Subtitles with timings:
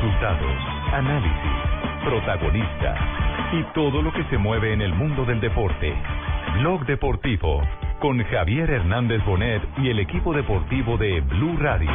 [0.00, 0.56] Resultados,
[0.94, 1.52] análisis,
[2.02, 2.98] protagonistas
[3.52, 5.94] y todo lo que se mueve en el mundo del deporte.
[6.58, 7.60] Blog Deportivo
[7.98, 11.90] con Javier Hernández Bonet y el equipo deportivo de Blue Radio.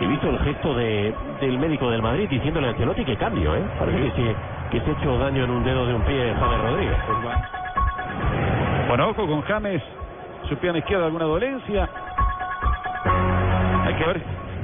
[0.00, 3.62] He visto el gesto de, del médico del Madrid diciéndole a Ancelotti que cambio, ¿eh?
[3.78, 4.36] Parece que, se,
[4.72, 6.96] que se ha hecho daño en un dedo de un pie James Rodríguez.
[8.88, 9.80] Bueno, ojo con James,
[10.48, 11.88] su pierna izquierda, alguna dolencia.
[14.06, 14.20] Ver,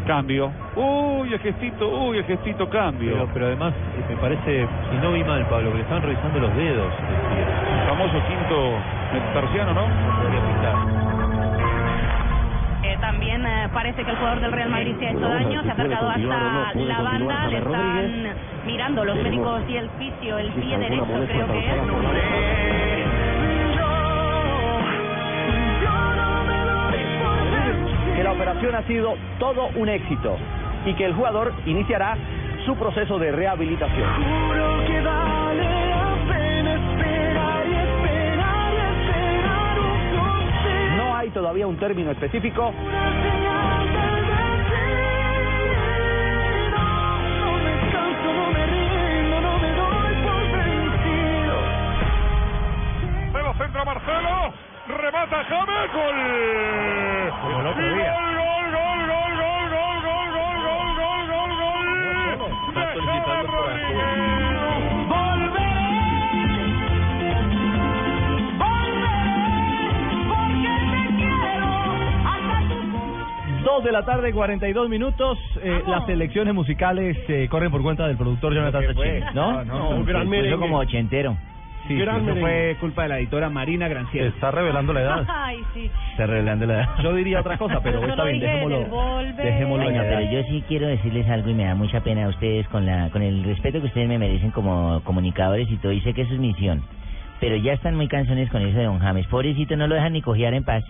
[0.06, 0.50] cambio.
[0.74, 3.12] Uy, el gestito, uy, el gestito, cambio.
[3.12, 6.38] Pero, pero además, eh, me parece, si no vi mal, Pablo, que le estaban revisando
[6.38, 6.92] los dedos.
[7.70, 8.78] El famoso quinto
[9.12, 9.86] metatarsiano, ¿no?
[10.22, 10.74] Podría pintar.
[12.82, 15.68] Eh, también eh, parece que el jugador del Real Madrid se ha hecho daño, se
[15.68, 18.28] ha acercado hasta la banda, le están
[18.66, 22.95] mirando los médicos y el fisio, el pie derecho creo que es.
[28.36, 30.36] Operación ha sido todo un éxito
[30.84, 32.16] y que el jugador iniciará
[32.66, 34.08] su proceso de rehabilitación.
[40.96, 42.72] No hay todavía un término específico.
[53.32, 54.52] Marcelo centra Marcelo,
[54.94, 56.16] remata James, gol.
[57.42, 58.12] Como el otro día.
[58.12, 62.52] Gol, gol, gol, gol, gol, gol, gol, gol, gol, gol, gol, gol.
[62.68, 65.16] Está De solicitando Rodríguez.
[73.64, 75.38] Dos de la tarde, 42 minutos.
[75.62, 79.90] Eh, las selecciones musicales eh, corren por cuenta del productor Jonathan Sachin, ¿no?
[79.90, 80.56] un gran merengue.
[80.58, 81.36] como ochentero.
[81.86, 82.40] Sí, Gran eso merengue.
[82.40, 84.28] fue culpa de la editora Marina Granciera.
[84.28, 85.24] Está revelando la edad.
[85.28, 85.90] Ay, sí.
[86.12, 86.88] Está revelando la edad.
[87.02, 88.78] Yo diría otra cosa, pero Yo está bien, dejémoslo.
[89.36, 92.66] Dejémoslo en pero yo sí quiero decirles algo y me da mucha pena a ustedes
[92.68, 96.12] con la con el respeto que ustedes me merecen como comunicadores y todo, y sé
[96.14, 96.82] que eso es misión.
[97.40, 99.26] Pero ya están muy cansones con eso de Don James.
[99.26, 100.84] Pobrecito, no lo dejan ni cojear en paz.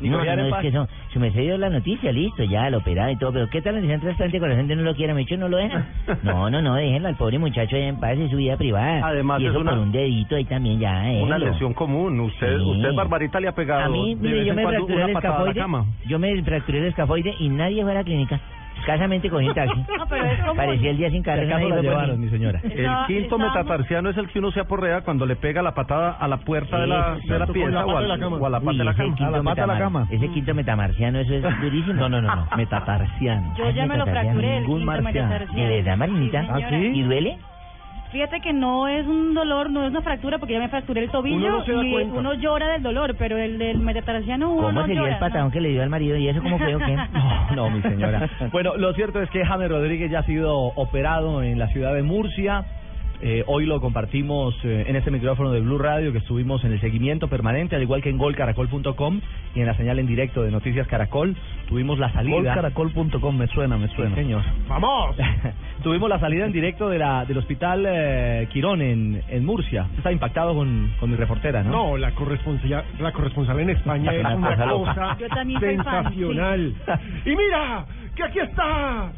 [0.00, 3.10] No, no, en es que son, se me dio la noticia, listo, ya, lo operado
[3.10, 5.14] y todo, pero ¿qué tal dicen trasplante con la gente no lo quiera?
[5.14, 5.86] Me dicho, no lo dejan.
[6.22, 9.06] No, no, no, déjenlo al pobre muchacho ahí en paz, es su vida privada.
[9.06, 12.18] Además, y es eso una- por un dedito ahí también, ya, Una lesión común.
[12.20, 12.64] Usted, Sí.
[12.64, 15.64] usted Barbarita le ha pegado A mí, mire, yo en me cuando fracturé el escafoide.
[16.06, 18.40] Yo me fracturé el escafoide y nadie fue a la clínica.
[18.82, 19.84] Escasamente cogí un taxi.
[19.98, 20.54] No, pero es como...
[20.56, 21.44] Parecía el día sin Si carro.
[21.46, 22.24] nadie la llevaron, mí.
[22.26, 22.60] mi señora.
[22.64, 22.70] El
[23.06, 26.28] quinto estábamos- metatarsiano es el que uno se aporrea cuando le pega la patada a
[26.28, 28.36] la puerta de la, de la pieza o, al- de la cama.
[28.36, 29.14] o a la pata de la cama.
[29.14, 30.06] quinto A la pata de la metamar- cama.
[30.10, 31.94] Ese quinto metamarciano, eso es durísimo.
[31.94, 32.46] No, no, no, no.
[32.56, 33.54] Metatarsiano.
[33.56, 34.40] Yo ya me lo Metatarsiano.
[34.40, 35.54] fracturé, el Ningún quinto metatarsiano.
[35.68, 36.68] ¿De verdad, Marinita?
[36.70, 36.74] Sí.
[36.94, 37.38] ¿Y duele?
[38.12, 41.10] Fíjate que no es un dolor, no es una fractura porque ya me fracturé el
[41.10, 42.18] tobillo Uno no se da y cuenta.
[42.18, 45.12] uno llora del dolor, pero el del metatarsiano uno ¿Cómo no sería llora.
[45.14, 46.94] el patadón que le dio al marido y eso cómo fue o qué?
[47.54, 48.28] No, no, mi señora.
[48.52, 52.02] Bueno, lo cierto es que James Rodríguez ya ha sido operado en la ciudad de
[52.02, 52.64] Murcia.
[53.24, 56.80] Eh, hoy lo compartimos eh, en este micrófono de Blue Radio que estuvimos en el
[56.80, 59.20] seguimiento permanente, al igual que en golcaracol.com
[59.54, 61.36] y en la señal en directo de Noticias Caracol.
[61.68, 62.34] Tuvimos la salida.
[62.34, 64.42] Golcaracol.com, me suena, me Sí, señor.
[64.68, 65.14] ¡Vamos!
[65.84, 69.82] Tuvimos la salida en directo de la, del hospital eh, Quirón en, en Murcia.
[69.82, 71.70] Usted está impactado con, con mi reportera, ¿no?
[71.70, 76.74] No, la corresponsal, la corresponsal en España es Una cosa Yo también soy fan, sensacional.
[77.24, 79.12] Y mira, que aquí está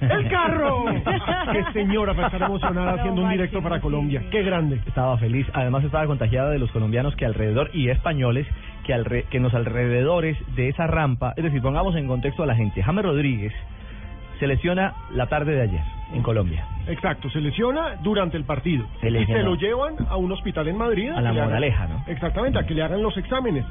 [0.00, 0.84] el carro.
[1.52, 3.80] Qué señora para estar emocionada haciendo un directo para.
[3.80, 4.22] Colombia.
[4.30, 4.80] Qué grande.
[4.86, 5.46] Estaba feliz.
[5.54, 8.46] Además estaba contagiada de los colombianos que alrededor y españoles
[8.84, 12.46] que, alre- que en los alrededores de esa rampa, es decir, pongamos en contexto a
[12.46, 12.82] la gente.
[12.82, 13.52] James Rodríguez
[14.40, 16.66] se lesiona la tarde de ayer en Colombia.
[16.88, 18.84] Exacto, se lesiona durante el partido.
[19.00, 21.10] Se y se lo llevan a un hospital en Madrid.
[21.10, 22.02] A la hagan- Moraleja, ¿no?
[22.08, 23.64] Exactamente, a que le hagan los exámenes.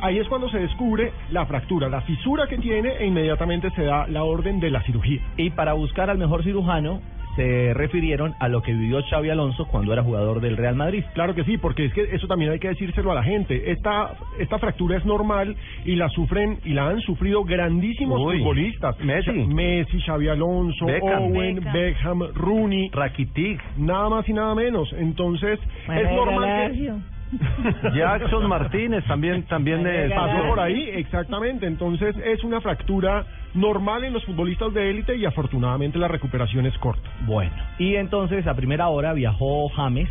[0.00, 4.06] Ahí es cuando se descubre la fractura, la fisura que tiene e inmediatamente se da
[4.08, 5.20] la orden de la cirugía.
[5.36, 7.00] Y para buscar al mejor cirujano
[7.36, 11.04] se refirieron a lo que vivió Xavi Alonso cuando era jugador del Real Madrid.
[11.14, 13.70] Claro que sí, porque es que eso también hay que decírselo a la gente.
[13.70, 18.98] Esta, esta fractura es normal y la sufren y la han sufrido grandísimos Uy, futbolistas.
[19.00, 19.32] Messi.
[19.32, 21.22] Messi, Xavi Alonso, Beckham.
[21.24, 21.72] Owen, Beckham.
[21.72, 24.92] Beckham, Rooney, Rakitic, nada más y nada menos.
[24.98, 25.58] Entonces,
[25.88, 27.14] es normal que...
[27.94, 31.66] Jackson Martínez también también Manuel pasó por ahí, exactamente.
[31.66, 36.76] Entonces es una fractura normal en los futbolistas de élite y afortunadamente la recuperación es
[36.78, 37.08] corta.
[37.26, 40.08] Bueno, y entonces a primera hora viajó James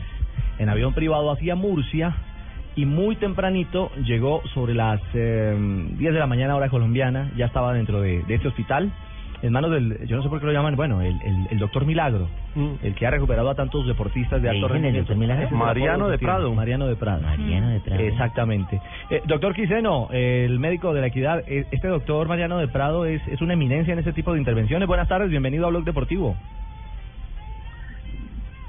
[0.59, 2.15] en avión privado hacia Murcia
[2.75, 5.55] y muy tempranito llegó sobre las eh,
[5.97, 8.91] 10 de la mañana hora colombiana, ya estaba dentro de, de este hospital.
[9.43, 11.85] En manos del, yo no sé por qué lo llaman, bueno, el, el, el doctor
[11.85, 12.29] Milagro,
[12.81, 15.13] el que ha recuperado a tantos deportistas de ¿Le alto rendimiento.
[15.51, 16.53] Mariano de Prado.
[16.53, 17.21] Mariano de Prado.
[17.21, 18.01] Mariano de Prado.
[18.01, 18.79] Exactamente.
[19.09, 23.21] Eh, doctor Quiseno, el médico de la equidad, eh, este doctor Mariano de Prado es,
[23.27, 24.87] es una eminencia en este tipo de intervenciones.
[24.87, 26.35] Buenas tardes, bienvenido a Blog Deportivo.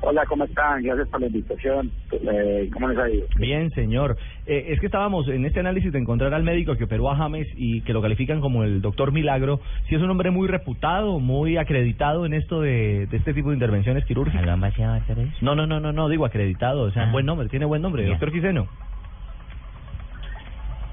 [0.07, 0.83] Hola, ¿cómo están?
[0.83, 1.91] Gracias por la invitación.
[2.13, 3.27] Eh, ¿Cómo les ha ido?
[3.39, 4.19] Bien, señor.
[4.47, 7.49] Eh, es que estábamos en este análisis de encontrar al médico que operó a James
[7.57, 9.61] y que lo califican como el doctor Milagro.
[9.89, 13.55] Si es un hombre muy reputado, muy acreditado en esto de, de este tipo de
[13.55, 14.45] intervenciones quirúrgicas.
[14.45, 15.31] ¿Lo han vaciado harta vez?
[15.41, 17.13] No, no, no, no, no, digo acreditado, o sea, Ah.
[17.13, 18.67] buen nombre, tiene buen nombre, doctor Quiseno.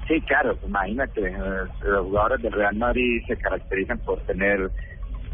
[0.08, 1.36] Sí, claro, imagínate, eh,
[1.84, 4.70] los jugadores del Real Madrid se caracterizan por tener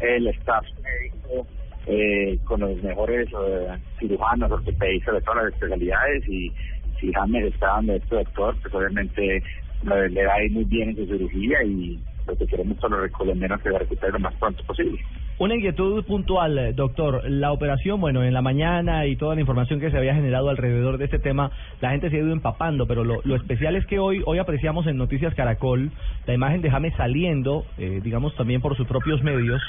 [0.01, 1.47] el staff médico
[1.89, 6.51] eh, con los mejores eh, cirujanos, ortopedistas de todas las especialidades y
[6.99, 11.05] si James está dando este doctor, pues obviamente eh, le va muy bien en su
[11.07, 14.99] cirugía y lo que queremos son los colombianos que se recupere lo más pronto posible.
[15.39, 17.23] Una inquietud puntual, doctor.
[17.27, 20.99] La operación, bueno, en la mañana y toda la información que se había generado alrededor
[20.99, 21.49] de este tema,
[21.81, 24.85] la gente se ha ido empapando, pero lo, lo especial es que hoy hoy apreciamos
[24.85, 25.91] en Noticias Caracol
[26.27, 29.61] la imagen de James saliendo, eh, digamos también por sus propios medios,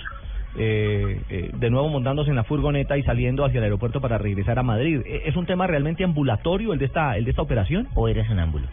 [0.57, 4.59] eh, eh, de nuevo montándose en la furgoneta y saliendo hacia el aeropuerto para regresar
[4.59, 5.01] a Madrid.
[5.07, 7.89] Eh, ¿Es un tema realmente ambulatorio el de esta el de esta operación?
[7.95, 8.67] ¿O eres sonámbulo?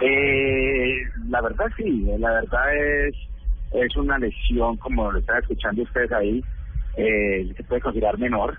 [0.00, 3.14] Eh, la verdad sí, la verdad es
[3.72, 6.42] es una lesión, como lo están escuchando ustedes ahí,
[6.96, 8.56] eh, se puede considerar menor.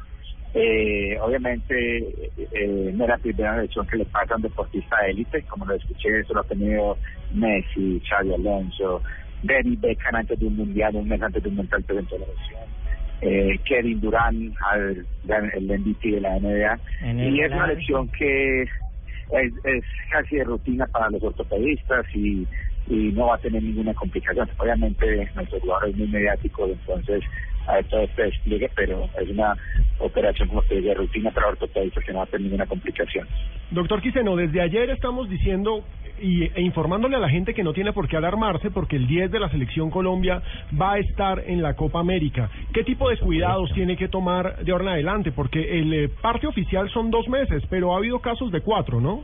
[0.53, 5.43] Eh, obviamente eh, no es la primera lesión que le pasa a un deportista élite,
[5.43, 6.97] como lo escuché, eso lo ha tenido
[7.33, 9.01] Messi, Xavi Alonso,
[9.43, 12.77] David Beckham antes de un mundial, un mes antes de un mundial presentó la lesión.
[13.21, 16.79] Eh, Kevin Durant, al, el MVP de la NBA,
[17.13, 22.47] y es una lesión que es, es casi de rutina para los ortopedistas y,
[22.87, 24.49] y no va a tener ninguna complicación.
[24.57, 27.23] Obviamente nuestro jugador es muy mediático, entonces
[27.67, 29.55] a todo este despliegue, pero es una
[29.99, 33.27] operación como de rutina para ortopedistas que no va a tener ninguna complicación.
[33.71, 35.83] Doctor Quiseno, desde ayer estamos diciendo
[36.19, 39.31] y, e informándole a la gente que no tiene por qué alarmarse porque el 10
[39.31, 40.41] de la selección Colombia
[40.79, 42.49] va a estar en la Copa América.
[42.73, 45.31] ¿Qué tipo de cuidados tiene que tomar de ahora en adelante?
[45.31, 49.23] Porque el eh, parte oficial son dos meses, pero ha habido casos de cuatro, ¿no?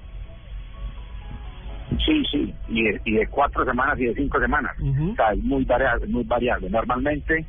[2.05, 4.73] Sí, sí, y de, y de cuatro semanas y de cinco semanas.
[4.79, 5.11] Ujú.
[5.11, 6.69] O sea, es muy variable, muy variable.
[6.69, 7.45] Normalmente,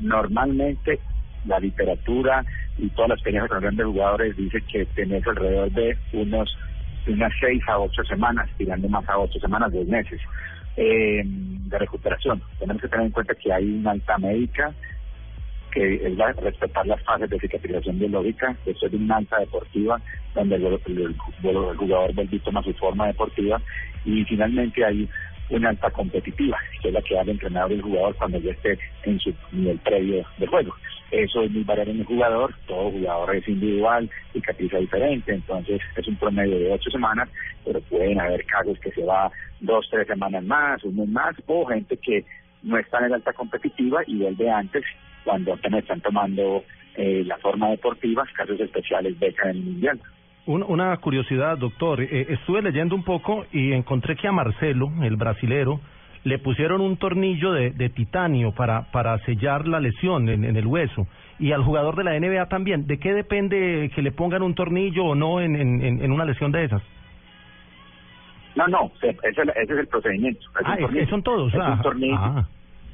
[0.00, 1.00] normalmente
[1.44, 2.44] la literatura
[2.78, 6.56] y toda la experiencia con grandes jugadores dice que tenés alrededor de unos
[7.06, 10.20] unas seis a ocho semanas, tirando más a ocho semanas, dos meses
[10.76, 12.42] eh, de recuperación.
[12.58, 14.74] Tenemos que tener en cuenta que hay una alta médica
[15.72, 20.00] que es la- respetar las fases de cicatrización biológica, eso es una alta deportiva,
[20.34, 21.16] donde el, el- el- el
[21.76, 23.60] jugador vuelve toma su forma deportiva,
[24.04, 25.08] y finalmente hay
[25.50, 28.78] una alta competitiva, que es la que va a entrenar el jugador cuando ya esté
[29.04, 30.74] en su nivel previo de juego.
[31.10, 36.08] Eso es muy variable en el jugador, todo jugador es individual, cicatriza diferente, entonces es
[36.08, 37.28] un promedio de ocho semanas,
[37.64, 41.64] pero pueden haber casos que se va dos, tres semanas más, un mes más, o
[41.66, 42.24] gente que
[42.62, 44.84] no está en la alta competitiva y vuelve antes
[45.24, 46.64] cuando apenas están tomando
[46.96, 50.00] eh, la forma deportiva, casos especiales beca en el mundial.
[50.46, 52.00] Un- una curiosidad, doctor.
[52.00, 55.80] Eh, estuve leyendo un poco y encontré que a Marcelo, el brasilero,
[56.24, 60.66] le pusieron un tornillo de, de titanio para, para sellar la lesión en, en el
[60.66, 61.06] hueso.
[61.38, 62.86] Y al jugador de la NBA también.
[62.86, 66.24] ¿De qué depende que le pongan un tornillo o no en, en, en- en una
[66.24, 66.82] lesión de esas?
[68.54, 70.40] No, no, se- ese, es el- ese es el procedimiento.
[70.58, 71.08] Es un Ah, es- tornillo.
[71.08, 71.54] son todos.
[71.54, 72.16] Es ah, un tornillo.
[72.18, 72.48] ah.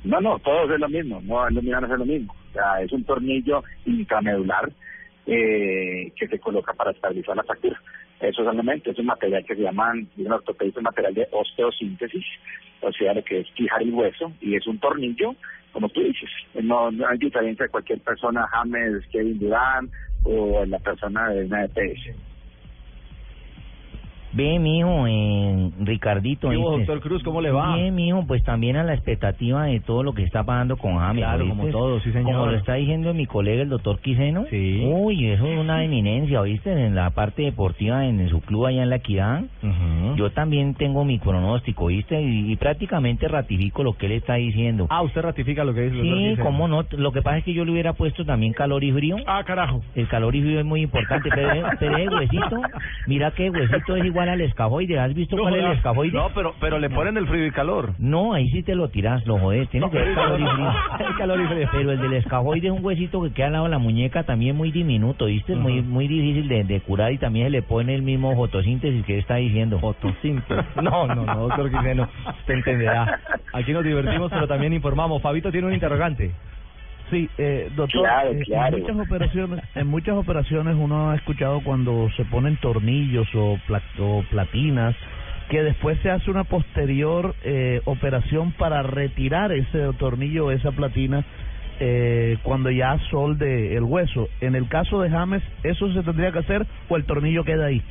[0.04, 2.34] No, no, todos es lo mismo, no, es lo mismo, no es lo mismo.
[2.50, 4.70] O sea, es un tornillo intramedular
[5.26, 7.80] eh, que se coloca para estabilizar la fractura.
[8.20, 12.24] Eso solamente es un material que se llaman, un ortopedista, material de osteosíntesis,
[12.80, 15.34] o sea, lo que es fijar el hueso, y es un tornillo,
[15.72, 16.30] como tú dices.
[16.62, 19.90] No, hay diferencia de cualquier persona, James, Kevin Durant,
[20.24, 22.31] o la persona de una EPS.
[24.34, 26.48] Ve, mijo, eh, Ricardito.
[26.48, 26.92] ¿Qué hubo, ¿oíste?
[26.92, 27.22] doctor Cruz?
[27.22, 27.76] ¿Cómo le va?
[27.76, 31.22] Bien, mijo, pues también a la expectativa de todo lo que está pasando con James.
[31.22, 31.56] Claro, ¿oíste?
[31.58, 32.32] como todo, sí, señor.
[32.32, 34.46] Como lo está diciendo mi colega, el doctor Quiseno.
[34.48, 34.82] Sí.
[34.86, 36.72] Uy, eso es una eminencia, ¿oíste?
[36.72, 39.42] En la parte deportiva, en, su club allá en La Equidad.
[39.62, 40.16] Ujú.
[40.16, 42.22] Yo también tengo mi pronóstico, ¿oíste?
[42.22, 44.86] Y, y prácticamente ratifico lo que él está diciendo.
[44.88, 46.44] Ah, usted ratifica lo que dice el doctor Sí, Quiseno.
[46.44, 46.84] cómo no.
[46.92, 49.16] Lo que pasa es que yo le hubiera puesto también calor y frío.
[49.26, 49.82] Ah, carajo.
[49.94, 52.62] El calor y frío es muy importante, pero, pero el huesito,
[53.06, 54.98] mira que huesito es igual igual al escafoide.
[54.98, 56.12] ¿Has visto cuál es el escafoide?
[56.12, 57.94] No, pero, pero le ponen el frío y calor.
[57.98, 59.68] No, ahí sí te lo tiras, lo jodes.
[59.70, 60.72] Tiene que ver calor y frío.
[61.08, 61.68] El calor y frío.
[61.72, 64.56] Pero el del escafoide es un huesito que queda al lado de la muñeca también
[64.56, 65.54] muy diminuto, ¿viste?
[65.56, 69.18] Muy, muy difícil de, de curar y también se le pone el mismo fotosíntesis que
[69.18, 69.78] está diciendo.
[69.78, 70.64] Fotosíntesis.
[70.82, 72.08] No, no, no, doctor Quiseno.
[72.40, 73.20] Usted entenderá.
[73.52, 75.22] Aquí nos divertimos, pero también informamos.
[75.22, 76.32] Fabito tiene un interrogante.
[77.12, 78.76] Sí, eh, doctor, Claro, eh, claro.
[78.78, 83.82] en muchas operaciones, en muchas operaciones uno ha escuchado cuando se ponen tornillos o, pla-
[83.98, 84.96] o platinas
[85.50, 91.22] que después se hace una posterior eh, operación para retirar ese tornillo o esa platina
[91.80, 94.30] eh, cuando ya solde el hueso.
[94.40, 97.82] En el caso de James, ¿eso se tendría que hacer o el tornillo queda ahí?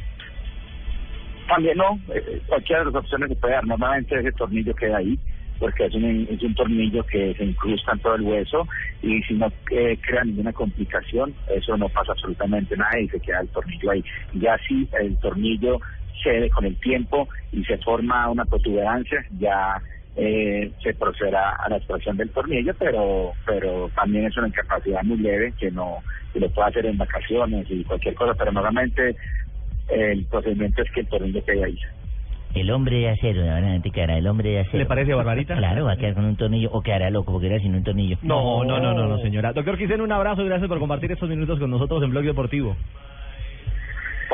[1.47, 3.67] También no, eh, cualquiera de las opciones se puede dar.
[3.67, 5.19] Normalmente ese tornillo queda ahí,
[5.61, 8.67] porque es un, es un tornillo que se incrusta en todo el hueso
[9.03, 13.41] y si no eh, crea ninguna complicación, eso no pasa absolutamente nada y se queda
[13.41, 14.03] el tornillo ahí.
[14.33, 15.79] Ya si el tornillo
[16.23, 19.79] cede con el tiempo y se forma una protuberancia, ya
[20.15, 25.17] eh, se procederá a la extracción del tornillo, pero pero también es una incapacidad muy
[25.17, 25.99] leve que no
[26.33, 29.15] que lo puede hacer en vacaciones y cualquier cosa, pero normalmente
[29.89, 31.77] el procedimiento es que el tornillo quede ahí.
[32.53, 34.79] El hombre de acero, realmente quedará el hombre de acero.
[34.79, 35.55] ¿Le parece, Barbarita?
[35.55, 38.17] Claro, va a quedar con un tornillo o quedará loco porque queda sin un tornillo.
[38.21, 39.53] No, no, no, no, no, señora.
[39.53, 42.75] Doctor Quiseno, un abrazo y gracias por compartir estos minutos con nosotros en Blog Deportivo.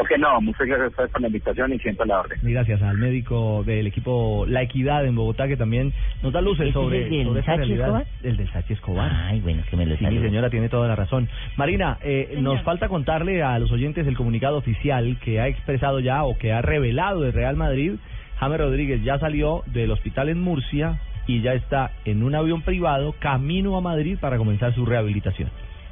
[0.07, 0.39] ¿Por qué no?
[0.39, 2.39] Muchas gracias a ustedes por la invitación y siempre la orden.
[2.41, 5.91] Y gracias al médico del equipo La Equidad en Bogotá que también
[6.23, 7.87] nos da luces ¿Ese es sobre, el sobre realidad.
[7.87, 8.07] Escobar?
[8.23, 9.11] El del Sachi Escobar.
[9.13, 11.27] Ay, bueno, que me lo Sí, señora, tiene toda la razón.
[11.57, 16.23] Marina, eh, nos falta contarle a los oyentes el comunicado oficial que ha expresado ya
[16.23, 17.95] o que ha revelado el Real Madrid.
[18.39, 23.13] James Rodríguez ya salió del hospital en Murcia y ya está en un avión privado
[23.19, 25.49] camino a Madrid para comenzar su rehabilitación.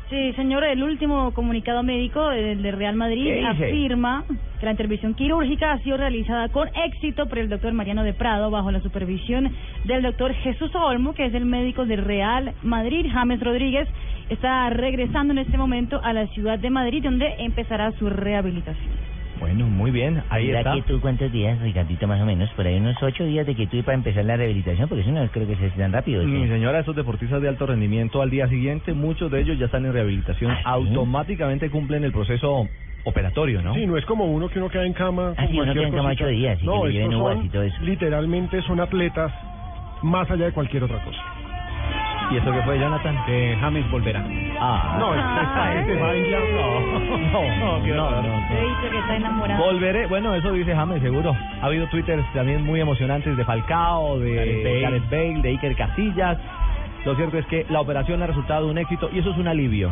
[0.09, 4.23] Sí, señor, el último comunicado médico del de Real Madrid afirma
[4.59, 8.51] que la intervención quirúrgica ha sido realizada con éxito por el doctor Mariano de Prado
[8.51, 9.51] bajo la supervisión
[9.85, 13.07] del doctor Jesús Olmo, que es el médico del Real Madrid.
[13.11, 13.87] James Rodríguez
[14.29, 19.04] está regresando en este momento a la ciudad de Madrid, donde empezará su rehabilitación.
[19.39, 20.75] Bueno, muy bien, ahí ¿Será está.
[20.75, 22.49] que tú cuántos días, Ricardito, más o menos?
[22.51, 25.27] Por ahí unos ocho días de que tú para empezar la rehabilitación, porque eso no
[25.29, 26.21] creo que sea tan rápido.
[26.23, 26.27] ¿sí?
[26.27, 29.85] Mi señora, esos deportistas de alto rendimiento al día siguiente, muchos de ellos ya están
[29.85, 30.69] en rehabilitación, ¿Ah, sí?
[30.69, 32.69] automáticamente cumplen el proceso
[33.03, 33.73] operatorio, ¿no?
[33.73, 35.33] Sí, no es como uno que uno queda en cama.
[35.37, 37.49] Ah, sí, uno queda en cama ocho días, y que no, le lleven son, y
[37.49, 37.75] todo eso.
[37.83, 39.31] literalmente son atletas
[40.01, 41.19] más allá de cualquier otra cosa.
[42.31, 43.15] ¿Y eso qué fue, Jonathan?
[43.25, 44.23] Que James volverá.
[44.59, 48.35] Ah, No, esta gente va en ya- no, no, no, no.
[48.49, 49.63] He dicho que está enamorado.
[49.63, 51.35] Volveré, bueno, eso dice James, seguro.
[51.61, 54.79] Ha habido twitters también muy emocionantes de Falcao, de.
[54.81, 56.37] Gareth Bale, de Iker Casillas.
[57.05, 59.91] Lo cierto es que la operación ha resultado un éxito y eso es un alivio.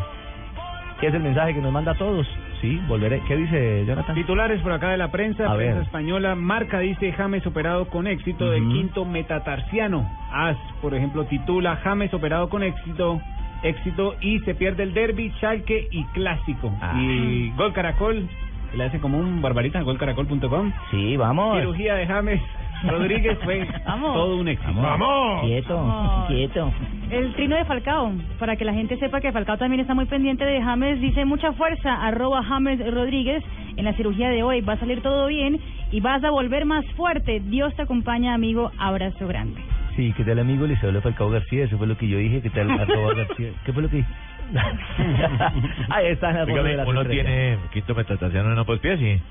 [1.03, 2.25] ¿Qué es el mensaje que nos manda a todos?
[2.62, 3.19] Sí, volveré.
[3.27, 4.15] ¿Qué dice Jonathan?
[4.15, 5.83] Titulares por acá de la prensa, A prensa ver.
[5.83, 8.72] española, Marca dice James operado con éxito del Ujú.
[8.72, 10.10] quinto metatarsiano.
[10.31, 13.19] AS, por ejemplo, titula James operado con éxito,
[13.63, 16.72] éxito y se pierde el derby, Schalke y Clásico.
[16.81, 16.93] Ah.
[16.98, 18.29] Y Gol Caracol,
[18.74, 20.72] le hace como un barbarita, golcaracol.com.
[20.89, 21.60] Sí, vamos.
[21.60, 22.39] Cirugía de James
[22.87, 24.13] Rodríguez fue Vamos.
[24.13, 24.73] todo un éxito.
[24.81, 25.41] ¡Vamos!
[25.45, 26.27] Quieto, Vamos.
[26.27, 26.71] quieto.
[27.09, 30.45] El trino de Falcao, para que la gente sepa que Falcao también está muy pendiente
[30.45, 33.43] de James, dice mucha fuerza, arroba James Rodríguez,
[33.77, 35.59] en la cirugía de hoy va a salir todo bien
[35.91, 37.39] y vas a volver más fuerte.
[37.39, 39.61] Dios te acompaña, amigo, abrazo grande.
[39.95, 40.65] Sí, ¿qué tal amigo?
[40.65, 43.51] Les habla Falcao García, eso fue lo que yo dije, ¿qué tal arroba García?
[43.65, 44.09] ¿Qué fue lo que dije?
[45.89, 49.21] Ahí está en la de las uno tiene quinto metatarsiano en ambos pies, ¿sí?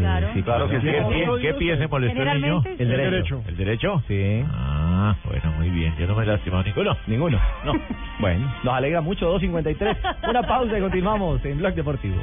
[0.00, 0.28] Claro.
[0.34, 0.86] sí, Claro que sí.
[0.86, 2.62] ¿Qué, pie- qué pie se molestó el niño?
[2.78, 3.42] El derecho.
[3.46, 4.02] ¿El derecho?
[4.08, 4.44] Sí.
[4.50, 5.94] Ah, bueno, muy bien.
[5.98, 6.96] Yo no me he lastimado ninguno.
[7.06, 7.40] Ninguno.
[7.64, 7.72] No.
[8.20, 9.96] Bueno, nos alegra mucho, 2.53.
[10.30, 12.22] Una pausa y continuamos en Blog Deportivo.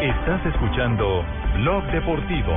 [0.00, 1.24] Estás escuchando
[1.56, 2.56] Blog Deportivo.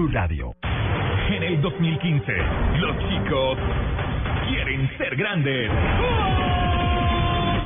[0.09, 0.55] Radio.
[0.63, 2.33] En el 2015,
[2.79, 3.57] los chicos
[4.47, 5.69] quieren ser grandes.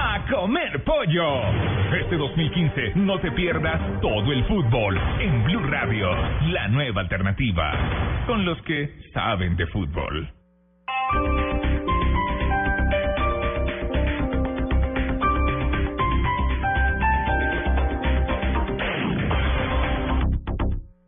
[0.00, 1.42] A comer pollo.
[1.92, 6.08] Este 2015 no te pierdas todo el fútbol en Blue Radio,
[6.52, 10.32] la nueva alternativa, con los que saben de fútbol.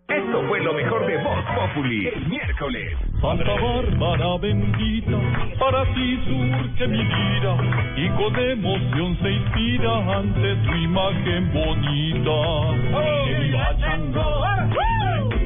[0.09, 3.10] Esto fue lo mejor de Voz Populi el miércoles.
[3.21, 5.19] Santa Bárbara bendita,
[5.59, 7.57] para ti surge mi vida
[7.97, 12.39] y con emoción se inspira ante tu imagen bonita.
[13.27, 14.45] Que viva Chango,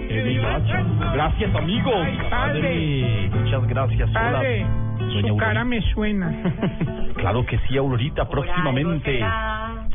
[0.08, 1.12] que viva Chango.
[1.14, 2.06] Gracias amigos.
[2.30, 3.30] Padre.
[3.32, 4.08] Muchas gracias.
[4.10, 4.66] Hola, Padre,
[4.98, 5.64] doña su cara Aurorita.
[5.64, 6.32] me suena.
[7.14, 9.24] Claro que sí, Aurorita, próximamente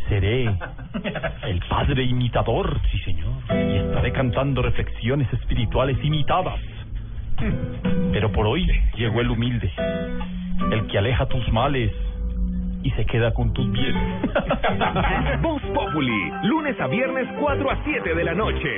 [0.08, 0.46] seré
[1.44, 6.60] el padre imitador, sí señor, y estaré cantando reflexiones espirituales imitadas.
[8.12, 9.72] Pero por hoy llegó el humilde,
[10.72, 11.92] el que aleja tus males
[12.84, 14.32] y se queda con tus bienes.
[15.42, 18.70] Voz Populi, lunes a viernes 4 a 7 de la noche.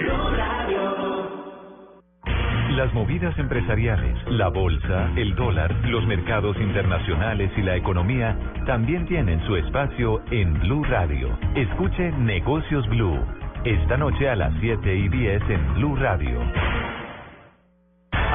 [2.75, 9.45] Las movidas empresariales, la bolsa, el dólar, los mercados internacionales y la economía también tienen
[9.45, 11.37] su espacio en Blue Radio.
[11.53, 13.19] Escuche Negocios Blue.
[13.65, 16.39] Esta noche a las 7 y 10 en Blue Radio.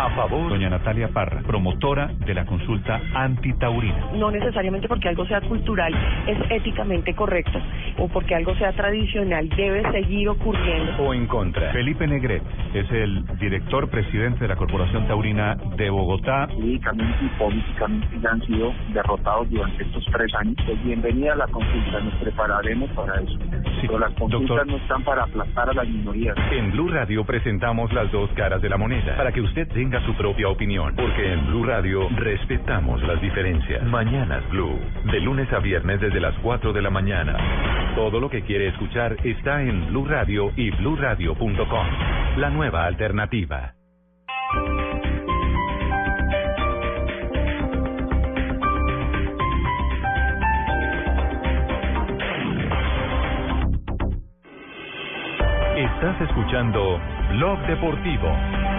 [0.06, 0.48] A favor.
[0.48, 4.12] Doña Natalia Parra, promotora de la consulta antitaurina.
[4.14, 5.92] no necesariamente porque algo sea cultural
[6.28, 7.58] es éticamente correcto
[7.98, 11.02] o porque algo sea tradicional debe seguir ocurriendo.
[11.02, 11.72] O en contra.
[11.72, 16.46] Felipe Negret es el director presidente de la Corporación Taurina de Bogotá.
[16.54, 20.54] Jurídicamente y políticamente ya han sido derrotados durante estos tres años.
[20.64, 23.38] Pues bienvenida a la consulta, nos prepararemos para eso.
[23.80, 24.66] Pero las consultas doctor.
[24.68, 26.36] no están para aplastar a las minorías.
[26.52, 30.14] En Blue Radio presentamos las dos caras de la moneda para que usted tenga su
[30.14, 33.82] propia opinión, porque en Blue Radio respetamos las diferencias.
[33.84, 34.78] Mañanas Blue,
[35.10, 37.36] de lunes a viernes desde las 4 de la mañana.
[37.94, 41.86] Todo lo que quiere escuchar está en Blue Radio y bluradio.com.
[42.36, 43.74] La nueva alternativa.
[55.76, 57.00] Estás escuchando
[57.32, 58.75] Blog Deportivo.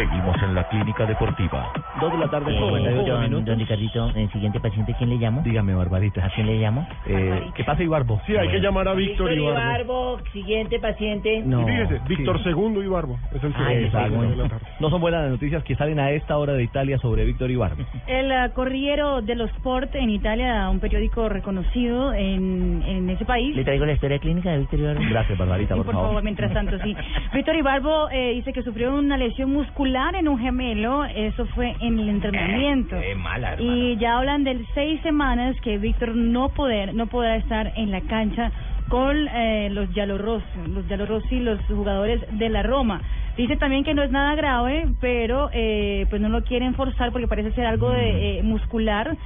[0.00, 1.70] Seguimos en la clínica deportiva.
[2.00, 3.44] Dos de la tarde, Eh, 58 don, minutos.
[3.44, 5.42] don Ricardito, el siguiente paciente, ¿quién le llamo?
[5.42, 6.24] Dígame, Barbarita.
[6.24, 6.88] ¿A quién le llamo?
[7.06, 8.18] Eh, ¿Qué pasa, Ibarbo?
[8.26, 10.18] Sí, hay que llamar a Víctor Ibarbo.
[10.32, 11.42] siguiente paciente.
[11.44, 11.66] No.
[11.66, 12.44] Fíjese, Víctor sí.
[12.44, 13.18] Segundo Ibarbo.
[13.34, 14.66] Es el segundo de la tarde.
[14.80, 17.82] No son buenas las noticias que salen a esta hora de Italia sobre Víctor Ibarbo.
[18.06, 23.54] El eh, Corriere dello Sport en Italia, un periódico reconocido en, en ese país.
[23.54, 25.02] ¿Le traigo la historia clínica de Víctor Ibarbo?
[25.10, 26.96] Gracias, Barbarita, por, por favor, mientras tanto, sí.
[27.34, 31.98] Víctor Ibarbo eh, dice que sufrió una lesión muscular en un gemelo, eso fue en
[31.98, 32.96] el entrenamiento.
[32.96, 37.72] Eh, mala, y ya hablan de seis semanas que Víctor no poder, no podrá estar
[37.74, 38.52] en la cancha
[38.88, 43.00] con eh, los Giallorossi, los Giallorossi, los jugadores de la Roma.
[43.36, 47.26] Dice también que no es nada grave, pero eh, pues no lo quieren forzar porque
[47.26, 49.16] parece ser algo de eh, muscular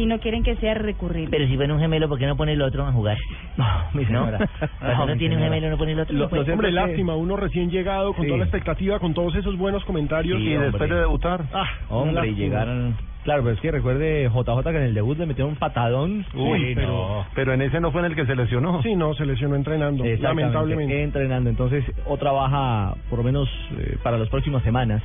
[0.00, 1.30] y no quieren que sea recurrente.
[1.30, 3.16] Pero si fuera un gemelo, ¿por qué no pone el otro a jugar?
[3.56, 4.38] No, mi señora.
[4.80, 6.14] Uno mi tiene un gemelo, no pone el otro.
[6.16, 6.44] Lo- no puede.
[6.46, 8.28] lo- hombre, lástima, uno recién llegado, con Sí.
[8.28, 10.38] toda la expectativa, con todos esos buenos comentarios.
[10.40, 11.44] Sí, Y después de debutar.
[11.52, 12.96] Ah, Hombre, y llegaron...
[13.22, 16.24] Claro, pero es que recuerde JJ que en el debut le metió un patadón.
[16.32, 18.82] Uy, pero- Pero en ese no fue en el que se lesionó.
[18.82, 21.02] Sí, no, se lesionó entrenando, Exactamente, lamentablemente.
[21.02, 21.50] Entrenando.
[21.50, 23.46] Entonces, otra baja, por lo menos
[23.78, 25.02] eh, para las próximas semanas.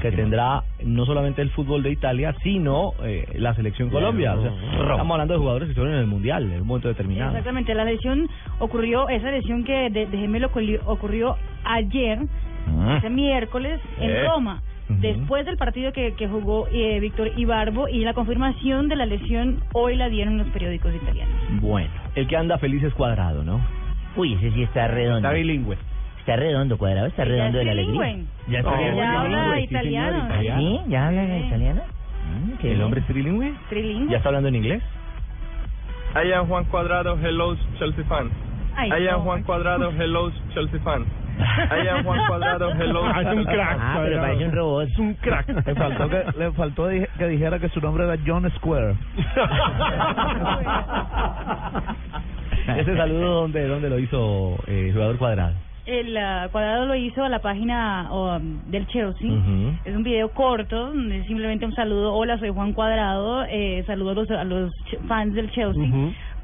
[0.00, 4.34] Que tendrá no solamente el fútbol de Italia, sino eh, la selección Colombia.
[4.34, 7.30] O sea, estamos hablando de jugadores que estuvieron en el Mundial en un momento determinado.
[7.30, 10.48] Exactamente, la lesión ocurrió, esa lesión que de, de gemelo
[10.86, 12.18] ocurrió- ayer,
[12.98, 14.24] ese miércoles, en Eh.
[14.24, 14.62] Roma.
[14.90, 19.60] Después del partido que, que jugó eh, Víctor Ibarbo y la confirmación de la lesión
[19.74, 21.34] hoy la dieron los periódicos italianos.
[21.60, 23.60] Bueno, el que anda feliz es cuadrado, ¿no?
[24.16, 25.18] Uy, ese sí está redondo.
[25.18, 25.76] Está bilingüe.
[26.28, 28.18] Está redondo, cuadrado, está redondo de la alegría.
[28.48, 30.28] Ya está bilingüe, Ya habla italiano.
[30.58, 30.80] ¿Sí?
[30.88, 31.80] ¿Ya habla italiano?
[32.28, 32.82] Mm, ¿El bien.
[32.82, 33.54] hombre es trilingüe?
[33.70, 34.10] Trilingüe.
[34.10, 34.82] ¿Ya está hablando en inglés?
[36.14, 38.28] I am Juan Cuadrado, hello Chelsea fan.
[38.76, 39.24] Ay, I am no.
[39.24, 41.06] Juan Cuadrado, hello Chelsea fan.
[41.38, 43.04] I am Juan Cuadrado, hello.
[43.06, 43.78] Ah, es un crack.
[43.80, 44.86] Ah, pero parece un robot.
[44.86, 45.48] Es un crack.
[45.66, 48.96] Le faltó que, le faltó que dijera que su nombre era John Square.
[52.80, 55.54] Ese saludo, ¿dónde, dónde lo hizo eh, jugador cuadrado?
[55.88, 59.30] El ah, cuadrado lo hizo a la página um, del Chelsea.
[59.86, 62.12] Es un video corto, donde es simplemente un saludo.
[62.12, 63.44] Hola, soy Juan Cuadrado.
[63.48, 64.70] Eh, saludo a los, a los
[65.06, 65.82] fans del Chelsea.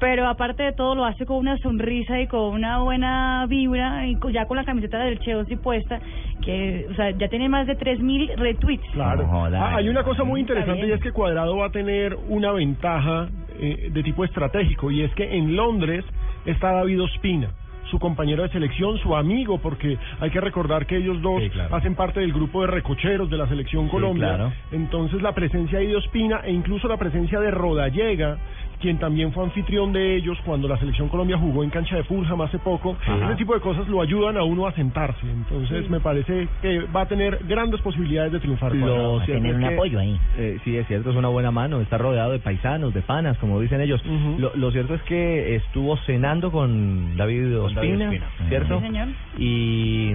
[0.01, 4.07] Pero aparte de todo, lo hace con una sonrisa y con una buena vibra.
[4.07, 6.01] Y co- ya con la camiseta del Chelsea puesta,
[6.43, 8.85] que o sea, ya tiene más de 3.000 retweets.
[8.95, 9.29] Claro.
[9.31, 13.29] Ah, hay una cosa muy interesante y es que Cuadrado va a tener una ventaja
[13.61, 16.03] eh, de tipo estratégico y es que en Londres
[16.47, 17.49] está David Ospina
[17.91, 21.77] su compañero de selección, su amigo, porque hay que recordar que ellos dos Sí, claro.
[21.77, 24.29] hacen parte del grupo de recocheros de la selección Colombia.
[24.37, 24.53] claro.
[24.73, 28.39] Entonces la presencia de Ospina e incluso la presencia de Rodallega,
[28.85, 32.43] quien también fue anfitrión de ellos cuando la selección Colombia jugó en cancha de Fulham
[32.43, 33.29] hace poco, Ajá.
[33.29, 35.27] ese tipo de cosas lo ayudan a uno a sentarse.
[35.27, 38.75] Entonces me parece que va a tener grandes posibilidades de triunfar.
[38.75, 41.81] Lo cierto es que, eh, sí, es cierto, es una buena mano.
[41.81, 44.03] Está rodeado de paisanos, de panas, como dicen ellos.
[44.37, 48.49] Lo, lo cierto es que estuvo cenando con David Con David Ospina, Ospina.
[48.51, 48.81] ¿cierto?
[48.81, 49.09] Sí, señor.
[49.39, 50.13] Y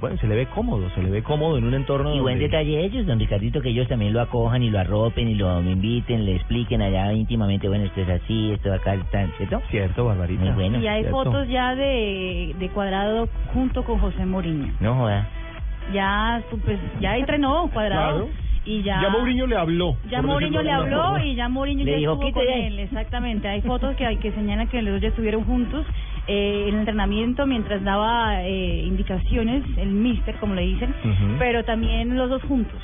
[0.00, 2.48] bueno, se le ve cómodo, se le ve cómodo en un entorno Y buen donde-
[2.48, 6.24] detalle ellos, don Ricardito, que ellos también lo acojan y lo arropen y lo inviten,
[6.24, 9.60] le expliquen allá íntimamente, bueno, esto es así, esto acá está, ¿cierto?
[9.70, 10.44] Cierto, Barbarita.
[10.44, 10.78] Muy bueno.
[10.80, 11.24] y hay cierto.
[11.24, 14.72] fotos ya de, de Cuadrado junto con José Mourinho.
[14.80, 15.26] No joda.
[15.92, 18.26] Ya, pues, ya entrenó Cuadrado.
[18.26, 18.48] Claro.
[18.64, 19.96] Y ya, Ya Mourinho le habló.
[20.10, 21.24] Ya Mourinho le habló forma.
[21.24, 22.64] y ya Mourinho Le ya dijo, estuvo "Quite con de ahí".
[22.66, 23.48] él, exactamente.
[23.48, 25.86] Hay fotos que, hay que señalan que los dos ya estuvieron juntos
[26.28, 30.94] eh, en el entrenamiento mientras daba eh, indicaciones, el mister, como le dicen,
[31.38, 32.80] pero también los dos juntos.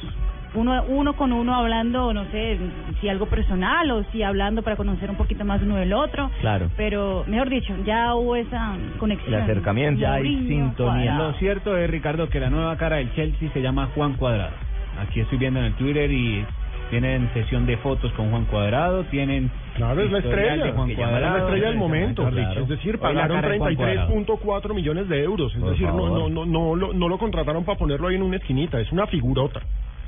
[0.54, 2.56] Uno, uno con uno hablando, no sé,
[3.00, 6.30] si algo personal o si hablando para conocer un poquito más uno del otro.
[6.40, 6.70] Claro.
[6.76, 9.34] Pero, mejor dicho, ya hubo esa conexión.
[9.34, 11.10] El acercamiento, ya hay sintonía.
[11.10, 11.32] Cuadrado.
[11.32, 14.54] Lo cierto es, Ricardo, que la nueva cara del Chelsea se llama Juan Cuadrado.
[15.02, 16.44] Aquí estoy viendo en el Twitter y
[16.90, 19.50] tienen sesión de fotos con Juan Cuadrado, tienen...
[19.74, 20.64] Claro, es la estrella.
[20.64, 21.38] de Juan Es la Cuadrado.
[21.38, 22.62] estrella del momento, Claro.
[22.62, 24.08] Es decir, pagaron cara de Juan Cuadrado.
[24.14, 25.52] 33.4 millones de euros.
[25.54, 28.22] Es Por decir, no, no, no, no, lo, no lo contrataron para ponerlo ahí en
[28.22, 28.80] una esquinita.
[28.80, 29.60] Es una figurota.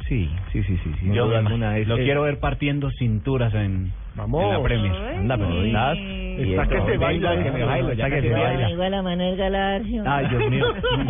[0.09, 0.91] Sí, sí, sí, sí.
[1.01, 1.07] sí.
[1.07, 4.45] Yo No duda alguna, es- lo es- quiero ver partiendo cinturas en, Vamos.
[4.45, 4.93] en la Premier.
[4.95, 5.99] Anda, pero estás...
[5.99, 8.71] Está que se baila, que me bailo, ya que se baila.
[8.71, 10.03] Igual a Manuel Galarcio.
[10.07, 10.67] Ay, Dios mío.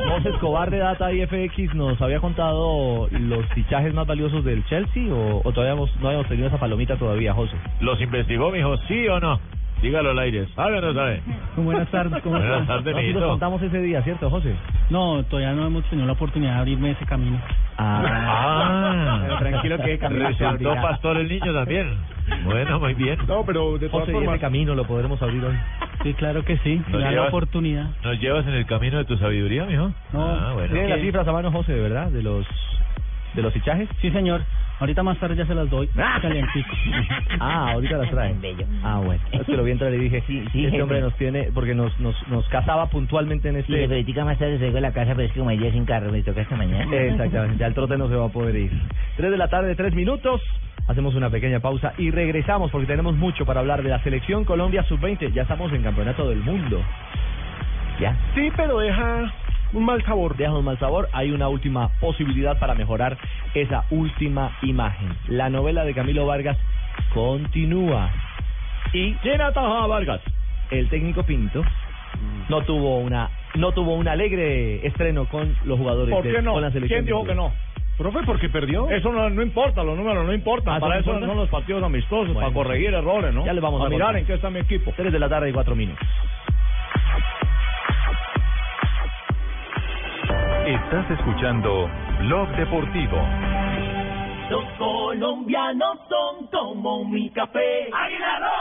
[0.09, 5.12] José Escobar de Data y FX nos había contado los fichajes más valiosos del Chelsea
[5.12, 7.56] o, o todavía hemos- no habíamos tenido esa palomita todavía, José.
[7.80, 8.76] ¿Los investigó, mijo?
[8.88, 9.40] ¿Sí o no?
[9.83, 10.47] Dígalo al aire.
[10.55, 11.23] ¿Sabe o no sabe?
[11.57, 12.67] Buenas tardes, ¿cómo Buenas están?
[12.67, 13.29] tardes, No, sí nos mijito.
[13.29, 14.55] contamos ese día, ¿cierto, José?
[14.91, 17.39] No, todavía no hemos tenido la oportunidad de abrirme ese camino.
[17.79, 20.83] Ah, Pero tranquilo que camino se resultó abrirá.
[20.83, 21.95] pastor el niño también.
[22.45, 23.19] Bueno, muy bien.
[23.29, 24.35] No, pero de todas José, y formas...
[24.37, 25.55] ese camino lo podremos abrir hoy.
[26.03, 26.77] Sí, claro que sí.
[26.77, 27.29] ¿Nos Me da la llevas?
[27.29, 27.91] oportunidad.
[28.03, 29.93] ¿Nos llevas en el camino de tu sabiduría, mijo?
[30.12, 30.73] No, Ah, bueno.
[30.73, 32.09] ¿Tiene las cifras a mano, José, de verdad?
[32.11, 32.47] De los,
[33.37, 33.88] de los fichajes.
[34.01, 34.42] Sí, señor.
[34.81, 35.88] Ahorita más tarde ya se las doy.
[36.20, 36.68] Calientico.
[37.40, 38.35] Ah, ahorita las trae.
[38.40, 38.66] Bello.
[38.83, 39.20] Ah, bueno.
[39.33, 40.83] Es que lo vi entrar y dije, Sí, sí, este jefe.
[40.83, 43.75] hombre nos tiene, porque nos, nos, nos casaba puntualmente en Sí, este...
[43.88, 46.11] pero ahorita más tarde salgo de la casa, pero es que como ella sin carro,
[46.11, 46.94] me toca esta mañana.
[46.96, 48.70] Exactamente, ya el trote no se va a poder ir.
[49.16, 50.40] Tres de la tarde, tres minutos.
[50.88, 54.83] Hacemos una pequeña pausa y regresamos porque tenemos mucho para hablar de la selección Colombia
[54.85, 55.33] sub-20.
[55.33, 56.81] Ya estamos en campeonato del mundo.
[58.00, 58.16] Ya.
[58.35, 59.32] Sí, pero deja
[59.72, 60.37] un mal sabor.
[60.37, 61.09] Deja un mal sabor.
[61.12, 63.16] Hay una última posibilidad para mejorar
[63.54, 65.16] esa última imagen.
[65.28, 66.59] La novela de Camilo Vargas
[67.14, 68.11] continúa.
[68.92, 70.20] Y ¿quién ataja a Vargas?
[70.70, 71.62] El técnico Pinto
[72.48, 76.52] no tuvo una no tuvo un alegre estreno con los jugadores ¿Por de- qué no?
[76.52, 76.98] con la selección.
[76.98, 77.52] ¿Quién dijo que no?
[77.96, 78.90] Profe, porque perdió.
[78.90, 80.74] Eso no, no importa, los números no importan.
[80.74, 81.26] Ah, para ¿eso importa?
[81.26, 82.40] son los partidos amistosos, Bueno.
[82.40, 83.46] para corregir errores, ¿no?
[83.46, 84.20] Ya les vamos a mirar contar.
[84.20, 84.92] en qué está mi equipo.
[84.94, 86.06] 3 de la tarde y 4 minutos.
[90.66, 91.88] Estás escuchando
[92.20, 93.18] Blog Deportivo.
[94.50, 97.90] Los colombianos son como mi café.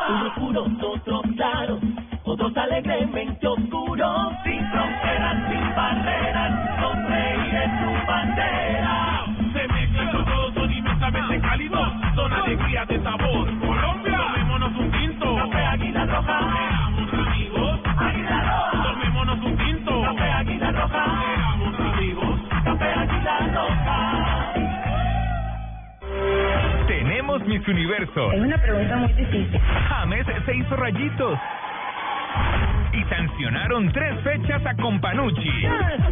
[0.10, 1.80] Unos puros, otros claros,
[2.24, 4.34] otros alegremente oscuros.
[4.44, 8.95] Sin fronteras, sin barreras, con reyes su bandera.
[27.36, 28.32] Tenemos Miss Universo.
[28.32, 29.60] Es una pregunta muy difícil.
[29.90, 31.38] James se hizo rayitos.
[32.94, 35.52] Y sancionaron tres fechas a Companucci.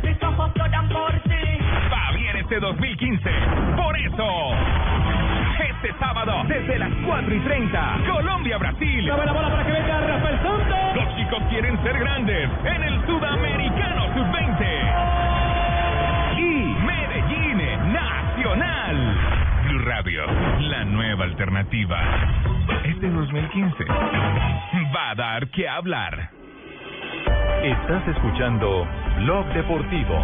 [0.04, 1.60] Mis ojos lloran por ti.
[1.92, 3.30] Va bien este 2015.
[3.78, 4.26] Por eso,
[5.70, 9.08] este sábado, desde las 4 y 30, Colombia-Brasil.
[9.08, 10.96] Dame la bola para que venga Rafael Santos.
[10.96, 14.66] Los chicos quieren ser grandes en el Sudamericano Sub-20.
[16.38, 19.13] Y Medellín Nacional.
[19.96, 22.00] Radio, la nueva alternativa.
[22.84, 26.32] Este 2015 va a dar que hablar.
[27.62, 28.88] Estás escuchando
[29.20, 30.16] Blog Deportivo.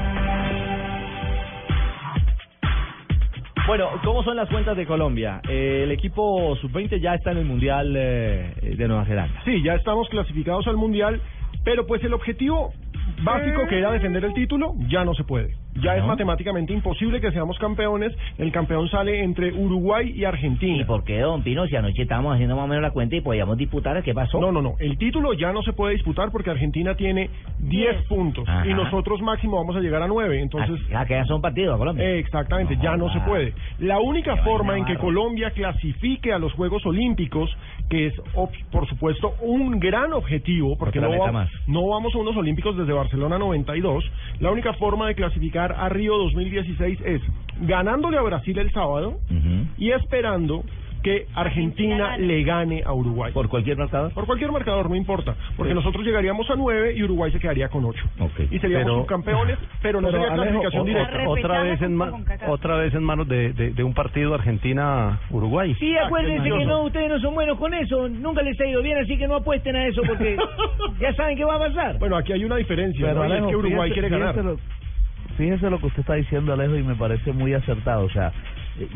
[3.68, 5.40] Bueno, ¿cómo son las cuentas de Colombia?
[5.48, 9.40] Eh, el equipo sub-20 ya está en el Mundial eh, de Nueva Zelanda.
[9.46, 11.22] Sí, ya estamos clasificados al Mundial,
[11.64, 12.74] pero pues el objetivo
[13.22, 15.54] básico que era defender el título ya no se puede.
[15.82, 18.16] Ya es matemáticamente imposible que seamos campeones.
[18.38, 20.78] El campeón sale entre Uruguay y Argentina.
[20.82, 21.66] ¿Y por qué, don Pino?
[21.68, 24.40] Si anoche estábamos haciendo más o menos la cuenta y podíamos disputar, ¿qué pasó?
[24.40, 24.74] No, no, no.
[24.80, 28.68] El título ya no se puede disputar porque Argentina tiene 10 puntos Ajá.
[28.68, 30.42] y nosotros máximo vamos a llegar a 9.
[30.42, 32.06] Entonces, Ah, que ya son partidos a Colombia.
[32.06, 33.54] Eh, Exactamente, ya no se puede.
[33.80, 37.50] La única forma en que Colombia clasifique a los Juegos Olímpicos,
[37.90, 38.14] que es,
[38.72, 41.50] por supuesto, un gran objetivo, porque no, meta va- más.
[41.68, 44.04] no vamos a unos Olímpicos desde Barcelona 92,
[44.40, 47.22] la única forma de clasificar a Río 2016 es
[47.62, 49.18] ganándole a Brasil el sábado
[49.78, 50.64] y esperando
[51.02, 53.32] que Argentina le gane a Uruguay.
[53.32, 54.12] ¿Por cualquier marcador?
[54.14, 55.34] Por cualquier marcador, no importa.
[55.56, 58.04] Porque nosotros llegaríamos a 9 y Uruguay se quedaría con 8.
[58.52, 61.30] Y seríamos Pero- subcampeones, pero no Pero, sería Alejo, clasificación o- directa.
[61.30, 62.12] otra vez en ma-
[62.50, 65.74] otra vez en manos de, de, de un partido Argentina Uruguay.
[65.80, 68.98] Sí, acuérdense que no, ustedes no son buenos con eso, nunca les ha ido bien,
[68.98, 70.36] así que no apuesten a eso porque
[71.00, 71.98] ya saben qué va a pasar.
[72.00, 73.34] Bueno, aquí hay una diferencia, Pero ¿no?
[73.36, 74.36] Es que Uruguay quiere ganar.
[74.36, 74.58] lo,
[75.40, 78.04] fíjese lo que usted está diciendo, Alejo, y me parece muy acertado.
[78.04, 78.34] O sea,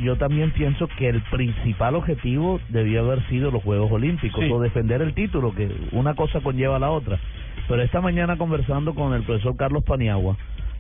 [0.02, 4.52] yo también pienso que el principal objetivo debió haber sido los Juegos Olímpicos Sí.
[4.52, 7.18] o defender el título, que una cosa conlleva a la otra.
[7.70, 10.36] Pero esta mañana conversando con el profesor Carlos Paniagua,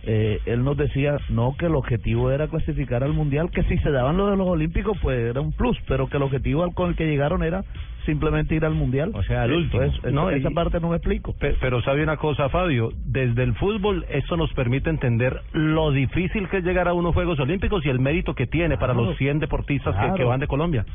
[0.05, 3.89] eh, él nos decía no que el objetivo era clasificar al mundial, que si se
[3.89, 6.89] daban lo de los olímpicos pues era un plus, pero que el objetivo al con
[6.89, 7.63] el que llegaron era
[8.05, 9.11] simplemente ir al mundial.
[9.13, 9.83] O sea, al último.
[10.05, 11.33] no, No, esa y- parte no me explico.
[11.33, 16.47] Pe- Pero sabe una cosa, Fabio, desde el fútbol eso nos permite entender lo difícil
[16.49, 19.39] que es llegar a unos Juegos Olímpicos y el mérito que tiene para los 100
[19.39, 20.85] deportistas que, van de Colombia.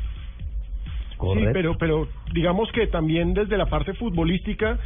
[1.21, 4.79] Sí, pero, pero digamos que también desde la parte futbolística,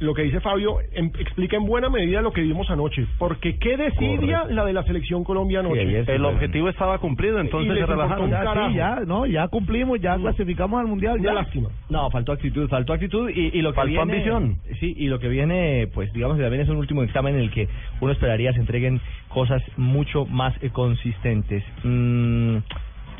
[0.00, 3.06] lo que dice Fabio em- explica en buena medida lo que vimos anoche.
[3.18, 4.54] Porque qué desidia Correcto.
[4.54, 6.04] la de la selección Colombia anoche.
[6.06, 8.30] el objetivo estaba cumplido, entonces se relajaron.
[8.30, 8.70] Ya, carajo.
[8.70, 11.14] sí, ya, no, ya cumplimos, ya clasificamos al mundial.
[11.20, 11.34] Una Ya.
[11.34, 11.68] lástima.
[11.88, 14.02] No, faltó actitud, faltó actitud y, y lo que Faltó viene...
[14.02, 14.56] ambición.
[14.80, 17.50] Sí, y lo que viene, pues digamos que también es un último examen en el
[17.50, 17.68] que
[18.00, 21.62] uno esperaría se entreguen cosas mucho más eh, consistentes.
[21.82, 22.56] Mm,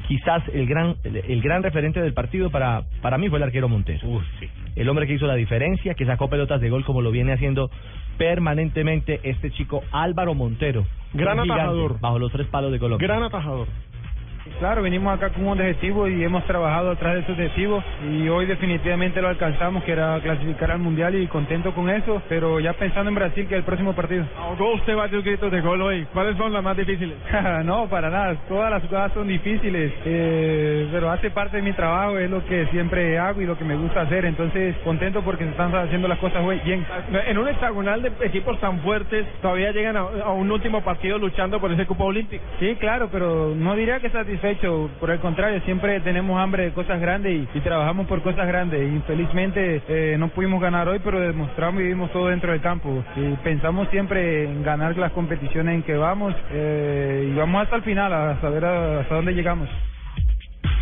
[0.07, 4.01] quizás el gran el, gran referente del partido para para mí fue el arquero Montero.
[4.77, 7.71] El hombre que hizo la diferencia, que sacó pelotas de gol como lo viene haciendo
[8.19, 10.85] permanentemente este chico Álvaro Montero.
[11.13, 12.01] Gran atajador.
[12.01, 13.07] Bajo los tres palos de Colombia.
[13.07, 13.69] Gran atajador.
[14.59, 18.47] Claro, venimos acá con un objetivo y hemos trabajado atrás de ese objetivo y hoy
[18.47, 23.09] definitivamente lo alcanzamos, que era clasificar al Mundial y contento con eso, pero ya pensando
[23.09, 24.25] en Brasil, que es el próximo partido.
[24.39, 26.07] Ahogó usted varios gritos de gol hoy.
[26.13, 27.17] ¿Cuáles son las más difíciles?
[27.65, 32.19] no, para nada, todas las jugadas son difíciles, eh, pero hace parte de mi trabajo,
[32.19, 35.51] es lo que siempre hago y lo que me gusta hacer, entonces contento porque se
[35.51, 36.87] están haciendo las cosas bien.
[37.27, 41.61] En un hexagonal de equipos tan fuertes, todavía llegan a, a un último partido luchando
[41.61, 42.45] por ese cupo olímpico.
[42.61, 44.11] Sí, claro, pero no diría que
[44.49, 48.47] satisfecho, por el contrario, siempre tenemos hambre de cosas grandes y, y trabajamos por cosas
[48.47, 48.81] grandes.
[48.93, 53.03] Infelizmente eh, no pudimos ganar hoy, pero demostramos y vimos todo dentro del campo.
[53.17, 57.83] Y pensamos siempre en ganar las competiciones en que vamos eh, y vamos hasta el
[57.83, 59.69] final, a saber a- hasta dónde llegamos.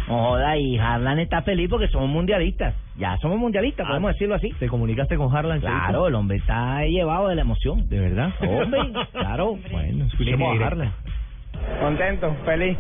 [0.09, 2.75] Joda, y Harlan está feliz porque somos mundialistas.
[2.99, 4.51] Ya somos mundialistas, podemos decirlo así.
[4.59, 5.61] ¿Te comunicaste con Harlan?
[5.61, 7.89] Claro, el hombre está llevado de la emoción.
[7.89, 8.31] ¿De verdad?
[8.41, 8.81] Hombre,
[9.13, 9.57] claro.
[9.71, 10.93] Bueno, escuchemos a Harlan.
[11.81, 12.77] Contento, feliz.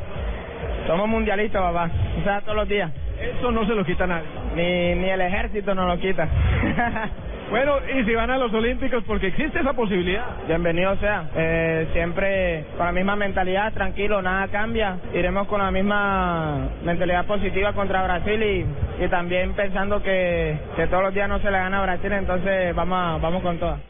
[0.87, 1.91] Somos mundialistas, papá.
[2.21, 2.91] O sea, todos los días.
[3.21, 4.27] Eso no se lo quita nadie.
[4.57, 6.29] Ni, ni el ejército nos lo quita.
[7.51, 10.25] Bueno, y si van a los Olímpicos, porque existe esa posibilidad.
[10.49, 11.25] Bienvenido sea.
[11.37, 14.97] Eh, siempre con la misma mentalidad, tranquilo, nada cambia.
[15.13, 21.03] Iremos con la misma mentalidad positiva contra Brasil y, y también pensando que, que todos
[21.03, 23.81] los días no se le gana a Brasil, entonces vamos, a- vamos con todas.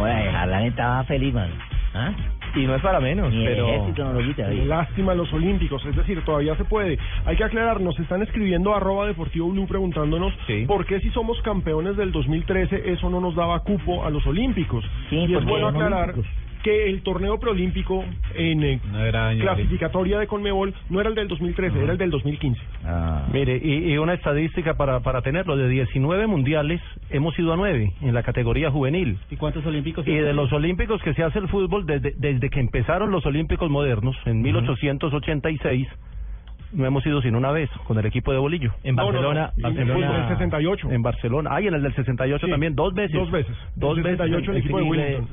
[0.00, 1.50] Oye, Harlan estaba feliz, man.
[1.92, 2.12] ¿Ah?
[2.54, 3.68] Y no es para menos, Ni pero...
[3.68, 4.64] ejército no lo quita, oye.
[4.64, 6.98] Lástima los olímpicos, es decir, todavía se puede.
[7.24, 10.32] Hay que aclarar, nos están escribiendo arroba Deportivo Blue preguntándonos
[10.66, 14.84] por qué si somos campeones del 2013 eso no nos daba cupo a los olímpicos.
[15.10, 16.49] y es bueno aclarar olímpicos.
[16.62, 18.80] Que el torneo preolímpico en eh,
[19.40, 22.60] clasificatoria de Conmebol no era el del 2013, era el del 2015.
[22.84, 23.26] Ah.
[23.32, 27.92] Mire, y, y una estadística para, para tenerlo, de 19 mundiales hemos ido a 9
[28.02, 29.18] en la categoría juvenil.
[29.30, 30.06] ¿Y cuántos olímpicos?
[30.06, 33.70] Y de los olímpicos que se hace el fútbol, desde, desde que empezaron los olímpicos
[33.70, 35.88] modernos, en 1886,
[36.72, 38.72] no hemos ido sino una vez con el equipo de Bolillo.
[38.84, 39.28] En No, no, no.
[39.28, 40.90] Barcelona- En el Barcelona- del 68.
[40.92, 41.50] En Barcelona.
[41.52, 43.12] Ah, y en el del 68 Sí, también, dos veces.
[43.16, 43.56] dos veces.
[43.74, 44.18] Dos El veces.
[44.18, 45.28] 68 el equipo de Willington.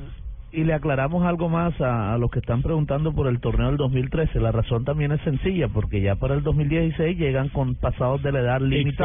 [0.50, 3.76] Y le aclaramos algo más a, a los que están preguntando por el torneo del
[3.76, 4.40] 2013.
[4.40, 8.40] La razón también es sencilla, porque ya para el 2016 llegan con pasados de la
[8.40, 8.96] edad límite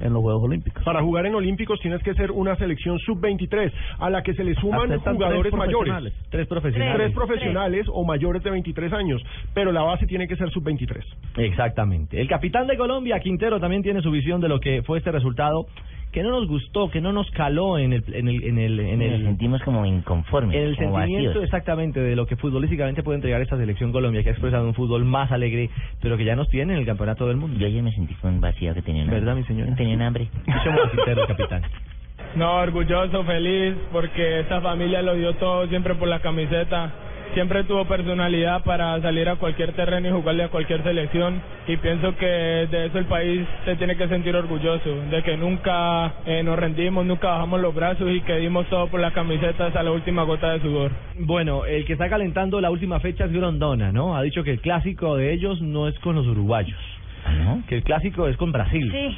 [0.00, 0.84] en los Juegos Olímpicos.
[0.84, 4.54] Para jugar en Olímpicos tienes que ser una selección sub-23, a la que se le
[4.56, 5.92] suman Aceptan jugadores tres mayores.
[5.92, 6.12] profesionales.
[6.30, 6.96] Tres profesionales.
[6.96, 9.22] Tres profesionales o mayores de 23 años,
[9.54, 11.02] pero la base tiene que ser sub-23.
[11.38, 12.20] Exactamente.
[12.20, 15.66] El capitán de Colombia, Quintero, también tiene su visión de lo que fue este resultado,
[16.14, 18.04] que no nos gustó, que no nos caló en el...
[18.14, 21.44] En el, en el, en Nos el sentimos como inconformes, En el como sentimiento vacíos.
[21.44, 25.04] exactamente de lo que futbolísticamente puede entregar esta selección Colombia, que ha expresado un fútbol
[25.04, 27.58] más alegre, pero que ya nos tiene en el campeonato del mundo.
[27.58, 29.74] Yo ayer me sentí con vacío que tenía ¿Verdad, mi señora?
[29.74, 30.28] Tenía un hambre.
[30.94, 31.62] Quintero, capitán.
[32.36, 36.92] No, orgulloso, feliz, porque esta familia lo dio todo siempre por la camiseta.
[37.34, 41.42] Siempre tuvo personalidad para salir a cualquier terreno y jugarle a cualquier selección.
[41.66, 46.14] Y pienso que de eso el país se tiene que sentir orgulloso, de que nunca
[46.26, 49.82] eh, nos rendimos, nunca bajamos los brazos y que dimos todo por la camiseta hasta
[49.82, 50.92] la última gota de sudor.
[51.18, 54.16] Bueno, el que está calentando la última fecha es Grondona, ¿no?
[54.16, 56.78] Ha dicho que el clásico de ellos no es con los uruguayos,
[57.68, 58.92] que el clásico es con Brasil.
[58.92, 59.16] Sí.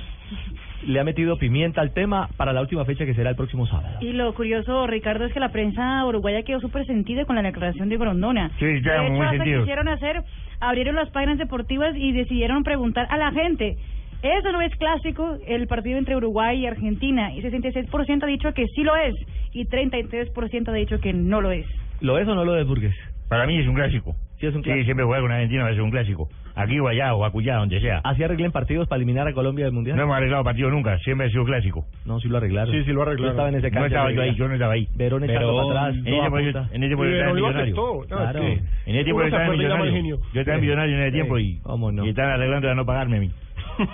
[0.85, 3.99] Le ha metido pimienta al tema para la última fecha que será el próximo sábado.
[4.01, 7.89] Y lo curioso, Ricardo, es que la prensa uruguaya quedó súper sentida con la declaración
[7.89, 8.51] de Grondona.
[8.59, 9.61] Sí, ya, de hecho, muy hasta sentido.
[9.61, 10.23] quisieron hacer,
[10.61, 13.77] abrieron las páginas deportivas y decidieron preguntar a la gente.
[14.23, 17.33] Eso no es clásico, el partido entre Uruguay y Argentina.
[17.35, 19.15] Y 66% ha dicho que sí lo es
[19.53, 21.67] y 33% ha dicho que no lo es.
[22.01, 22.95] ¿Lo es o no lo es, Burgues?
[23.29, 24.15] Para mí es un clásico.
[24.39, 24.85] Sí, es un clásico.
[24.85, 26.29] siempre jugar con Argentina va a ser un clásico.
[26.55, 28.01] Aquí o allá o acullá, donde sea.
[28.05, 29.97] ¿Así arreglen partidos para eliminar a Colombia del Mundial?
[29.97, 31.85] No hemos arreglado partido nunca, siempre ha sido clásico.
[32.05, 32.75] No, sí lo arreglaron.
[32.75, 33.27] Sí, sí lo arreglaron.
[33.27, 34.39] Yo estaba en ese No cambio estaba yo ahí, regla.
[34.39, 34.89] yo no estaba ahí.
[34.95, 35.95] Verón echando para atrás.
[35.97, 36.69] en ese tiempo, punta.
[36.73, 37.75] en ese estaba millonario.
[37.77, 38.43] No, Claro.
[38.43, 40.19] En ese tiempo yo estaba millonario.
[40.33, 42.05] Yo estaba en millonario en ese tiempo y, ¿Cómo no?
[42.07, 43.31] y estaban arreglando de no pagarme a mí.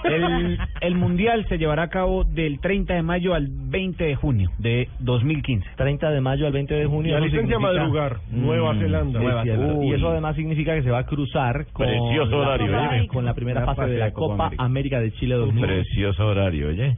[0.04, 4.50] El, el Mundial se llevará a cabo del 30 de mayo al 20 de junio
[4.58, 5.66] de 2015.
[5.76, 7.14] 30 de mayo al 20 de junio.
[7.14, 9.18] La licencia significa- madrugar, Nueva Mm, Zelanda.
[9.18, 9.42] es Nueva.
[9.44, 9.84] Zelanda.
[9.84, 13.06] Y eso además significa que se va a cruzar con, Precioso la, horario, oye.
[13.08, 14.64] con la primera La fase de la Copa Copa América.
[14.64, 15.74] América de Chile 2015.
[15.74, 16.96] Precioso horario, oye.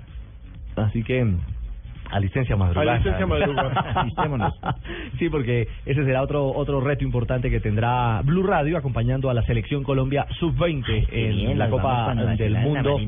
[0.76, 1.24] Así que
[2.14, 2.88] a licencia madrugar.
[2.88, 3.26] A licencia.
[3.96, 4.54] Alistémonos.
[5.18, 9.42] sí, porque ese será otro otro reto importante que tendrá Blue Radio acompañando a la
[9.42, 13.00] selección Colombia sub-20 en bien, la Copa del Mundo.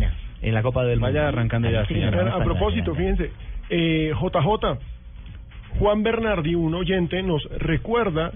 [0.43, 1.39] En la Copa del Vaya Mundo.
[1.39, 2.35] arrancando ya, señora.
[2.35, 3.31] A propósito, fíjense,
[3.71, 4.79] eh, JJ,
[5.79, 8.33] Juan Bernardi, un oyente, nos recuerda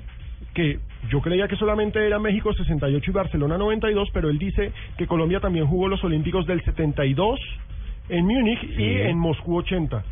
[0.55, 0.79] que
[1.11, 5.41] yo creía que solamente era México 68 y Barcelona 92, pero él dice que Colombia
[5.41, 7.41] también jugó los Olímpicos del 72
[8.09, 8.83] en Múnich Sí.
[8.83, 10.03] y en Moscú 80.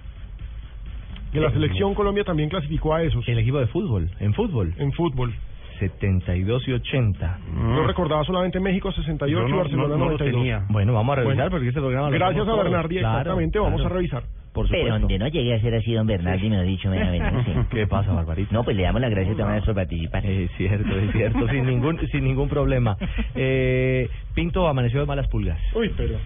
[1.32, 1.54] Que la Sí.
[1.54, 3.26] selección Colombia también clasificó a esos.
[3.28, 4.74] El equipo de fútbol, en fútbol.
[4.78, 5.34] En fútbol.
[5.78, 7.38] 72 y 80.
[7.54, 10.40] Yo recordaba solamente México 68 Yo y no- Barcelona no- no lo 92.
[10.42, 10.64] tenía.
[10.70, 12.54] Bueno, vamos a revisar Bueno, porque este programa lo Gracias a.
[12.56, 13.94] Bernardi, Claro, exactamente, vamos claro.
[13.94, 14.22] a revisar.
[14.52, 14.98] Por Pero supuesto.
[15.00, 17.52] donde no llegué a ser así, don Bernardi me lo ha dicho, me venido, sí.
[17.70, 18.52] ¿Qué pasa, Barbarita?
[18.52, 20.26] No, pues le damos las gracias también por participar.
[20.26, 22.96] Es cierto, es cierto, sin ningún sin ningún problema.
[23.36, 25.60] Eh, Pinto amaneció de malas pulgas.
[25.76, 26.16] Uy, pero...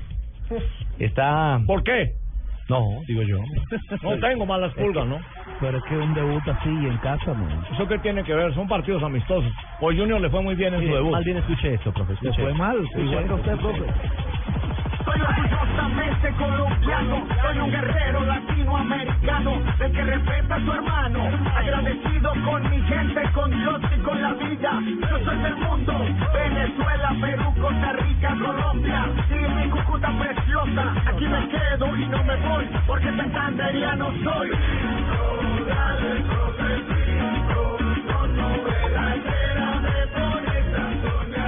[0.98, 1.60] Está...
[1.66, 2.12] ¿Por qué?
[2.72, 3.38] No, digo yo.
[4.02, 5.18] No tengo malas pulgas, ¿no?
[5.60, 7.46] Pero es que un debut así en casa, no.
[7.72, 8.52] ¿Eso qué tiene que ver?
[8.54, 9.52] Son partidos amistosos.
[9.78, 11.12] Pues Junior le fue muy bien en su Mire, debut.
[11.12, 12.14] Más bien escuche esto, profe.
[12.20, 13.84] Le fue mal, igual que usted, profe.
[15.04, 21.20] Soy orgullosamente colombiano, soy un guerrero latinoamericano, del que respeta a su hermano,
[21.56, 24.80] agradecido con mi gente, con Dios y con la vida.
[25.10, 25.92] Yo soy del mundo,
[26.32, 32.36] Venezuela, Perú, Costa Rica, Colombia, y mi Cúcuta preciosa, aquí me quedo y no me
[32.36, 34.50] voy, porque santanderiano soy.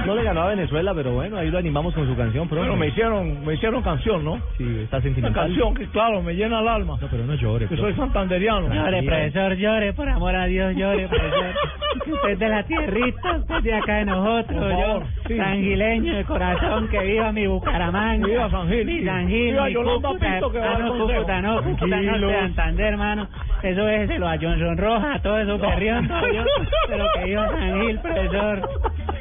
[0.05, 2.67] No le ganó a Venezuela, pero bueno, ahí lo animamos con su canción, profe.
[2.67, 4.39] Bueno, me hicieron, me hicieron canción, ¿no?
[4.57, 5.47] Sí, está Una sentimental.
[5.47, 6.97] canción que, claro, me llena el alma.
[7.01, 7.67] No, pero no llore.
[7.67, 7.93] Que profe.
[7.93, 8.73] soy santanderiano.
[8.73, 11.55] Llore, profesor, llore, por amor a Dios, llore, profesor.
[12.05, 15.37] Usted es de la tierrita, usted es de acá de nosotros, yo, sí.
[15.37, 18.27] sanguileño de corazón, que viva mi Bucaramanga.
[18.27, 18.85] Viva San Gil.
[18.85, 20.97] Mi San Gil, Viva mi Yolanda Cúcuta, Pinto, que va a ah, no.
[20.97, 23.27] Cúcuta, no, Cúcuta no, Santander, hermano.
[23.63, 26.43] Eso es lo a Johnson Roja, todo eso perrión, todo yo,
[26.89, 28.69] de lo que dijo San Gil, profesor.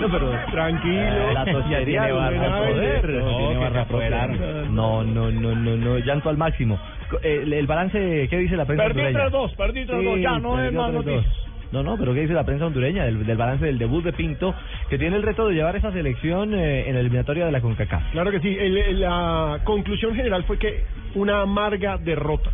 [0.00, 1.32] No, pero tranquilo.
[1.32, 3.00] La tosiería Tiene barra poder.
[3.00, 4.70] tiene barra poder.
[4.70, 6.78] No, no, no, no, no, llanto al máximo.
[7.22, 9.30] El, el balance, ¿qué dice la prensa Perdí hondureña?
[9.30, 10.92] 3-2, perdí 3-2, ya no es más 3-2.
[10.94, 11.24] noticias.
[11.72, 14.54] No, no, pero ¿qué dice la prensa hondureña del, del balance del debut de Pinto,
[14.88, 18.12] que tiene el reto de llevar esa selección eh, en la eliminatoria de la CONCACAF?
[18.12, 18.56] Claro que sí.
[18.58, 20.84] El- la conclusión general fue que
[21.16, 22.50] una amarga derrota.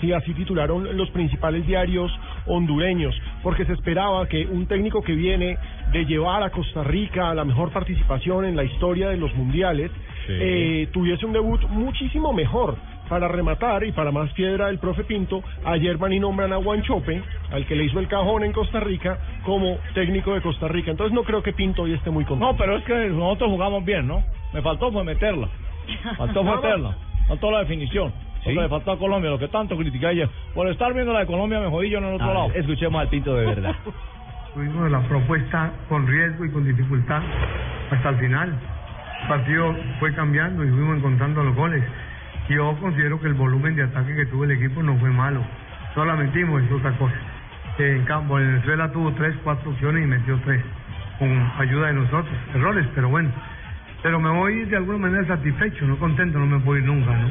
[0.00, 2.12] Sí, así titularon los principales diarios
[2.46, 5.58] hondureños, porque se esperaba que un técnico que viene
[5.92, 9.90] de llevar a Costa Rica a la mejor participación en la historia de los mundiales,
[10.28, 12.76] eh, tuviese un debut muchísimo mejor.
[13.08, 17.22] Para rematar y para más piedra el profe Pinto, ayer van y nombran a Guanchope,
[17.50, 20.90] al que le hizo el cajón en Costa Rica, como técnico de Costa Rica.
[20.90, 22.52] Entonces no creo que Pinto hoy esté muy contento.
[22.52, 24.22] No, pero es que nosotros jugamos bien, ¿no?
[24.52, 25.48] Me faltó fue meterla.
[26.18, 26.96] Faltó fue meterla.
[27.28, 28.12] Faltó la definición.
[28.44, 30.28] Que le faltó a Colombia, lo que tanto critiqué ayer.
[30.54, 32.50] Por estar viendo la de Colombia me jodí yo en el otro A lado.
[32.54, 33.74] escuchemos al Pinto de verdad.
[34.54, 37.22] Tuvimos la propuesta con riesgo y con dificultad
[37.90, 38.58] hasta el final.
[39.22, 41.82] El partido fue cambiando y fuimos encontrando los goles.
[42.48, 45.42] Yo considero que el volumen de ataque que tuvo el equipo no fue malo.
[45.94, 47.14] No la metimos, es otra cosa.
[47.78, 50.62] En campo, Venezuela tuvo tres, cuatro opciones y metió tres,
[51.18, 52.34] con ayuda de nosotros.
[52.54, 53.30] Errores, pero bueno.
[54.02, 57.28] Pero me voy de alguna manera satisfecho, no contento, no me puedo ir nunca, ¿no?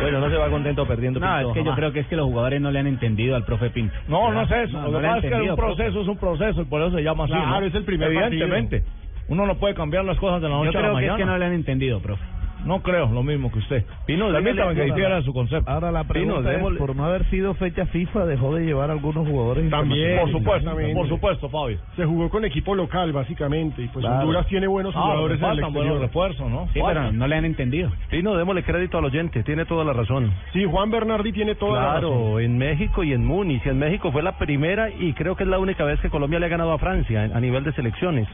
[0.00, 2.16] Bueno, no se va contento perdiendo No, Pinto es que yo creo que es que
[2.16, 3.94] los jugadores no le han entendido al profe Pinto.
[4.08, 4.80] No, no es eso.
[4.80, 6.96] No, lo no que pasa es que un proceso es un proceso y por eso
[6.96, 7.32] se llama así.
[7.34, 7.66] Claro, ¿no?
[7.66, 8.82] es el primer Evidentemente.
[9.28, 11.10] Uno no puede cambiar las cosas de la Yo noche a la creo que es
[11.10, 11.16] mañana.
[11.18, 12.22] que no le han entendido, profe.
[12.64, 13.84] No creo lo mismo que usted.
[14.06, 15.70] Pino, Permítame que hiciera su concepto.
[15.70, 18.90] Ahora la pregunta Pino, es, démosle- por no haber sido fecha FIFA, dejó de llevar
[18.90, 21.78] algunos jugadores También, Por supuesto, por supuesto, Fabio.
[21.96, 24.20] Se jugó con equipo local, básicamente, y pues Claro.
[24.20, 26.68] Honduras tiene buenos Ah, jugadores le en el buenos refuerzos, ¿no?
[26.72, 27.90] Sí, pero no le han entendido.
[28.10, 30.32] Pino, démosle crédito al oyente, tiene toda la razón.
[30.52, 32.00] Sí, Juan Bernardi tiene toda la razón.
[32.10, 33.66] Claro, en México y en Múnich.
[33.66, 36.46] En México fue la primera y creo que es la única vez que Colombia le
[36.46, 38.28] ha ganado a Francia a nivel de selecciones.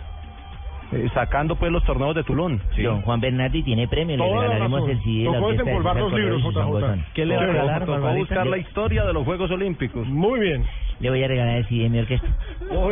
[0.91, 2.61] Eh, sacando pues los torneos de Tulón.
[2.83, 6.43] Don Juan Bernardi tiene premio, le Toda la regalaremos el CD Tocó desempolvar los libros,
[6.43, 7.13] JJ.
[7.15, 10.07] ¿Qué le va a regalar, Tocó buscar la historia de los Juegos Olímpicos.
[10.09, 10.65] Muy bien.
[11.01, 12.27] Le voy a regalar el CD de mi orquesta.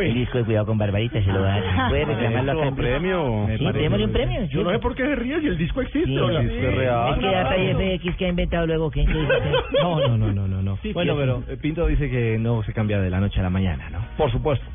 [0.01, 1.89] El disco de Cuidado con Barbarita se lo va a dar.
[1.89, 2.67] Puede reclamarlo acá.
[2.67, 3.47] en- premio.
[3.57, 4.45] Sí, démosle un premio.
[4.45, 6.07] Yo no sé por qué se ríe si el disco existe.
[6.07, 7.13] Sí, sí, es real.
[7.13, 9.07] Es que Data FX que ha inventado luego, ¿quién
[9.81, 10.61] No, no, no, no, no.
[10.61, 10.77] no.
[10.83, 11.45] Sí, bueno, sí, pero sí.
[11.49, 13.99] eh, Pinto dice que no se cambia de la noche a la mañana, ¿no?
[14.17, 14.65] Por supuesto.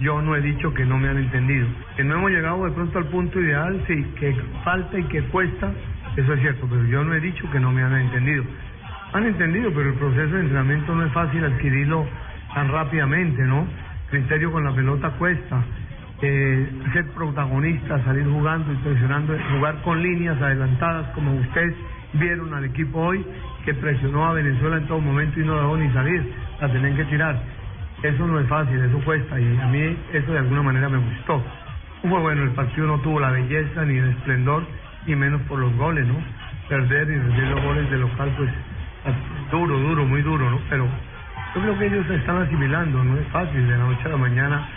[0.00, 1.66] Yo no he dicho que no me han entendido.
[1.96, 4.34] Que no hemos llegado de pronto al punto ideal, sí, que
[4.64, 5.72] falta y que cuesta,
[6.16, 8.44] eso es cierto, pero yo no he dicho que no me han entendido.
[9.12, 12.06] Han entendido, pero el proceso de entrenamiento no es fácil adquirirlo
[12.54, 13.66] tan rápidamente, ¿no?
[14.10, 15.62] Criterio con la pelota cuesta.
[16.22, 21.74] Eh, ser protagonista, salir jugando y presionando, jugar con líneas adelantadas como ustedes
[22.14, 23.24] vieron al equipo hoy
[23.64, 27.04] que presionó a Venezuela en todo momento y no dejó ni salir, la tenían que
[27.04, 27.42] tirar.
[28.04, 31.42] Eso no es fácil, eso cuesta y a mí eso de alguna manera me gustó.
[32.02, 34.62] Fue bueno, el partido no tuvo la belleza ni el esplendor,
[35.06, 36.16] y menos por los goles, ¿no?
[36.68, 38.50] Perder y recibir los goles de local, pues
[39.50, 40.60] duro, duro, muy duro, ¿no?
[40.68, 40.86] Pero
[41.54, 44.16] yo creo que ellos se están asimilando, no es fácil de la noche a la
[44.18, 44.68] mañana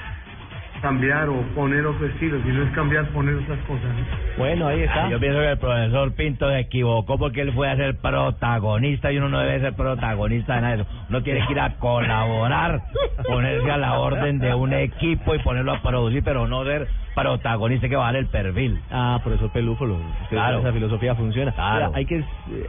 [0.82, 3.84] cambiar o poner otro estilo, si no es cambiar, poner otras cosas.
[3.84, 4.38] ¿no?
[4.38, 5.10] Bueno, ahí está.
[5.10, 9.18] Yo pienso que el profesor Pinto se equivocó porque él fue a ser protagonista y
[9.18, 10.92] uno no debe ser protagonista de nada de eso.
[11.10, 12.82] Uno tiene que ir a colaborar,
[13.26, 16.88] ponerse a la orden de un equipo y ponerlo a producir, pero no ser
[17.22, 18.80] protagonista que va a dar el perfil.
[18.92, 19.98] Ah, profesor Pelúfolo.
[20.30, 20.60] Claro.
[20.60, 21.52] Esa filosofía funciona.
[21.52, 21.92] Claro.
[21.96, 22.24] Hay que eh,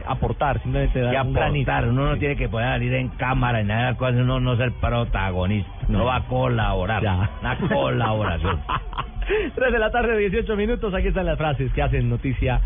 [0.07, 1.71] aportar, simplemente dar Y un granito.
[1.71, 5.71] aportar, uno no tiene que poder salir en cámara y nada uno no ser protagonista,
[5.87, 7.03] no va a colaborar,
[7.41, 8.59] una colaboración.
[9.55, 10.91] 3 de la tarde, 18 minutos.
[10.95, 12.59] Aquí están las frases que hacen noticia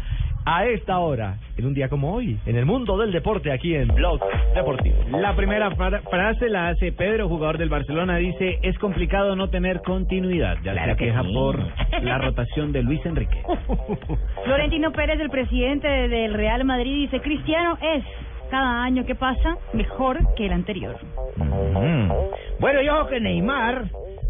[0.46, 3.88] a esta hora, en un día como hoy, en el mundo del deporte, aquí en
[3.90, 4.20] Blog
[4.56, 4.96] Deportivo.
[5.20, 9.82] La primera fra- frase la hace Pedro, jugador del Barcelona, dice, es complicado no tener
[9.82, 10.58] continuidad.
[10.64, 11.34] Ya Claro se que queja sí.
[11.34, 11.60] por
[12.04, 13.42] la rotación de Luis Enrique.
[14.44, 18.04] Florentino Pérez, el presidente del Real Madrid, dice, Cristiano es,
[18.50, 20.98] cada año que pasa, mejor que el anterior.
[21.38, 22.12] Mm.
[22.60, 23.86] Bueno, yo creo que Neymar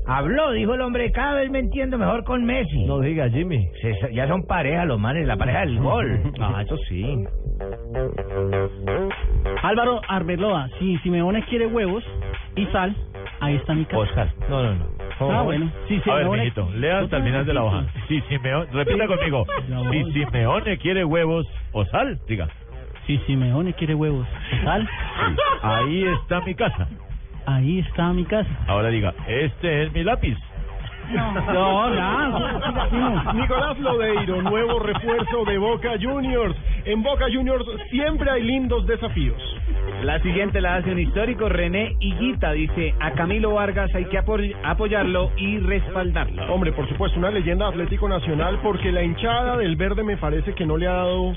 [0.07, 2.85] habló, dijo el hombre, cada vez me entiendo mejor con Messi.
[2.85, 3.69] No diga, Jimmy.
[3.81, 6.21] Se- ya son pareja los manes, la pareja del gol.
[6.39, 7.23] Ah, eso sí.
[9.61, 12.03] Álvaro Arbeloa, si Simeone quiere huevos
[12.55, 12.95] y sal,
[13.39, 13.97] ahí está mi casa.
[14.01, 14.29] Oscar.
[14.49, 14.85] No, no, no.
[15.31, 15.71] Ah, bueno.
[15.87, 17.85] Si A ver, Simeone- mijito, lea hasta el final de la hoja.
[18.07, 19.45] Si Simeone, repita conmigo.
[19.91, 22.49] Si Simeone quiere huevos o sal, diga.
[23.07, 24.87] Si Simeone quiere huevos y sal,
[25.61, 26.87] Ahí está mi casa.
[27.45, 28.49] Ahí está mi casa.
[28.67, 30.37] Ahora diga, este es mi lápiz.
[31.13, 36.55] No, no, Nicolás Lodeiro, nuevo refuerzo de Boca Juniors.
[36.85, 39.35] en Boca Juniors siempre hay lindos desafíos.
[40.03, 44.55] La siguiente la hace un histórico, René Higuita, dice, a Camilo Vargas hay que apoy-
[44.63, 46.43] apoyarlo y respaldarlo.
[46.53, 50.65] Hombre, por supuesto, una leyenda Atlético Nacional porque la hinchada del verde me parece que
[50.65, 51.33] no le ha dado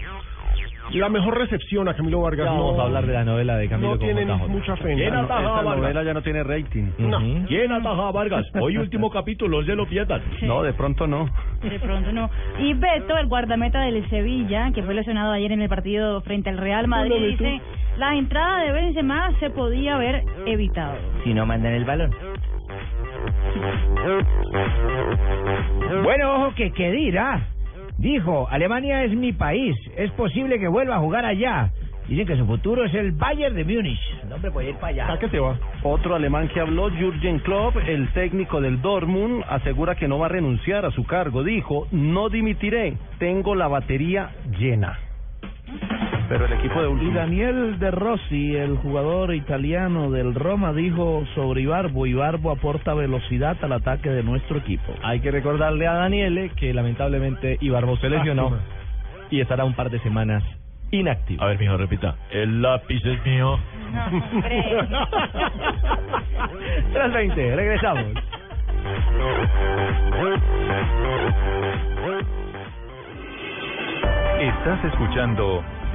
[0.93, 2.47] la mejor recepción a Camilo Vargas.
[2.47, 4.99] Ya no, vamos a hablar de la novela de Camilo No tienen mucha fe en
[4.99, 5.22] ¿Quién ella.
[5.24, 6.05] ataja a Vargas?
[6.05, 6.84] ya no tiene rating.
[6.99, 7.18] No.
[7.47, 8.47] ¿Quién ataja a Vargas?
[8.61, 10.22] Hoy último capítulo, no se lo pierdan.
[10.43, 11.28] No, de pronto no.
[11.62, 12.30] De pronto no.
[12.59, 16.59] Y Beto, el guardameta del Sevilla, que fue lesionado ayer en el partido frente al
[16.59, 17.61] Real Madrid, Hola, dice,
[17.99, 20.97] la entrada de Benzema se podía haber evitado.
[21.24, 22.11] Si no mandan el balón.
[26.03, 27.49] Bueno, ojo que qué dirá.
[27.99, 29.74] Dijo, Alemania es mi país.
[29.97, 31.70] Es posible que vuelva a jugar allá.
[32.09, 33.99] Dicen que su futuro es el Bayern de Múnich.
[34.22, 35.12] El hombre puede ir para allá.
[35.12, 35.59] ¿A qué se va?
[35.82, 40.28] Otro alemán que habló, Jürgen Klopp, el técnico del Dortmund, asegura que no va a
[40.28, 41.42] renunciar a su cargo.
[41.42, 44.99] Dijo, no dimitiré, tengo la batería llena.
[46.29, 47.14] Pero el equipo de Y último.
[47.14, 53.72] Daniel De Rossi, el jugador italiano del Roma, dijo sobre Ibarbo, Ibarbo aporta velocidad al
[53.72, 54.93] ataque de nuestro equipo.
[55.03, 59.27] Hay que recordarle a Daniele que lamentablemente Ibarbo se lesionó Lástima.
[59.31, 60.43] y estará un par de semanas
[60.91, 61.43] inactivo.
[61.43, 62.16] A ver, mijo, repita.
[62.31, 63.59] El lápiz es mío.
[66.93, 68.05] Tras 20, regresamos.
[74.41, 75.64] Estás escuchando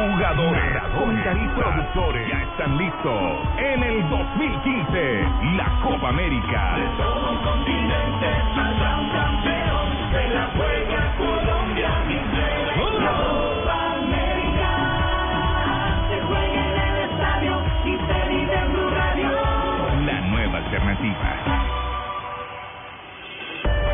[0.00, 3.20] Jugadores, comentaristas, productores ya están listos
[3.58, 5.28] en el 2015
[5.58, 6.78] la Copa América.
[6.96, 8.26] todo un continente
[8.56, 12.16] habrá un campeón de la juega Colombia mi.
[12.80, 14.72] Copa América
[16.08, 19.30] se juega en el estadio y se vive en Blue Radio.
[20.06, 21.28] La nueva alternativa.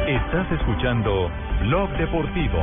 [0.07, 1.31] Estás escuchando
[1.63, 2.63] Blog Deportivo.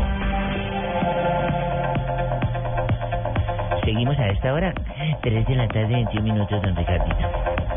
[3.83, 4.73] Seguimos a esta hora,
[5.21, 7.15] 3 de la tarde, 21 minutos, don Ricardito.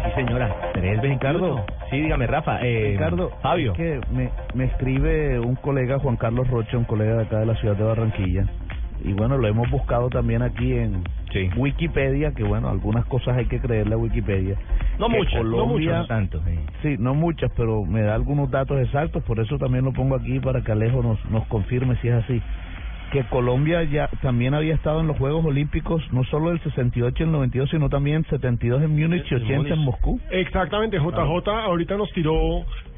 [0.05, 0.55] Sí, señora.
[0.73, 1.65] ¿Tenés, Ricardo?
[1.91, 2.61] Sí, dígame, Rafa.
[2.63, 3.73] Eh, Ricardo, Fabio.
[3.73, 7.47] es que me, me escribe un colega, Juan Carlos Rocha, un colega de acá de
[7.47, 8.45] la ciudad de Barranquilla.
[9.05, 11.03] Y bueno, lo hemos buscado también aquí en
[11.57, 14.57] Wikipedia, que bueno, algunas cosas hay que creerle a Wikipedia.
[14.99, 16.09] No Que muchas, no muchas.
[16.09, 16.59] Tanto, sí.
[16.83, 20.41] Sí, no muchas, pero me da algunos datos exactos, por eso también lo pongo aquí
[20.41, 22.41] para que Alejo nos, nos confirme si es así.
[23.13, 27.23] Que Colombia ya también había estado en los Juegos Olímpicos, no solo el 68 y
[27.27, 30.21] el 92, sino también 72 en Múnich y 80 en Moscú.
[30.31, 32.35] Exactamente, JJ ahorita nos tiró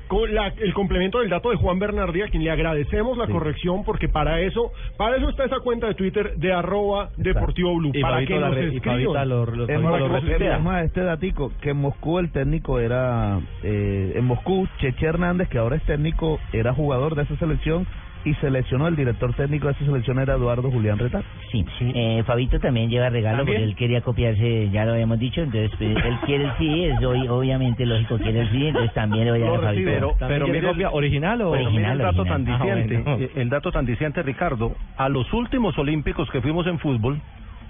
[0.09, 3.85] con la- el complemento del dato de Juan Bernardi, a quien le agradecemos la corrección,
[3.85, 8.01] porque para eso para eso está esa cuenta de Twitter de arroba Deportivo Blue, Y
[8.01, 9.01] para que la nos re- escriban.
[9.03, 14.15] Fabita lo- lo- Es más, más, este datico, que en Moscú el técnico era, eh,
[14.17, 17.87] en Moscú, Cheche Hernández, que ahora es técnico, era jugador de esa selección
[18.25, 21.23] y seleccionó el director técnico de esa selección era Eduardo Julián Retal.
[21.53, 23.59] Sí, Eh, Fabito también lleva regalo ¿También?
[23.59, 27.03] porque él quería copiarse, ya lo habíamos dicho, entonces pues, él quiere el sí, es
[27.05, 29.91] hoy, obviamente lógico quiere el sí, entonces también le voy a dar a Fabito.
[29.91, 32.45] Pero, pero mire, original o pero mire el dato original.
[32.45, 33.29] tan Ah, diciente, bueno.
[33.37, 34.73] el dato tan diciente, Ricardo.
[34.97, 37.21] A los últimos Olímpicos que fuimos en fútbol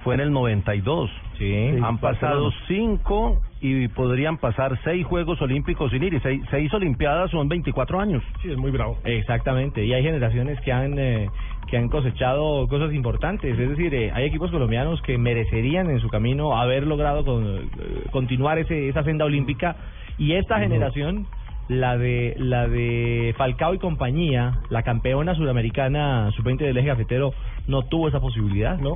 [0.05, 1.11] fue en el 92.
[1.39, 1.71] Sí.
[1.83, 6.15] Han pasado cinco y podrían pasar seis Juegos Olímpicos sin ir.
[6.15, 8.23] Y seis, seis Olimpiadas son 24 años.
[8.43, 8.99] Sí, es muy bravo.
[9.05, 11.29] Exactamente, y hay generaciones que han eh,
[11.69, 16.09] que han cosechado cosas importantes, es decir, eh, hay equipos colombianos que merecerían en su
[16.09, 19.77] camino haber logrado con- eh, continuar ese, esa senda olímpica
[20.17, 21.27] y esta generación
[21.69, 27.35] la de la de Falcao y compañía, la campeona sudamericana sub-20 del eje cafetero
[27.67, 28.95] no tuvo esa posibilidad, ¿no?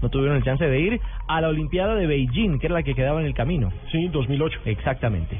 [0.00, 2.94] No tuvieron el chance de ir a la Olimpiada de Beijing, que era la que
[2.94, 3.72] quedaba en el camino.
[3.90, 4.60] Sí, 2008.
[4.64, 5.38] Exactamente,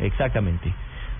[0.00, 0.72] exactamente.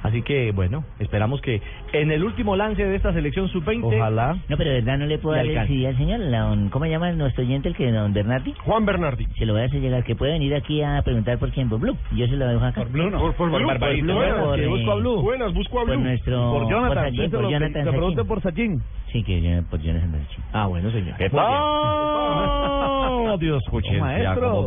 [0.07, 1.61] Así que, bueno, esperamos que
[1.93, 3.83] en el último lance de esta selección sub-20...
[3.97, 4.37] Ojalá.
[4.49, 7.11] No, pero de verdad no le puedo dar el sí al señor, don- ¿cómo llama
[7.13, 8.55] nuestro oyente el que don Bernardi?
[8.65, 9.27] Juan Bernardi.
[9.39, 11.81] Se lo voy a hacer llegar, que puede venir aquí a preguntar por quién, por
[11.81, 11.97] Blue.
[12.13, 12.83] Yo se lo dejo acá.
[12.83, 13.19] Por Blue no.
[13.19, 15.23] Por- por Blue, Barbarito, por Blue, por, que eh, busco a Blue.
[15.23, 16.05] Buenas, busco a Por Blue.
[16.05, 16.53] nuestro...
[16.53, 18.29] Por Jonathan, por Sachin, por Jonathan te pregunte Sachin.
[18.29, 18.83] por Sachin.
[19.13, 20.45] Sí, que yo, por Jonathan Sachin.
[20.53, 21.17] Ah, bueno, señor.
[21.17, 21.43] ¿Qué Muy bien.
[21.43, 23.39] tal?
[23.41, 24.67] Dios, escuchen, Maestro.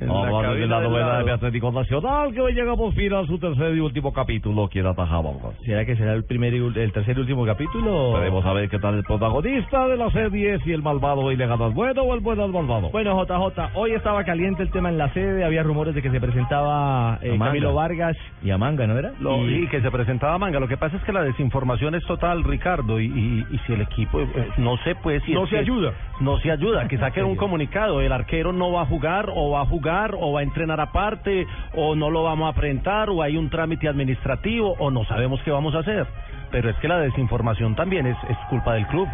[0.00, 3.26] Vamos a hablar de la novela de Atlético Nacional, que hoy llega por fin a
[3.26, 4.66] su tercer y último capítulo.
[4.68, 5.30] ¿Quién atajaba?
[5.66, 8.14] ¿Será que será el primer y el tercer y último capítulo?
[8.14, 11.46] Veremos a ver qué tal el protagonista de la serie, si el malvado y le
[11.46, 12.88] gana al bueno o el bueno al malvado.
[12.90, 16.20] Bueno, JJ, hoy estaba caliente el tema en la sede, había rumores de que se
[16.20, 17.44] presentaba eh, A.
[17.44, 18.16] Camilo Vargas.
[18.42, 19.12] Y a Manga, ¿no era?
[19.20, 20.58] Y- y que se presentaba Manga.
[20.58, 23.82] Lo que pasa es que la desinformación es total, Ricardo, y, y, y si el
[23.82, 25.92] equipo, eh, no sé pues si No se que- ayuda.
[26.20, 29.60] No se ayuda, que saquen un comunicado, el arquero no va a jugar, o va
[29.60, 29.81] a jugar,
[30.18, 33.88] o va a entrenar aparte, o no lo vamos a presentar, o hay un trámite
[33.88, 36.06] administrativo, o no sabemos qué vamos a hacer.
[36.50, 39.08] Pero es que la desinformación también es, es culpa del club.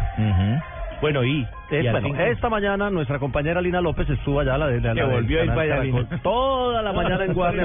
[1.01, 4.57] Bueno, y, Es- y al bueno, fin- esta mañana nuestra compañera Lina López estuvo allá,
[4.57, 5.41] la de la, Que la volvió
[5.81, 6.19] Lina.
[6.21, 7.63] toda la mañana en guardia,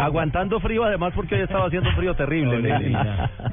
[0.00, 2.58] aguantando, frío, además porque hoy estaba haciendo frío terrible.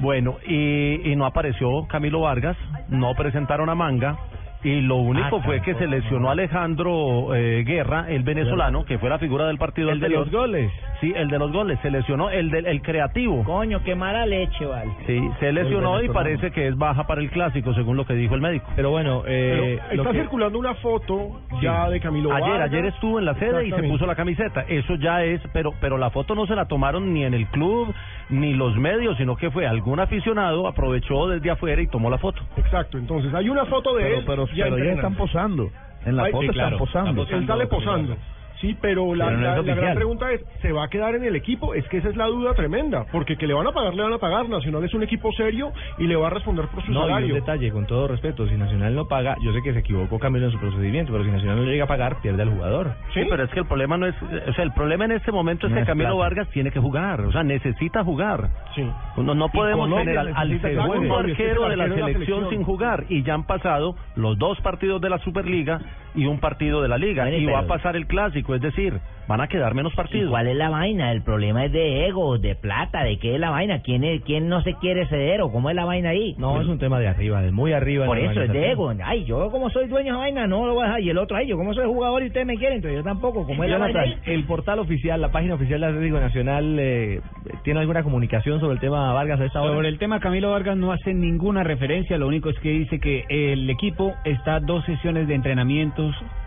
[0.00, 2.56] Bueno, y, y no apareció Camilo Vargas,
[2.90, 4.16] no presentaron a Manga.
[4.64, 9.08] Y lo único Ah, fue que se lesionó Alejandro eh, Guerra, el venezolano, que fue
[9.10, 10.70] la figura del partido El de los goles.
[11.00, 11.78] Sí, el de los goles.
[11.82, 13.42] Se lesionó el del el creativo.
[13.44, 14.90] Coño, qué mala leche, vale.
[15.06, 18.34] Sí, se lesionó y parece que es baja para el clásico, según lo que dijo
[18.36, 18.66] el médico.
[18.76, 22.70] Pero bueno, eh, Pero está circulando una foto ya de Camilo Ayer, Vargas.
[22.72, 24.64] ayer estuvo en la sede y se puso la camiseta.
[24.68, 27.92] Eso ya es, pero pero la foto no se la tomaron ni en el club
[28.32, 32.42] ni los medios, sino que fue algún aficionado aprovechó desde afuera y tomó la foto.
[32.56, 34.24] Exacto, entonces hay una foto de Pero, él.
[34.26, 35.70] pero, ya pero ya están posando.
[36.04, 37.26] En la Ay, foto sí, claro, están posando.
[37.28, 38.16] Él sale posando.
[38.62, 41.24] Sí, pero la, Pero no la- la gran pregunta es, ¿se va a quedar en
[41.24, 41.74] el equipo?
[41.74, 44.12] Es que esa es la duda tremenda, porque que le van a pagar, le van
[44.14, 44.48] a pagar.
[44.48, 47.34] Nacional es un equipo serio y le va a responder por su No, salario.
[47.34, 50.52] detalle, con todo respeto, si Nacional no paga, yo sé que se equivocó Camilo en
[50.52, 52.92] su procedimiento, pero si Nacional no le llega a pagar, pierde al jugador.
[53.12, 55.66] Sí, pero es que el problema no es, o sea, el problema en este momento
[55.66, 56.20] es No que es Camilo plata.
[56.22, 58.48] Vargas tiene que jugar, o sea, necesita jugar.
[58.76, 58.88] Sí.
[59.16, 62.50] No, no podemos Colombia tener al, al segundo arquero de la de la selección selección.
[62.50, 65.80] sin jugar y ya han pasado los dos partidos de la Superliga
[66.14, 69.00] y un partido de la Liga Bueno, y va a pasar el clásico, es decir,
[69.28, 70.30] van a quedar menos ¿Y partidos.
[70.30, 71.12] cuál es la vaina?
[71.12, 74.48] El problema es de ego, de plata, de qué es la vaina, quién es, quién
[74.48, 76.34] no se quiere ceder o cómo es la vaina ahí.
[76.38, 78.06] No, es un tema de arriba, de muy arriba.
[78.06, 78.92] Por eso es de ego.
[79.04, 81.00] Ay, yo como soy dueño de vaina no lo voy a dejar.
[81.00, 83.46] Y el otro, ay, yo como soy jugador y ustedes me quieren, entonces yo tampoco.
[83.46, 84.16] ¿Cómo es la vaina ahí?
[84.26, 87.20] el portal oficial, la página oficial del Atlético Nacional, eh,
[87.64, 89.72] ¿tiene alguna comunicación sobre el tema Vargas a esta hora?
[89.72, 93.24] Sobre el tema Camilo Vargas no hace ninguna referencia, lo único es que dice que
[93.28, 95.34] el equipo está a dos sesiones de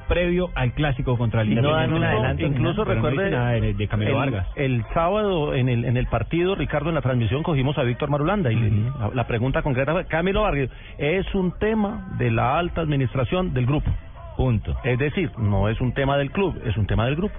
[0.08, 1.96] previo al clásico contra el no dan Independiente.
[1.96, 4.48] un adelanto ni Incluso no recuerde de, de Camilo el, Vargas.
[4.56, 8.52] El sábado en el, en el partido, Ricardo, en la transmisión cogimos a Víctor Marulanda
[8.52, 13.54] y la, la pregunta concreta fue, Camilo Vargas, es un tema de la alta administración
[13.54, 13.92] del grupo.
[14.38, 14.76] Punto.
[14.84, 17.36] Es decir, no es un tema del club, es un tema del grupo.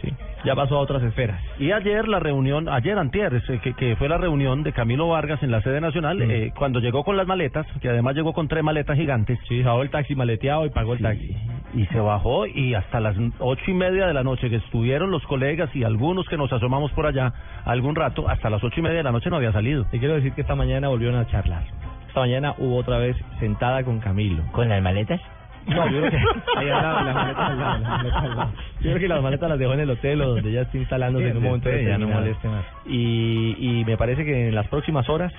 [0.00, 0.08] Sí.
[0.44, 1.40] Ya pasó a otras esferas.
[1.58, 5.42] Y ayer la reunión, ayer antier, ese, que, que fue la reunión de Camilo Vargas
[5.42, 8.64] en la sede nacional, eh, cuando llegó con las maletas, que además llegó con tres
[8.64, 9.38] maletas gigantes.
[9.48, 11.36] Sí, dejó el taxi maleteado y pagó el taxi.
[11.74, 15.22] Y se bajó y hasta las ocho y media de la noche que estuvieron los
[15.26, 17.32] colegas y algunos que nos asomamos por allá
[17.64, 19.86] algún rato, hasta las ocho y media de la noche no había salido.
[19.92, 21.64] Y quiero decir que esta mañana volvieron a charlar.
[22.08, 24.42] Esta mañana hubo otra vez sentada con Camilo.
[24.52, 25.20] ¿Con las maletas?
[25.66, 26.16] No, yo creo que
[26.58, 28.52] ahí al lado, las maletas al lado, las maletas al lado.
[28.80, 31.28] Yo creo que las maletas las dejó en el hotel o donde ya está instalándose
[31.28, 32.64] en un momento Sí, ya no moleste más.
[32.86, 35.32] Y, y me parece que en las próximas horas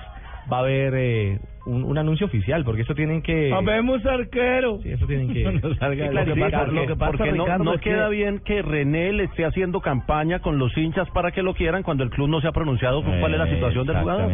[0.52, 3.54] va a haber eh, un, un anuncio oficial, porque esto tienen que...
[3.54, 4.80] Habemos arquero.
[4.84, 5.44] Sí, eso tienen que...
[5.64, 6.72] No salga que de la clarificar, boca.
[6.82, 9.46] lo que pasa, porque no, Ricardo, no es que- queda bien que René le esté
[9.46, 12.52] haciendo campaña con los hinchas para que lo quieran cuando el club no se ha
[12.52, 14.32] pronunciado con cuál es la situación del jugador.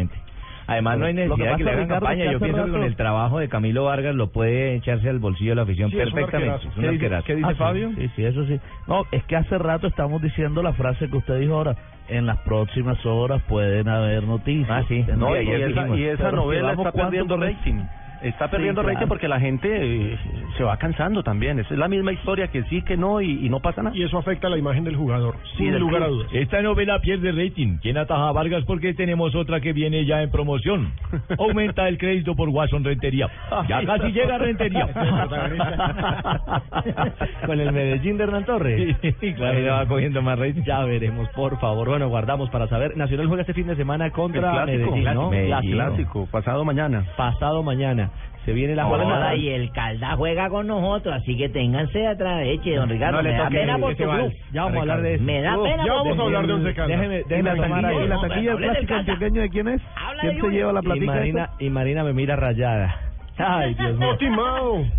[0.71, 2.25] Además, no hay necesidad de que le hagan campaña.
[2.25, 5.19] que Yo pienso que con rato- el trabajo de Camilo Vargas lo puede echarse al
[5.19, 6.55] bolsillo de la afición Sí, perfectamente.
[6.67, 7.55] Es ¿Qué dice- qué dice Ah.
[7.55, 7.91] Fabio?
[7.97, 8.59] Sí, sí, eso sí.
[8.87, 11.75] No, es que hace rato estamos diciendo la frase que usted dijo ahora.
[12.07, 14.67] En las próximas horas pueden haber noticias.
[14.69, 15.05] Ah, sí.
[15.15, 17.81] No, y, esa, y esa novela está perdiendo rating.
[18.21, 18.95] Está perdiendo claro.
[18.95, 20.17] rating porque la gente eh,
[20.57, 21.59] se va cansando también.
[21.59, 23.95] Es la misma historia que sí, que no y, y no pasa nada.
[23.95, 26.27] Y eso afecta a la imagen del jugador, Sí, sin del lugar a dudas.
[26.33, 27.77] Esta novela pierde rating.
[27.81, 28.63] ¿Quién ataja a Vargas?
[28.65, 30.91] Porque tenemos otra que viene ya en promoción.
[31.37, 33.27] Aumenta el crédito por Watson Rentería.
[33.67, 34.87] Ya casi llega Rentería.
[37.45, 38.95] con el Medellín de Hernán Torres.
[39.19, 39.57] Sí, claro.
[39.57, 40.63] Ahí le va cogiendo más rating.
[40.63, 41.89] Ya veremos, por favor.
[41.89, 42.95] Bueno, guardamos para saber.
[42.97, 45.29] Nacional juega este fin de semana contra El clásico, Medellín, ¿no?
[45.29, 45.71] Medellín.
[45.73, 47.05] Clásico, pasado mañana.
[47.15, 48.08] Pasado mañana.
[48.45, 49.35] Se viene la jornada.
[49.35, 53.17] y el Calda juega con nosotros, así que ténganse atrás eche, don Ricardo.
[53.17, 54.33] No le me da pena por tu club.
[54.53, 55.23] Ya vamos a hablar de eso.
[55.23, 56.53] Me da pena ya vamos a hablar de.
[56.53, 56.99] Once Caldas.
[56.99, 58.07] Déjeme, ¿Y déjeme la tomar taquilla, ahí.
[58.07, 59.81] la taquilla del clásico antioqueño de quién es?
[60.21, 62.95] ¿Quién se lleva la Y platica y Marina me mira rayada.
[63.41, 64.17] Ay, Dios mío.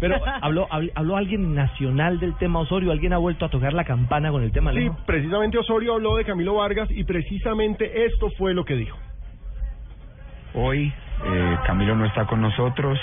[0.01, 3.85] Pero habló, habló, habló alguien nacional del tema Osorio, alguien ha vuelto a tocar la
[3.85, 8.55] campana con el tema Sí, precisamente Osorio habló de Camilo Vargas y precisamente esto fue
[8.55, 8.97] lo que dijo.
[10.55, 10.93] Hoy
[11.25, 12.99] eh, Camilo no está con nosotros,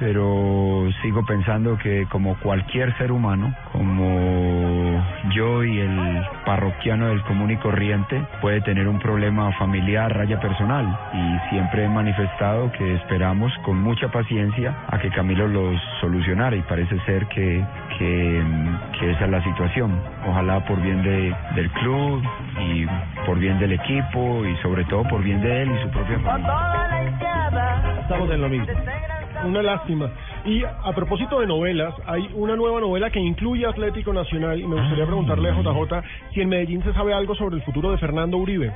[0.00, 7.50] pero sigo pensando que como cualquier ser humano, como yo y el parroquiano del común
[7.50, 13.52] y corriente, puede tener un problema familiar, raya personal, y siempre he manifestado que esperamos
[13.62, 17.62] con mucha paciencia a que Camilo los solucionara y parece ser que,
[17.98, 18.42] que,
[18.98, 20.00] que esa es la situación.
[20.26, 22.22] Ojalá por bien de, del club
[22.58, 22.86] y
[23.26, 26.50] por bien del equipo y sobre todo por bien de él y su propia familia.
[28.00, 28.66] Estamos en lo mismo.
[29.44, 30.10] Una lástima.
[30.44, 34.76] Y a propósito de novelas, hay una nueva novela que incluye Atlético Nacional y me
[34.76, 36.02] gustaría preguntarle a JJ
[36.34, 38.72] si en Medellín se sabe algo sobre el futuro de Fernando Uribe.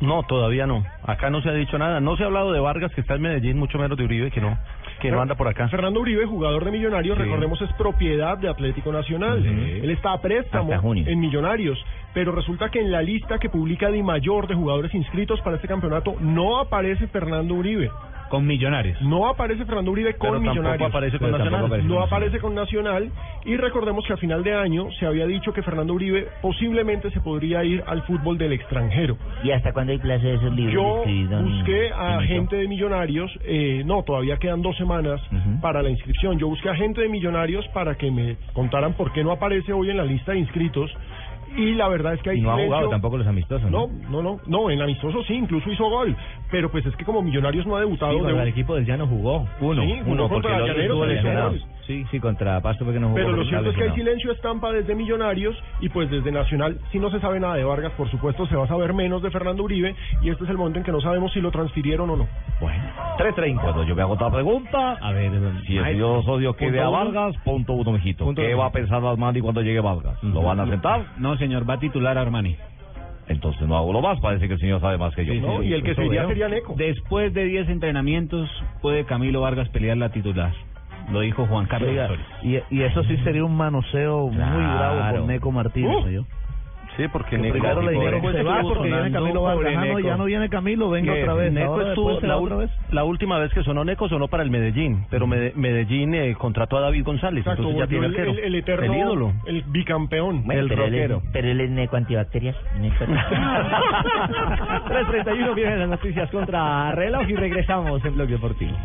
[0.00, 0.84] No, todavía no.
[1.04, 1.98] Acá no se ha dicho nada.
[1.98, 4.40] No se ha hablado de Vargas, que está en Medellín, mucho menos de Uribe, que
[4.40, 4.56] no,
[5.00, 5.66] que no anda por acá.
[5.68, 7.24] Fernando Uribe, jugador de Millonarios, Sí.
[7.24, 9.44] recordemos es propiedad de Atlético Nacional.
[9.44, 14.02] Él está a préstamo en Millonarios, pero resulta que en la lista que publica Di
[14.04, 17.90] Mayor de jugadores inscritos para este campeonato no aparece Fernando Uribe.
[18.28, 19.00] Con Millonarios.
[19.02, 20.88] No aparece Fernando Uribe con Pero Millonarios.
[20.88, 21.64] aparece con Pero Nacional.
[21.66, 23.10] aparece no aparece con Nacional.
[23.44, 27.20] Y recordemos que a final de año se había dicho que Fernando Uribe posiblemente se
[27.20, 29.16] podría ir al fútbol del extranjero.
[29.42, 30.74] ¿Y hasta cuándo hay plazo de esos libros?
[30.74, 35.20] Yo busqué a gente de Millonarios, eh, no, todavía quedan dos semanas
[35.62, 36.38] para la inscripción.
[36.38, 39.90] Yo busqué a gente de Millonarios para que me contaran por qué no aparece hoy
[39.90, 40.90] en la lista de inscritos.
[41.56, 43.86] Y la verdad es que hay Y no ha jugado tampoco los amistosos, ¿no?
[43.88, 46.14] No, no, no, no, en amistoso sí, incluso hizo gol.
[46.50, 48.12] Pero pues es que como Millonarios no ha debutado.
[48.12, 49.46] Sí, de- contra el equipo del Llano jugó.
[49.60, 51.50] Uno, Sí, uno, contra porque el otro estuvo pero lesionado.
[51.88, 53.16] Sí, sí, contra Pasto porque no jugó.
[53.16, 56.98] Pero lo cierto es que hay silencio estampa desde Millonarios y pues desde Nacional si
[56.98, 59.62] no se sabe nada de Vargas, por supuesto se va a saber menos de Fernando
[59.62, 62.28] Uribe y este es el momento en que no sabemos si lo transfirieron o no.
[62.60, 62.84] Bueno,
[63.16, 63.62] 3.30.
[63.62, 65.32] Cuando yo me hago otra pregunta, a ver,
[65.66, 66.98] si el Ay, señor Osorio punto quede a uno.
[66.98, 68.26] Vargas, punto uno, mijito.
[68.26, 68.58] Punto ¿Qué uno.
[68.58, 70.22] va a pensar Armani cuando llegue Vargas?
[70.22, 71.06] ¿Lo van a sentar?
[71.16, 72.54] No, señor, va a titular Armani.
[73.28, 75.32] Entonces no hago lo más, parece que el señor sabe más que yo.
[75.32, 76.28] Sí, sí, sí, eso veo.
[76.76, 78.46] Después de 10 entrenamientos,
[78.82, 80.52] puede Camilo Vargas pelear la titular.
[81.12, 81.90] Lo dijo Juan Carlos
[82.42, 85.18] y, y eso sí sería un manoseo muy bravo Claro.
[85.20, 86.08] por Neco Martínez, Uh.
[86.10, 86.22] yo.
[86.96, 89.72] Sí, porque Que Neco- le dijeron se va porque viene Camilo Vargas.
[89.76, 91.52] Ah, no, ya no viene Camilo, venga otra vez.
[91.52, 92.70] Neco estuvo la, otra vez.
[92.90, 96.76] la última vez que sonó Neco sonó para el Medellín, pero Mede- Medellín eh, contrató
[96.78, 98.32] a David González, Exacto, entonces ya tiene el, arquero.
[98.32, 99.32] el- el eterno, el ídolo.
[99.46, 100.44] el bicampeón.
[100.44, 102.56] Bueno, pero, él es, pero él es neco antibacterias.
[102.80, 103.04] Neco-
[104.88, 108.76] 3.31 vienen las noticias contra reloj y regresamos en Blog Deportivo.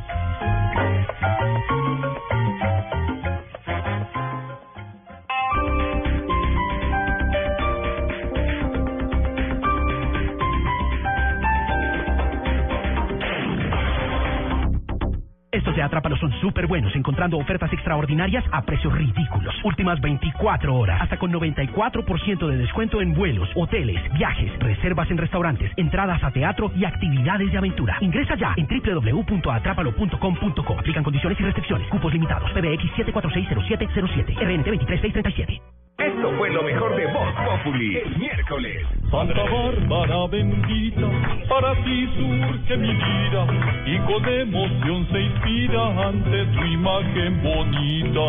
[15.64, 19.56] Estos de Atrápalo son súper buenos, encontrando ofertas extraordinarias a precios ridículos.
[19.64, 25.72] Últimas 24 horas, hasta con 94% de descuento en vuelos, hoteles, viajes, reservas en restaurantes,
[25.78, 27.96] entradas a teatro y actividades de aventura.
[28.02, 30.74] Ingresa ya en www.atrápalo.com.co.
[30.78, 31.88] Aplican condiciones y restricciones.
[31.88, 32.52] Cupos limitados.
[32.52, 34.36] PBX 7460707.
[34.36, 35.62] RNT 23637.
[36.00, 37.98] Esto fue lo mejor de Voz Populi.
[37.98, 38.84] El miércoles.
[39.12, 41.08] Santa Bárbara bendita,
[41.48, 43.46] para ti surge mi vida
[43.86, 48.22] y con emoción se inspira ante tu imagen bonita.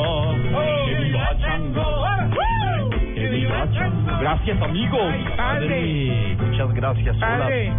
[0.86, 2.04] ¡Que viva Chango!
[3.14, 4.18] ¡Que viva Chango!
[4.20, 5.14] Gracias, amigos.
[5.36, 6.36] padre.
[6.38, 7.16] Muchas gracias.
[7.16, 7.72] Padre,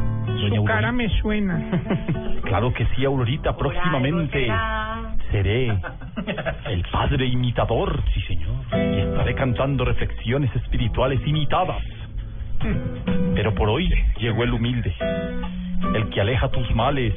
[0.49, 1.59] su cara me suena.
[2.45, 3.57] Claro que sí, Aurorita.
[3.57, 4.47] Próximamente
[5.31, 5.67] seré
[6.69, 8.51] el padre imitador, sí, señor.
[8.71, 11.81] Y estaré cantando reflexiones espirituales imitadas.
[13.33, 13.89] Pero por hoy
[14.19, 14.93] llegó el humilde,
[15.95, 17.15] el que aleja tus males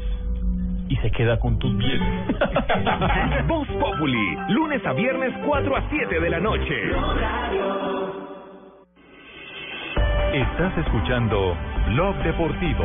[0.89, 2.27] y se queda con tus bienes.
[3.47, 6.75] Voz Populi, lunes a viernes 4 a 7 de la noche.
[10.33, 11.57] Estás escuchando
[11.89, 12.85] Blog Deportivo.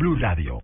[0.01, 0.57] Blue Radio.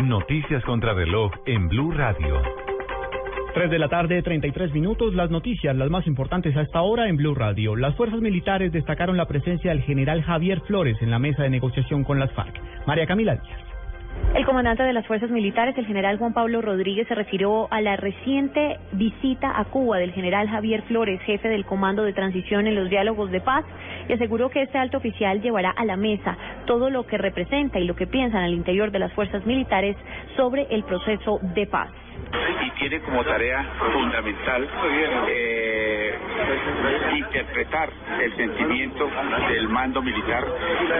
[0.00, 2.42] Noticias contra reloj en Blue Radio.
[3.54, 5.14] 3 de la tarde, 33 minutos.
[5.14, 7.74] Las noticias, las más importantes a esta hora en Blue Radio.
[7.74, 12.04] Las fuerzas militares destacaron la presencia del general Javier Flores en la mesa de negociación
[12.04, 12.54] con las FARC.
[12.86, 13.75] María Camila Díaz.
[14.36, 17.96] El comandante de las fuerzas militares, el general Juan Pablo Rodríguez, se refirió a la
[17.96, 22.90] reciente visita a Cuba del general Javier Flores, jefe del Comando de Transición en los
[22.90, 23.64] diálogos de paz,
[24.06, 27.86] y aseguró que este alto oficial llevará a la mesa todo lo que representa y
[27.86, 29.96] lo que piensan al interior de las fuerzas militares
[30.36, 31.88] sobre el proceso de paz.
[32.64, 34.68] Y tiene como tarea fundamental
[35.28, 36.14] eh,
[37.16, 37.90] interpretar
[38.22, 39.08] el sentimiento
[39.48, 40.44] del mando militar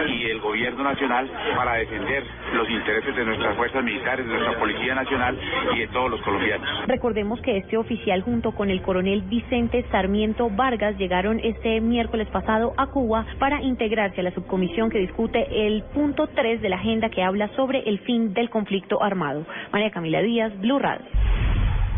[0.07, 4.95] y el gobierno nacional para defender los intereses de nuestras fuerzas militares, de nuestra Policía
[4.95, 5.37] Nacional
[5.73, 6.67] y de todos los colombianos.
[6.87, 12.73] Recordemos que este oficial junto con el coronel Vicente Sarmiento Vargas llegaron este miércoles pasado
[12.77, 17.09] a Cuba para integrarse a la subcomisión que discute el punto 3 de la agenda
[17.09, 19.45] que habla sobre el fin del conflicto armado.
[19.71, 21.06] María Camila Díaz, Blue Radio.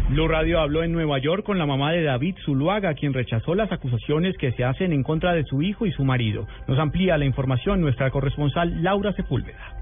[0.09, 3.71] Blue Radio habló en Nueva York con la mamá de David Zuluaga, quien rechazó las
[3.71, 6.47] acusaciones que se hacen en contra de su hijo y su marido.
[6.67, 9.78] Nos amplía la información nuestra corresponsal Laura Sepúlveda.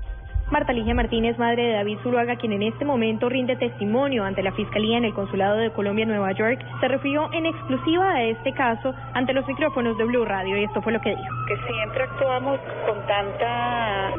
[0.49, 4.53] Marta Ligia Martínez, madre de David Zuluaga, quien en este momento rinde testimonio ante la
[4.53, 8.53] Fiscalía en el Consulado de Colombia en Nueva York, se refirió en exclusiva a este
[8.53, 11.35] caso ante los micrófonos de Blue Radio y esto fue lo que dijo.
[11.47, 14.11] que siempre actuamos con tanta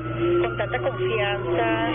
[0.42, 1.88] con tanta confianza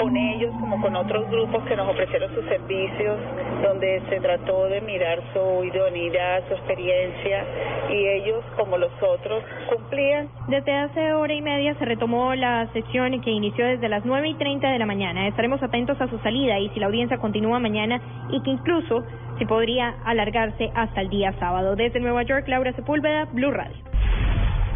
[0.00, 3.16] con ellos como con otros grupos que nos ofrecieron sus servicios
[3.62, 7.44] donde se trató de mirar su idoneidad, su experiencia
[7.90, 10.28] y ellos como los otros cumplían.
[10.48, 14.34] Desde hace hora y media se retomó la sesión que inició desde las 9 y
[14.34, 15.28] 30 de la mañana.
[15.28, 18.00] Estaremos atentos a su salida y si la audiencia continúa mañana
[18.30, 19.04] y que incluso
[19.38, 21.76] se podría alargarse hasta el día sábado.
[21.76, 23.76] Desde Nueva York, Laura Sepúlveda, Blue Radio.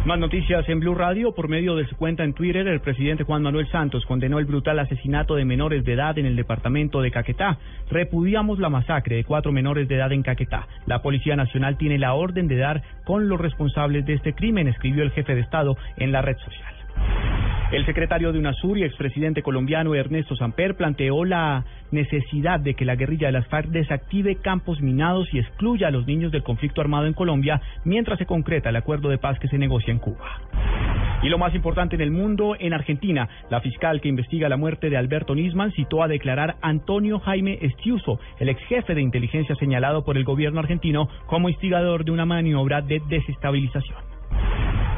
[0.04, 1.32] Más noticias en Blue Radio.
[1.32, 4.80] Por medio de su cuenta en Twitter, el presidente Juan Manuel Santos condenó el brutal
[4.80, 7.58] asesinato de menores de edad en el departamento de Caquetá.
[7.88, 10.66] Repudiamos la masacre de cuatro menores de edad en Caquetá.
[10.86, 15.04] La Policía Nacional tiene la orden de dar con los responsables de este crimen, escribió
[15.04, 16.71] el jefe de Estado en la red social.
[17.72, 22.96] El secretario de UNASUR y expresidente colombiano Ernesto Samper planteó la necesidad de que la
[22.96, 27.06] guerrilla de las FARC desactive campos minados y excluya a los niños del conflicto armado
[27.06, 30.38] en Colombia mientras se concreta el acuerdo de paz que se negocia en Cuba.
[31.22, 34.90] Y lo más importante en el mundo, en Argentina, la fiscal que investiga la muerte
[34.90, 40.04] de Alberto Nisman citó a declarar Antonio Jaime Estiuso, el ex jefe de inteligencia señalado
[40.04, 43.96] por el gobierno argentino como instigador de una maniobra de desestabilización.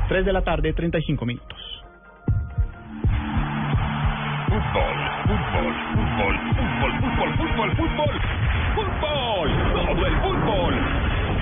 [0.08, 1.83] 3 de la tarde, 35 minutos.
[4.74, 8.14] Fútbol, fútbol, fútbol, fútbol, fútbol, fútbol, fútbol,
[8.74, 10.74] fútbol, todo el fútbol.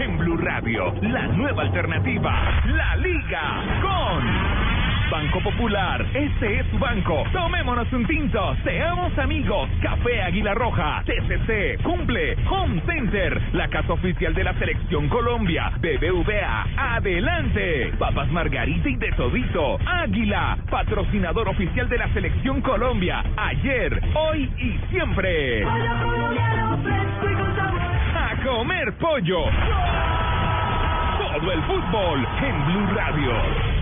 [0.00, 4.61] En Blue Radio, la nueva alternativa, la Liga con
[5.10, 6.06] Banco Popular.
[6.14, 7.24] Este es su banco.
[7.32, 9.68] Tomémonos un tinto, seamos amigos.
[9.80, 16.66] Café Águila Roja, TCC, Cumple, Home Center, la casa oficial de la Selección Colombia, BBVA,
[16.76, 17.92] adelante.
[17.98, 24.78] Papas Margarita y de Todito, Águila, patrocinador oficial de la Selección Colombia, ayer, hoy y
[24.90, 25.64] siempre.
[28.14, 29.44] A comer pollo.
[31.18, 33.81] Todo el fútbol en Blue Radio.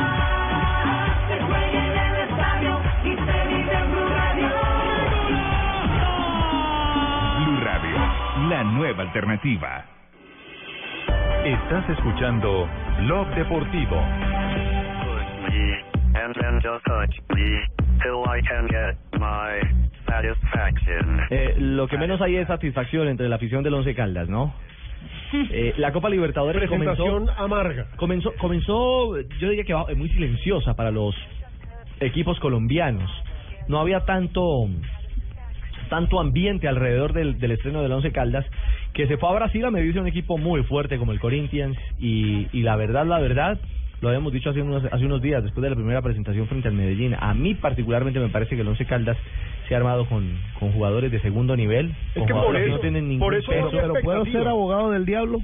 [8.63, 9.85] La nueva alternativa.
[11.43, 13.97] Estás escuchando Blog Deportivo.
[16.13, 17.61] and then just touch me
[18.03, 19.59] till I can get my
[20.07, 21.19] satisfaction.
[21.31, 24.53] Eh, lo que menos hay es satisfacción entre la afición del Once Caldas, ¿no?
[25.33, 27.87] Eh, la Copa Libertadores comenzó, amarga.
[27.95, 31.15] comenzó, comenzó, yo diría que va- muy silenciosa para los
[31.99, 33.09] equipos colombianos.
[33.67, 34.67] No había tanto
[35.91, 38.45] tanto ambiente alrededor del, del estreno del Once Caldas
[38.93, 41.77] que se fue a Brasil a medirse a un equipo muy fuerte como el Corinthians
[41.99, 43.59] y, y la verdad, la verdad,
[44.01, 46.73] lo habíamos dicho hace unos, hace unos días después de la primera presentación frente al
[46.73, 47.13] Medellín.
[47.19, 49.17] A mí particularmente me parece que el Once Caldas
[49.67, 50.27] se ha armado con,
[50.59, 53.35] con jugadores de segundo nivel, con que por jugadores que eso- no tienen ningún por
[53.35, 53.69] eso peso.
[53.71, 55.39] pero puedo ser abogado del diablo.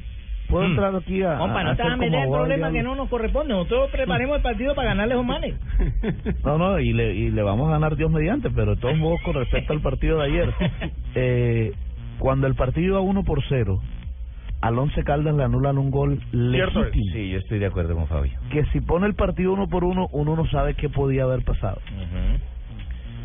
[0.50, 0.72] Puedo Mm.
[0.72, 1.38] entrar aquí a.
[1.38, 3.54] Compa, no te vas a meter en problemas que no nos corresponde.
[3.54, 5.56] Nosotros preparemos el partido para ganarle a esos manes.
[6.46, 9.20] No, no, y le, y le vamos a ganar Dios mediante, pero de todos modos,
[9.24, 10.54] con respecto al partido de ayer,
[11.16, 11.72] eh,
[12.20, 13.80] cuando el partido iba 1 por 0,
[14.62, 16.86] al Once Caldas le anulan un gol legítimo.
[17.14, 18.40] Sí, yo estoy de acuerdo con Fabio.
[18.50, 21.80] Que si pone el partido uno por uno, uno no sabe qué podía haber pasado.
[21.92, 22.57] Y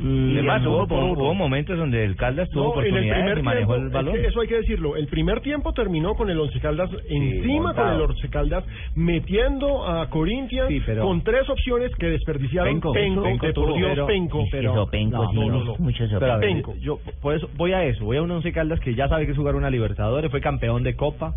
[0.05, 3.38] Además, hubo, hubo, por- hubo momentos donde el Caldas tuvo No, en el oportunidades primer
[3.38, 4.14] y manejó tiempo, el balón.
[4.16, 7.74] es que eso hay que decirlo, el primer tiempo terminó con el Once Caldas encima
[7.74, 13.22] con el Once Caldas metiendo a Corinthians pero- con tres opciones que desperdiciaron Penco, Penco,
[13.22, 14.44] Penco que por Dios pero- Penco.
[14.50, 15.76] Pero, Sopenco, sí, no, no, no.
[15.78, 16.74] mucho Pero ver, Sopenco.
[16.80, 19.32] yo por eso voy a eso, voy a un Once Caldas que ya sabe que
[19.32, 21.34] es jugar una Libertadores, fue campeón de Copa.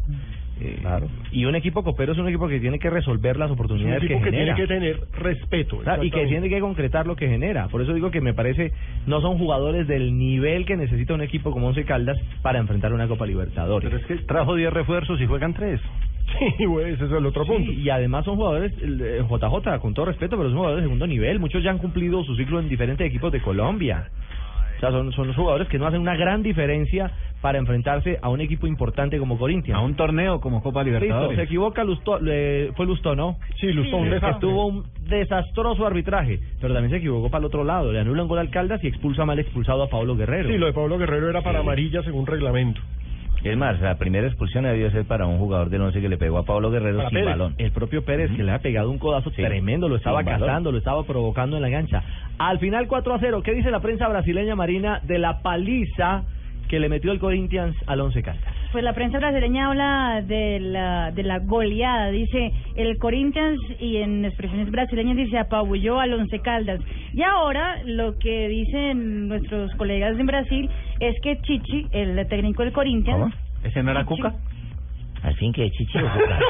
[0.60, 0.82] Eh,
[1.32, 4.04] Y un equipo copero es un equipo que tiene que resolver las Es un oportunidades
[4.04, 4.56] equipo que que tiene genera.
[4.56, 5.82] que tener respeto.
[6.02, 7.68] Y que tiene que concretar lo que genera.
[7.68, 8.72] Por eso digo que me parece
[9.06, 13.08] no son jugadores del nivel que necesita un equipo como Once Caldas para enfrentar una
[13.08, 13.90] Copa Libertadores.
[13.90, 15.80] Pero es que trajo 10 refuerzos y juegan 3.
[16.58, 17.72] Sí, güey, ese es el otro punto.
[17.72, 21.06] Y además son jugadores, el, eh, JJ, con todo respeto, pero son jugadores de segundo
[21.08, 21.40] nivel.
[21.40, 24.10] Muchos ya han cumplido su ciclo en diferentes equipos de Colombia.
[24.78, 27.12] O sea, son, son jugadores que no hacen una gran diferencia
[27.42, 29.80] para enfrentarse a un equipo importante como Corinthians.
[29.80, 31.38] A un torneo como Copa Listo, Libertadores.
[31.38, 33.38] se equivoca Lusto, le- fue Lustó, ¿no?
[33.60, 37.64] Sí, Lustó, un que tuvo un desastroso arbitraje, pero también se equivocó para el otro
[37.64, 37.92] lado.
[37.92, 40.50] Le anula un gol al Caldas y expulsa mal expulsado a Pablo Guerrero.
[40.50, 42.82] Sí, lo de Pablo Guerrero era para amarilla según reglamento.
[43.46, 46.40] Es más, la primera expulsión debió ser para un jugador del once que le pegó
[46.40, 47.30] a Pablo Guerrero Para sin Pérez.
[47.30, 47.56] balón.
[47.60, 49.42] El propio Pérez que le ha pegado un codazo Sí.
[49.44, 52.02] tremendo, lo estaba cazando, lo estaba provocando en la gancha.
[52.40, 56.24] Al final 4 a 0, ¿qué dice la prensa brasileña Marina de la paliza
[56.68, 58.44] que le metió el Corinthians al Once Caldas?
[58.72, 62.10] Pues la prensa brasileña habla de la, de la goleada.
[62.10, 66.82] Dice, el Corinthians, y en expresiones brasileñas dice, apabulló al Once Caldas.
[67.14, 70.70] Y ahora lo que dicen nuestros colegas en Brasil
[71.00, 73.34] es que Chichi, el técnico del Corinthians...
[73.64, 74.34] ¿Ese no era Cuca?
[75.24, 76.40] Al fin que Chichi o Cuca.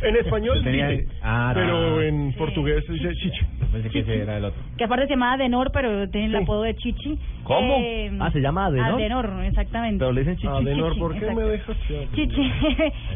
[0.00, 2.00] En español Tenía- dice, Ah, pero no.
[2.00, 3.40] en portugués dice chichi.
[3.72, 4.60] Pensé que ese era el otro.
[4.76, 7.18] que aparte se llama Adenor, pero tiene el apodo de Chichi.
[7.42, 7.78] ¿Cómo?
[7.80, 8.94] Eh, Ah, ¿se llama Adenor?
[8.94, 9.98] Adenor, exactamente.
[9.98, 10.46] Pero le dicen Chichi.
[10.46, 11.40] Adenor, Chichi, ¿por qué exacto.
[11.40, 11.76] me dejas?
[12.14, 12.42] Chichi,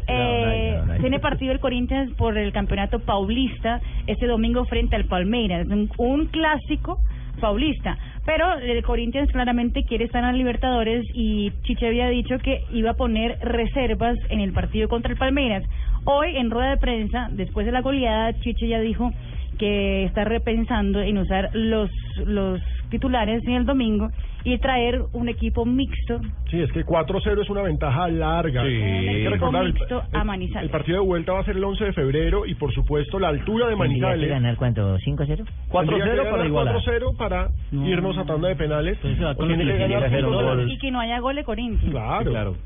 [0.08, 1.00] eh, no, no, no.
[1.00, 6.26] tiene partido el Corinthians por el campeonato paulista este domingo frente al Palmeiras, un, un
[6.26, 6.98] clásico
[7.42, 7.98] paulista.
[8.24, 12.94] Pero el Corinthians claramente quiere estar en Libertadores y Chichi había dicho que iba a
[12.94, 15.64] poner reservas en el partido contra el Palmeiras.
[16.04, 19.12] Hoy, en rueda de prensa, después de la goleada, Chichi ya dijo
[19.58, 21.90] que está repensando en usar los,
[22.24, 24.10] los titulares en el domingo
[24.44, 26.20] y traer un equipo mixto
[26.50, 28.62] Sí, es que 4-0 es una ventaja larga.
[28.62, 28.68] Sí.
[28.68, 30.64] Hay que recordar, el, Mixto a el- Manizales.
[30.64, 33.28] el partido de vuelta va a ser el 11 de febrero y por supuesto la
[33.28, 34.28] altura de ¿Tendría que Manizales.
[34.28, 34.98] ganar cuánto?
[34.98, 35.26] ¿5-0?
[35.26, 36.74] Tendría que 4-0 ganar para igualar.
[36.76, 38.98] 4-0 para irnos a tanda de penales.
[38.98, 40.68] o con tiene que ganar que hacer 5-0.
[40.72, 41.90] y que no haya gol de Corinthians.
[41.92, 42.30] Claro.
[42.30, 42.56] Claro.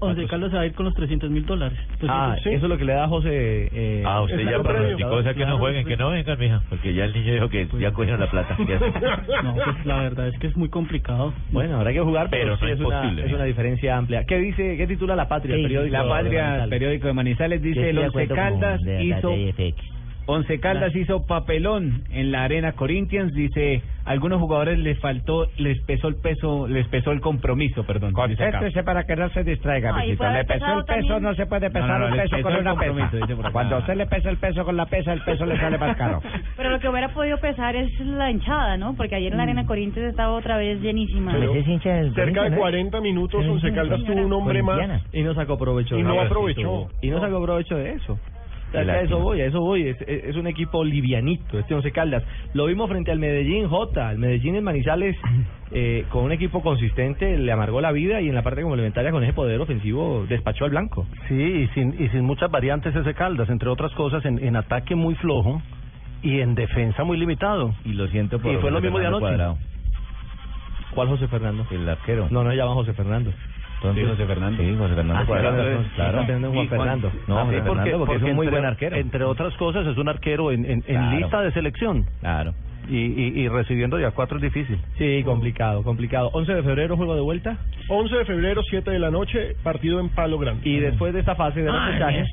[0.00, 1.78] Once Caldas se va a ir con los 300 mil dólares.
[2.00, 2.48] Pues ah, sí.
[2.50, 3.68] eso es lo que le da a José.
[3.72, 6.92] Eh, Ah, usted ya pronosticó, o sea que no jueguen, que no vengan, mija, porque
[6.94, 8.56] ya el niño dijo que ya cogieron la plata.
[9.42, 11.25] No, pues la verdad es que es muy complicado.
[11.50, 14.24] Bueno, habrá que jugar, pero, Pero sí no es, es una, es diferencia amplia.
[14.24, 15.92] ¿Qué dice, qué titula La Patria, el Sí, periódico?
[15.92, 16.70] La de Patria, el Manizales?
[16.70, 19.30] periódico de Manizales, dice el de Once Caldas de la hizo...
[20.28, 26.08] Once Caldas hizo papelón en la arena Corinthians, dice, algunos jugadores les faltó, les pesó
[26.08, 28.12] el peso, les pesó el compromiso, perdón.
[28.12, 31.22] Concéntrese para que no se distraiga, No, puede Le pesó el peso, también.
[31.22, 33.16] no se puede pesar No, no, le peso con el una pesa.
[33.16, 33.52] dice por acá.
[33.52, 35.96] Cuando a usted le pesa el peso con la pesa, el peso le sale más
[35.96, 36.20] caro.
[36.56, 38.94] Pero lo que hubiera podido pesar es la hinchada, ¿no?
[38.96, 39.48] Porque ayer en la Mm.
[39.48, 41.30] Arena Corinthians estaba otra vez llenísima.
[41.32, 42.58] Pero Ese es hincha del cerca de Corinthians, ¿no?
[42.58, 45.02] 40 minutos Once Caldas tuvo un hombre más.
[45.12, 45.94] Y no sacó provecho.
[45.96, 46.22] Y de no eso.
[46.22, 46.88] aprovechó.
[47.00, 48.18] Y no sacó provecho de eso.
[48.76, 49.88] A eso voy, a eso voy.
[49.88, 52.22] Es, es es un equipo livianito, este Once Caldas.
[52.52, 54.12] Lo vimos frente al Medellín J.
[54.12, 55.16] El Medellín en Manizales,
[55.70, 59.22] eh, con un equipo consistente, le amargó la vida y en la parte complementaria con
[59.24, 61.06] ese poder ofensivo despachó al blanco.
[61.28, 64.94] Sí, y sin, y sin muchas variantes ese Caldas, entre otras cosas, en, en ataque
[64.94, 65.62] muy flojo
[66.22, 67.74] y en defensa muy limitado.
[67.84, 69.20] Y lo siento por Y fue lo de anoche.
[69.20, 69.58] Cuadrado,
[70.94, 71.66] ¿Cuál José Fernando?
[71.70, 72.28] el arquero.
[72.30, 73.30] No, no se llama José Fernando.
[73.76, 74.62] Entonces, Sí, José Fernando.
[74.62, 75.68] Sí, José Fernando Ah, Cuadrado.
[75.68, 76.10] entonces, claro.
[76.20, 77.12] está pensando en Juan Fernando.
[77.28, 78.96] No, Ah, José sí, Fernando, porque, es un muy entre- buen arquero.
[78.96, 81.16] Entre otras cosas, es un arquero en, en, en Claro.
[81.18, 82.04] lista de selección.
[82.20, 82.54] Claro.
[82.88, 84.78] Y, y, y recibiendo ya cuatro es difícil.
[84.96, 86.30] Sí, complicado, complicado.
[86.32, 87.56] 11 de febrero, juego de vuelta.
[87.88, 90.68] 11 de febrero, 7 de la noche, partido en Palo Grande.
[90.68, 92.24] Y después de esta fase de Ah, repechaje.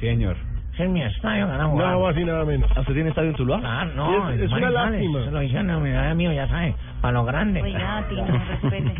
[0.00, 0.36] Sí, señor.
[0.72, 1.86] Es en mi estadio, van a jugar.
[1.88, 2.70] Nada más y nada menos.
[2.74, 3.60] ¿Ah, ¿usted tiene estadio en Tuluá?
[3.60, 5.24] Claro, no, Es- en es una lástima.
[5.24, 7.60] Se lo hicieron a mi edad mío, ya sabe, para lo grande.
[7.62, 8.94] Oiga, Tino, respete.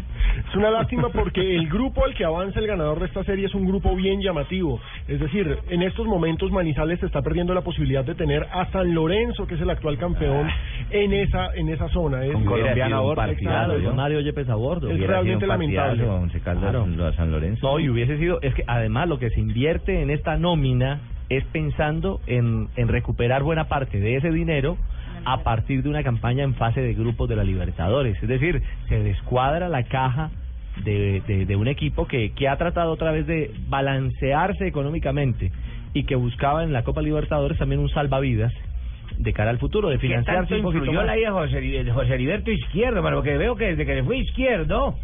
[0.49, 3.55] Es una lástima porque el grupo al que avanza el ganador de esta serie es
[3.55, 4.81] un grupo bien llamativo.
[5.09, 9.47] Es decir, en estos momentos Manizales está perdiendo la posibilidad de tener a San Lorenzo,
[9.47, 10.49] que es el actual campeón,
[10.91, 12.25] en esa en esa zona.
[12.25, 13.15] Es Con colombiano a bordo.
[13.15, 13.95] Claro, partidazo, con ¿no?
[13.95, 14.91] Mario Yepes a bordo.
[14.91, 16.05] Es realmente un lamentable.
[16.43, 17.07] Claro.
[17.07, 17.67] a San Lorenzo.
[17.67, 21.01] No, y hubiese sido, es que además lo que se invierte en esta nómina
[21.37, 24.77] es pensando en, en recuperar buena parte de ese dinero
[25.25, 28.21] a partir de una campaña en fase de grupos de la Libertadores.
[28.23, 30.31] Es decir, se descuadra la caja
[30.85, 35.53] de, de, de un equipo que, que ha tratado otra vez de balancearse económicamente
[35.95, 38.53] y que buscaba en la Copa Libertadores también un salvavidas
[39.19, 41.07] de cara al futuro, de ¿Qué financiarse tanto un poquito influyó más.
[41.07, 43.03] la de José, José Heriberto Izquierdo?
[43.03, 44.97] Porque veo que desde que le fue izquierdo,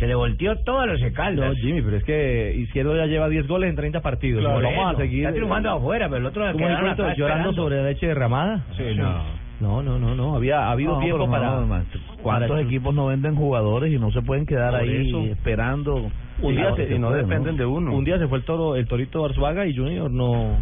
[0.00, 1.56] se le volteó todo a los No, caldas.
[1.58, 4.40] Jimmy, pero es que Izquierdo ya lleva 10 goles en 30 partidos.
[4.40, 5.20] Claro, Bueno, vamos a seguir.
[5.20, 7.02] Está triunfando afuera, pero el otro ¿Cómo quedaron el cuento?
[7.04, 7.62] acá llorando esperando.
[7.62, 8.64] sobre leche derramada.
[8.76, 9.40] Sí, no.
[9.60, 10.34] No, no, no, no.
[10.36, 11.60] Había ha habido No, tiempo para.
[11.60, 11.84] no,
[12.22, 15.20] ¿Cuántos para- equipos no venden jugadores y no se pueden quedar ahí eso.
[15.26, 16.10] esperando?
[16.42, 17.94] Un día se, no de uno.
[17.94, 20.56] Un día se fue el toro, el torito Arzuaga y Junior no.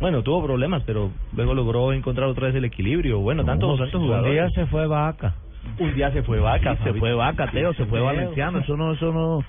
[0.00, 3.18] Bueno, tuvo problemas, pero luego logró encontrar otra vez el equilibrio.
[3.18, 4.30] Bueno, tantos, tantos jugadores.
[4.30, 5.34] Un día se fue Vaca.
[5.78, 6.76] Un día se fue Vaca.
[6.82, 8.58] se fue Vaca, Teo, se fue Valenciano.
[8.58, 9.40] Eso no, eso no.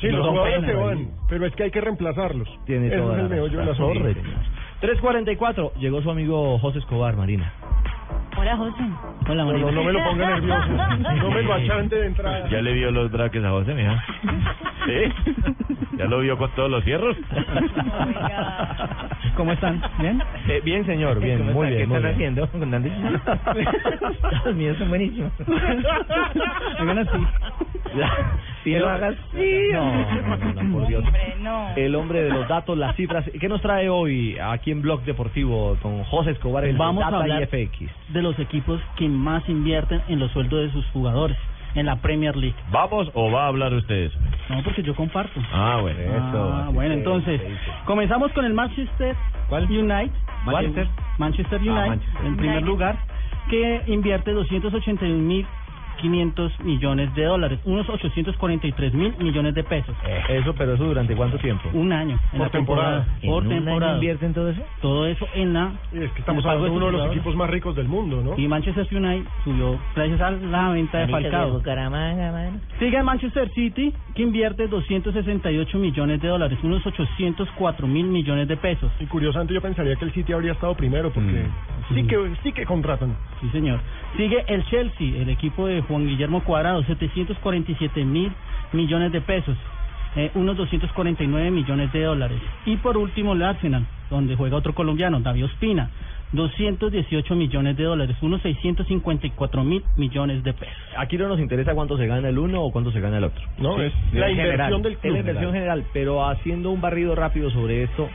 [0.00, 0.76] Sí, no los son jugadores se ahí.
[0.76, 2.48] van, pero es que hay que reemplazarlos.
[2.66, 3.98] Tiene Ese toda es el la meollo asunto.
[4.00, 4.28] Correcto.
[4.80, 7.52] 344, llegó su amigo José Escobar, Marina.
[8.36, 8.82] Hola, José.
[9.28, 10.68] Hola, No, no, no me lo ponga nervioso.
[10.68, 12.48] No me lo achante de entrada.
[12.48, 14.02] Ya le vio los braques a José, mija.
[14.86, 15.34] ¿Sí?
[15.98, 17.16] ¿Ya lo vio con todos los fierros?
[19.36, 19.80] ¿Cómo están?
[19.98, 20.22] ¿Bien?
[20.48, 21.80] Eh, bien, señor, bien, ¿Cómo muy bien.
[21.80, 22.38] ¿Qué muy están bien.
[22.38, 22.48] haciendo?
[24.44, 25.32] Los míos son buenísimos.
[26.78, 27.18] Hagan así.
[28.64, 29.14] Sí, no lo- hagas
[29.72, 31.04] No, no, no, no, por Dios.
[31.76, 33.24] El hombre de los datos, las cifras.
[33.40, 37.22] ¿Qué nos trae hoy aquí en Blog Deportivo con José Escobar en Vamos a Data
[37.22, 37.90] hablar y FX?
[38.08, 41.36] de los equipos que más invierten en los sueldos de sus jugadores
[41.74, 42.56] en la Premier League.
[42.70, 44.12] ¿Vamos o va a hablar ustedes?
[44.48, 45.40] No, porque yo comparto.
[45.52, 45.98] Ah, bueno.
[46.34, 47.40] Ah, bueno, entonces,
[47.86, 49.16] comenzamos con el Manchester
[49.50, 50.10] United.
[50.44, 50.88] Manchester.
[51.18, 52.26] Manchester Ah, United, Manchester.
[52.26, 52.66] en primer United.
[52.68, 52.96] lugar,
[53.48, 55.46] que invierte 281 mil
[56.02, 59.94] 500 millones de dólares, unos 843 mil millones de pesos.
[60.28, 61.68] Eso, pero eso durante cuánto tiempo?
[61.72, 62.18] Un año.
[62.32, 63.04] En Por la temporada.
[63.20, 63.30] temporada.
[63.32, 63.94] Por ¿En un año temporada.
[63.94, 64.62] invierten todo eso?
[64.80, 65.72] Todo eso en la.
[65.92, 68.34] Es que estamos hablando de uno de los equipos más ricos del mundo, ¿no?
[68.36, 71.52] Y Manchester United subió gracias a la venta de Falcao.
[71.52, 72.60] Bucaramanga, mano.
[72.78, 78.90] Sigue Manchester City, que invierte 268 millones de dólares, unos 804 mil millones de pesos.
[79.00, 81.46] Y curiosamente yo pensaría que el City habría estado primero porque
[81.94, 83.14] sí que sí que contratan.
[83.40, 83.80] Sí, señor.
[84.16, 88.32] Sigue el Chelsea, el equipo de Juan Guillermo Cuadrado, 747 mil
[88.72, 89.56] millones de pesos,
[90.16, 92.38] eh, unos 249 millones de dólares.
[92.66, 95.90] Y por último el Arsenal, donde juega otro colombiano, David Ospina,
[96.32, 100.74] 218 millones de dólares, unos 654 mil millones de pesos.
[100.96, 103.42] Aquí no nos interesa cuánto se gana el uno o cuánto se gana el otro.
[103.58, 104.72] No, es la general.
[104.72, 105.04] inversión del club.
[105.04, 108.08] Es la inversión general, pero haciendo un barrido rápido sobre esto,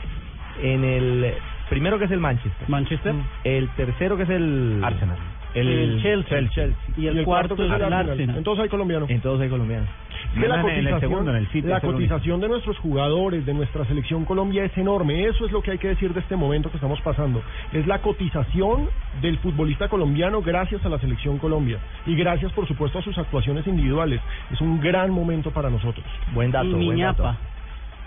[0.60, 1.34] en el
[1.70, 2.68] primero que es el Manchester.
[2.68, 3.14] Manchester.
[3.44, 5.18] El tercero que es el Arsenal.
[5.66, 6.38] El Chelsea.
[6.38, 6.94] El Chelsea.
[6.96, 8.38] Y el cuarto que es el Arsenal.
[8.38, 9.06] Entonces hay colombiano.
[9.08, 9.88] Entonces hay colombianos.
[10.34, 11.26] Que la cotización,
[11.64, 15.24] la cotización de nuestros jugadores, de nuestra selección Colombia es enorme.
[15.24, 17.42] Eso es lo que hay que decir de este momento que estamos pasando.
[17.72, 18.88] Es la cotización
[19.22, 23.66] del futbolista colombiano gracias a la selección Colombia y gracias, por supuesto, a sus actuaciones
[23.66, 24.20] individuales.
[24.52, 26.04] Es un gran momento para nosotros.
[26.34, 27.36] Buen y Miñapa.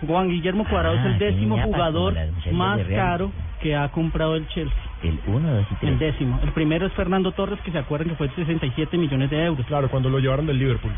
[0.05, 2.15] Juan Guillermo Cuadrado es Ah, el décimo Miñapa, jugador
[2.51, 3.31] más caro
[3.61, 4.77] que ha comprado el Chelsea.
[5.03, 5.91] El 1, 2 y 3.
[5.93, 6.39] El décimo.
[6.43, 9.65] El primero es Fernando Torres, que se acuerdan que fue de 67 millones de euros.
[9.67, 10.91] Claro, cuando lo llevaron del Liverpool.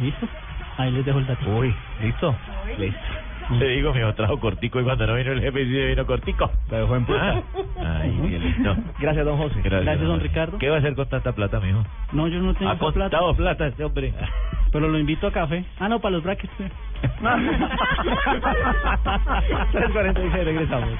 [0.00, 0.28] ¿Listo?
[0.78, 1.48] Ahí les dejo el dato.
[1.56, 2.34] Uy, ¿listo?
[2.78, 2.98] Listo.
[3.58, 6.50] Le digo, me trajo cortico y cuando no vino el jefe, sí vino cortico.
[6.70, 7.42] Lo dejó en puta.
[7.78, 8.76] Ah, Ay, qué lindo.
[8.98, 9.60] Gracias, don José.
[9.62, 10.22] Gracias, don José.
[10.22, 10.58] Ricardo.
[10.58, 11.84] ¿Qué va a hacer con tanta plata, mijo?
[12.12, 12.92] No, yo no tengo Ha plata.
[13.10, 14.14] contado plata este hombre.
[14.72, 15.64] Pero lo invito a café.
[15.78, 16.52] Ah, no, para los brackets.
[17.02, 17.08] Sí.
[19.72, 20.90] 3.46, regresamos.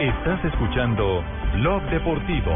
[0.00, 2.52] Estás escuchando Blog Deportivo.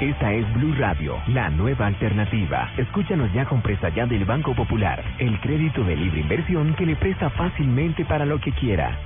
[0.00, 2.70] Esta es Blue Radio, la nueva alternativa.
[2.78, 6.96] Escúchanos ya con presta ya del Banco Popular, el crédito de libre inversión que le
[6.96, 8.98] presta fácilmente para lo que quiera.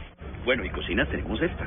[0.44, 1.66] Bueno, y cocina tenemos esta.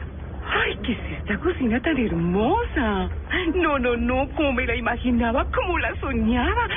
[0.50, 3.10] ¡Ay, qué es esta cocina tan hermosa!
[3.56, 6.68] No, no, no, como me la imaginaba, como la soñaba.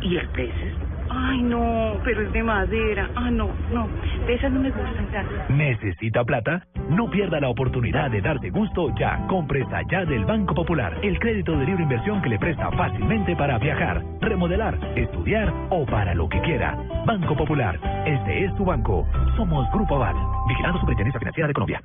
[0.00, 0.86] ¿Y el precio?
[1.08, 3.08] Ay, no, pero es de madera.
[3.14, 3.88] Ah, no, no,
[4.26, 5.24] de esas no me tanto.
[5.48, 6.66] ¿Necesita plata?
[6.90, 9.24] No pierda la oportunidad de darse gusto ya.
[9.28, 13.58] Compre ya del Banco Popular, el crédito de libre inversión que le presta fácilmente para
[13.58, 16.76] viajar, remodelar, estudiar o para lo que quiera.
[17.06, 19.06] Banco Popular, este es tu banco.
[19.36, 20.16] Somos Grupo Aval,
[20.48, 21.82] vigilando Superintendencia Financiera de Colombia.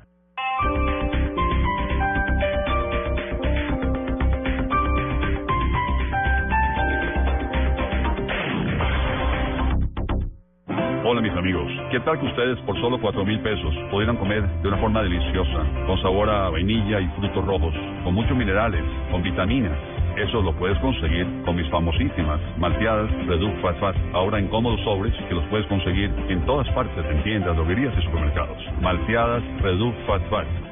[11.03, 14.67] Hola mis amigos, ¿qué tal que ustedes por solo cuatro mil pesos pudieran comer de
[14.67, 17.73] una forma deliciosa, con sabor a vainilla y frutos rojos,
[18.03, 19.75] con muchos minerales, con vitaminas?
[20.15, 25.13] Eso lo puedes conseguir con mis famosísimas malteadas Reduc Fat Fat, ahora en cómodos sobres
[25.27, 28.59] que los puedes conseguir en todas partes, en tiendas, droguerías y supermercados.
[28.79, 30.70] Malteadas Reduc Fat Fat.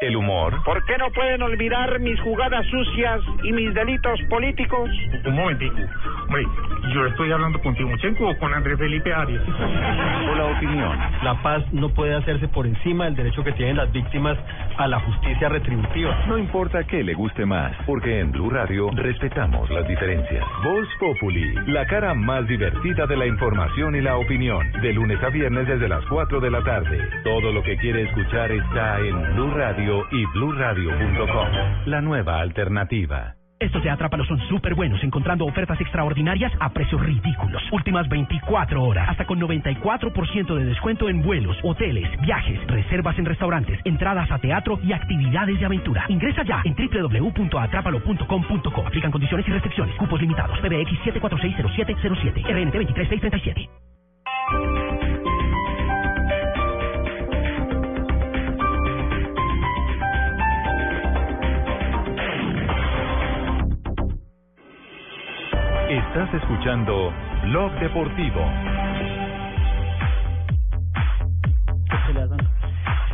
[0.00, 4.90] El humor ¿Por qué no pueden olvidar mis jugadas sucias y mis delitos políticos?
[5.24, 5.76] Un momentico.
[6.26, 6.44] Hombre,
[6.92, 9.42] ¿yo estoy hablando con Timochenko o con Andrés Felipe Arias?
[10.30, 10.98] Hola, opinión.
[11.22, 14.36] La paz no puede hacerse por encima del derecho que tienen las víctimas
[14.76, 16.24] a la justicia retributiva.
[16.26, 20.44] No importa qué le guste más, porque en Blue Radio respetamos las diferencias.
[20.62, 24.70] Voz Populi, la cara más divertida de la información y la opinión.
[24.82, 26.98] De lunes a viernes desde las 4 de la tarde.
[27.24, 31.86] Todo lo que quiere escuchar está en Blue Radio y bluradio.com.
[31.86, 33.36] La nueva alternativa.
[33.58, 37.62] Estos de Atrápalo son súper buenos, encontrando ofertas extraordinarias a precios ridículos.
[37.72, 43.80] Últimas 24 horas, hasta con 94% de descuento en vuelos, hoteles, viajes, reservas en restaurantes,
[43.84, 46.04] entradas a teatro y actividades de aventura.
[46.08, 48.86] Ingresa ya en www.atrápalo.com.co.
[48.86, 49.96] Aplican condiciones y restricciones.
[49.96, 50.58] Cupos limitados.
[50.58, 52.42] PBX 7460707.
[52.42, 55.15] RNT 23637.
[65.88, 67.12] Estás escuchando
[67.44, 68.40] Blog Deportivo.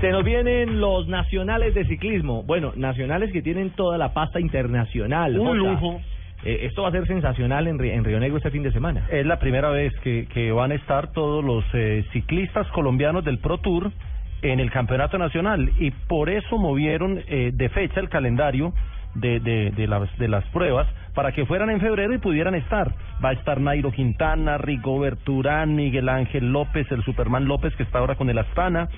[0.00, 2.42] Se nos vienen los nacionales de ciclismo.
[2.44, 5.38] Bueno, nacionales que tienen toda la pasta internacional.
[5.38, 6.00] Un lujo.
[6.44, 9.06] Eh, esto va a ser sensacional en, Ri- en Río Negro este fin de semana.
[9.10, 13.38] Es la primera vez que, que van a estar todos los eh, ciclistas colombianos del
[13.38, 13.92] Pro Tour
[14.40, 18.72] en el campeonato nacional y por eso movieron eh, de fecha el calendario
[19.14, 22.92] de, de, de, las, de las pruebas para que fueran en febrero y pudieran estar.
[23.24, 27.98] Va a estar Nairo Quintana, Rigobert Urán, Miguel Ángel López, el Superman López que está
[27.98, 28.88] ahora con el Astana,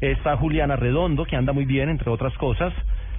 [0.00, 2.72] está Juliana Redondo que anda muy bien entre otras cosas,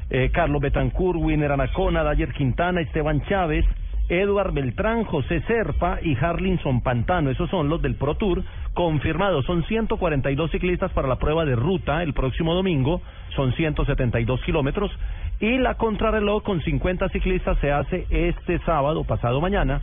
[0.10, 3.66] eh, Carlos Betancourt, Winner Anacona, Dayer Quintana, Esteban Chávez,
[4.10, 7.30] Eduard Beltrán, José Serpa y Harlinson Pantano.
[7.30, 9.46] Esos son los del Pro Tour confirmados.
[9.46, 13.02] Son 142 ciclistas para la prueba de ruta el próximo domingo.
[13.36, 14.92] Son 172 kilómetros.
[15.40, 19.82] Y la contrarreloj con 50 ciclistas se hace este sábado, pasado mañana,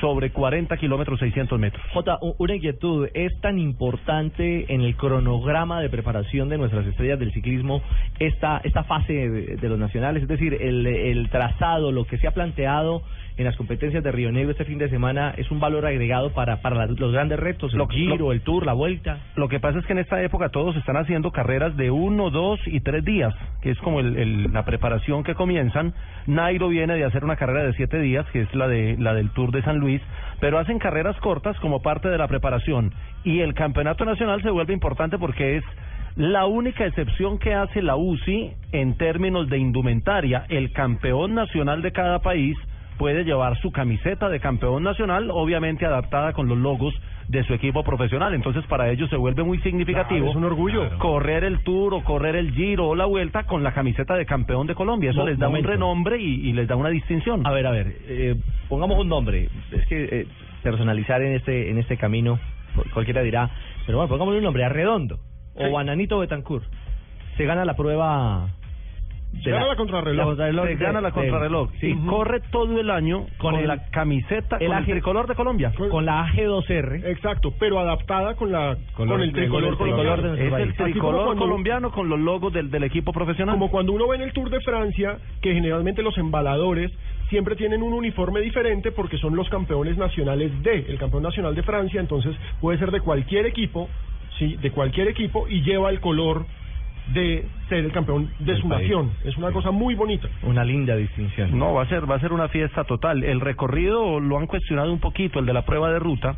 [0.00, 1.82] sobre 40 kilómetros 600 metros.
[1.92, 3.08] Jota, una inquietud.
[3.14, 7.82] ¿Es tan importante en el cronograma de preparación de nuestras estrellas del ciclismo
[8.18, 10.22] esta, esta fase de, los nacionales?
[10.22, 13.02] Es decir, el trazado, lo que se ha planteado
[13.36, 16.60] en las competencias de Río Negro este fin de semana es un valor agregado para,
[16.60, 19.18] para la- los grandes retos, el Lo- Giro, lo- el Tour, la Vuelta.
[19.36, 22.60] Lo que pasa es que en esta época todos están haciendo carreras de uno, dos
[22.66, 25.94] y tres días, que es como el, el- la preparación que comienzan.
[26.26, 29.30] Nairo viene de hacer una carrera de siete días, que es la de la del
[29.30, 30.00] Tour de San Luis,
[30.40, 32.92] pero hacen carreras cortas como parte de la preparación.
[33.24, 35.64] Y el campeonato nacional se vuelve importante porque es
[36.16, 40.44] la única excepción que hace la UCI en términos de indumentaria.
[40.50, 42.56] El campeón nacional de cada país
[43.02, 46.94] puede llevar su camiseta de campeón nacional, obviamente adaptada con los logos
[47.26, 48.32] de su equipo profesional.
[48.32, 50.20] Entonces, para ellos se vuelve muy significativo.
[50.26, 50.88] Claro, es un orgullo.
[50.98, 54.68] Correr el Tour o correr el Giro o la Vuelta con la camiseta de campeón
[54.68, 55.10] de Colombia.
[55.10, 55.68] Eso les da momento.
[55.68, 57.44] un renombre y, y les da una distinción.
[57.44, 58.36] A ver, a ver, eh,
[58.68, 59.48] pongamos un nombre.
[59.72, 60.26] Es que eh,
[60.62, 62.38] personalizar en este en este camino,
[62.76, 63.50] cu- cualquiera dirá,
[63.84, 65.16] pero bueno, pongámosle un nombre, Arredondo
[65.56, 65.64] Sí.
[65.64, 66.64] o Bananito Betancourt.
[67.36, 68.46] Se gana la prueba.
[69.42, 70.36] Se gana la contrarreloj.
[70.36, 71.70] Se gana la contrarreloj.
[71.80, 71.88] sí.
[71.90, 75.72] Y corre todo el año con, el- la camiseta, el con el tricolor de Colombia.
[75.90, 77.06] Con la AG2R.
[77.06, 80.22] Exacto, pero adaptada con la con el tricolor colombiano.
[80.34, 80.66] de Es país.
[80.68, 83.54] el tricolor tricolor cuando- colombiano con los logos del, del equipo profesional.
[83.54, 86.92] Como cuando uno ve en el Tour de Francia, que generalmente los embaladores
[87.28, 91.62] siempre tienen un uniforme diferente porque son los campeones nacionales de, el campeón nacional de
[91.62, 93.88] Francia, entonces puede ser de cualquier equipo,
[94.38, 96.44] sí, de cualquier equipo y lleva el color
[97.08, 98.82] de ser el campeón de su país.
[98.82, 99.10] nación.
[99.24, 100.28] Es una cosa muy bonita.
[100.42, 101.58] Una linda distinción.
[101.58, 103.24] No, va a ser va a ser una fiesta total.
[103.24, 106.36] El recorrido lo han cuestionado un poquito, el de la prueba de ruta,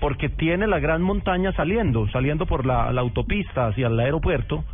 [0.00, 4.64] porque tiene la gran montaña saliendo, saliendo por la, la autopista hacia el aeropuerto,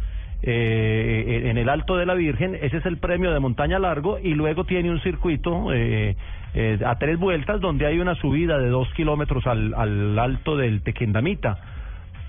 [0.43, 2.55] eh, en el Alto de la Virgen.
[2.55, 6.17] Ese es el premio de montaña largo y luego tiene un circuito eh,
[6.55, 10.83] eh, a tres vueltas donde hay una subida de dos kilómetros al, al Alto del
[10.83, 11.59] Tequendamita.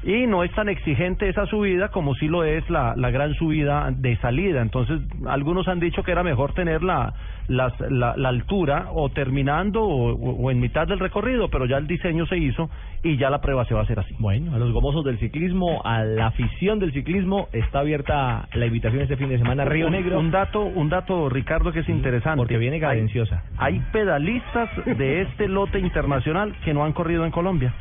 [0.03, 3.91] Y no es tan exigente esa subida como sí lo es la, la gran subida
[3.91, 4.61] de salida.
[4.63, 7.13] Entonces, algunos han dicho que era mejor tener la,
[7.47, 7.71] la,
[8.17, 12.25] la altura o terminando o, o- o en mitad del recorrido, pero ya el diseño
[12.25, 12.67] se hizo
[13.03, 14.15] y ya la prueba se va a hacer así.
[14.17, 19.03] Bueno, a los gomosos del ciclismo, a la afición del ciclismo, está abierta la invitación
[19.03, 20.19] este fin de semana a Río Un- Negro.
[20.19, 22.37] Un dato, un dato, Ricardo, que es interesante.
[22.37, 23.43] porque viene cadenciosa.
[23.57, 27.71] Hay, hay pedalistas de este lote internacional que no han corrido en Colombia.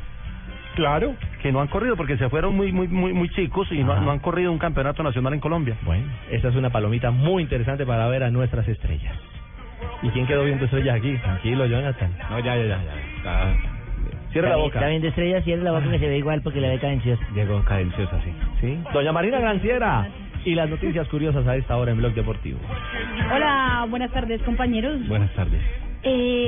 [0.81, 1.15] Claro.
[1.43, 4.11] Que no han corrido porque se fueron muy, muy, muy, muy chicos y no, no
[4.13, 5.77] han corrido un campeonato nacional en Colombia.
[5.83, 9.15] Bueno, esta es una palomita muy interesante para ver a nuestras estrellas.
[10.03, 11.19] ¿Y quién quedó viendo estrellas aquí?
[11.19, 12.11] Tranquilo, Jonathan.
[12.31, 12.79] No, ya, ya, ya.
[13.25, 13.57] ya.
[14.33, 14.79] Cierra la boca.
[14.79, 17.23] Está viendo estrellas, cierra la boca que se ve igual porque la ve cadenciosa.
[17.35, 18.33] Llegó cadenciosa, sí.
[18.63, 18.79] ¿Sí?
[18.95, 20.09] Doña Marina Granciera.
[20.47, 22.59] Y las noticias curiosas a esta hora en Blog Deportivo.
[23.35, 25.07] Hola, buenas tardes, compañeros.
[25.07, 25.61] Buenas tardes.
[26.05, 26.47] Eh,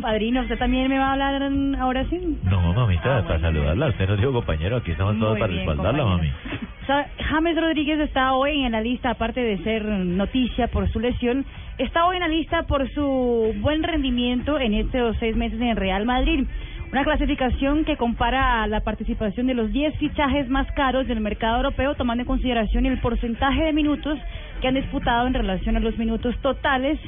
[0.00, 2.38] Padrino, ¿usted también me va a hablar ahora sí?
[2.44, 3.88] No, mamita, para saludarla.
[3.88, 6.34] Usted nos dijo compañero, aquí estamos todos Muy para bien, respaldarla, compañero.
[6.34, 6.68] mami.
[6.82, 10.98] O sea, James Rodríguez está hoy en la lista, aparte de ser noticia por su
[11.00, 11.44] lesión,
[11.78, 16.04] está hoy en la lista por su buen rendimiento en estos seis meses en Real
[16.04, 16.44] Madrid.
[16.90, 21.94] Una clasificación que compara la participación de los 10 fichajes más caros del mercado europeo,
[21.94, 24.18] tomando en consideración el porcentaje de minutos
[24.60, 26.98] que han disputado en relación a los minutos totales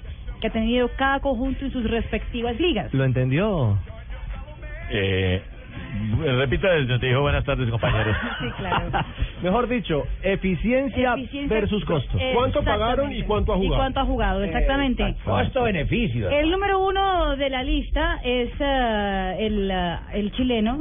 [0.44, 2.92] que ha tenido cada conjunto en sus respectivas ligas.
[2.92, 3.78] ¿Lo entendió?
[4.90, 5.40] Eh,
[6.36, 6.68] repita,
[7.00, 8.14] te dijo buenas tardes, compañeros.
[8.40, 8.90] Sí, claro.
[9.42, 12.18] Mejor dicho, eficiencia, Eficiencia versus costo.
[12.18, 13.16] Exactamente.
[13.16, 15.16] Y cuánto ha jugado, exactamente.
[15.24, 16.28] Costo-beneficio.
[16.28, 20.78] El número uno de la lista es eh, el, eh, el chileno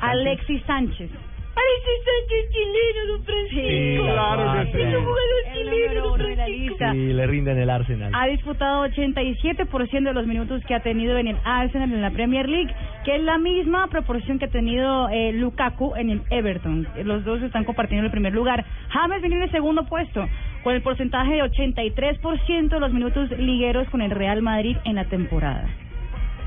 [0.00, 1.10] Alexis Sánchez.
[1.56, 3.68] Alexis Sánchez chileno, don Francisco.
[3.68, 4.82] Sí, claro que sí.
[4.82, 6.92] Es un jugador chileno, don Francisco.
[6.92, 8.12] Sí, le rinde en el Arsenal.
[8.14, 12.48] Ha disputado 87% de los minutos que ha tenido en el Arsenal en la Premier
[12.48, 12.74] League,
[13.04, 16.88] que es la misma proporción que ha tenido eh, Lukaku en el Everton.
[17.04, 18.64] Los dos están compartiendo el primer lugar.
[18.88, 20.26] James viene en el segundo puesto,
[20.62, 25.04] con el porcentaje de 83% de los minutos ligueros con el Real Madrid en la
[25.04, 25.68] temporada.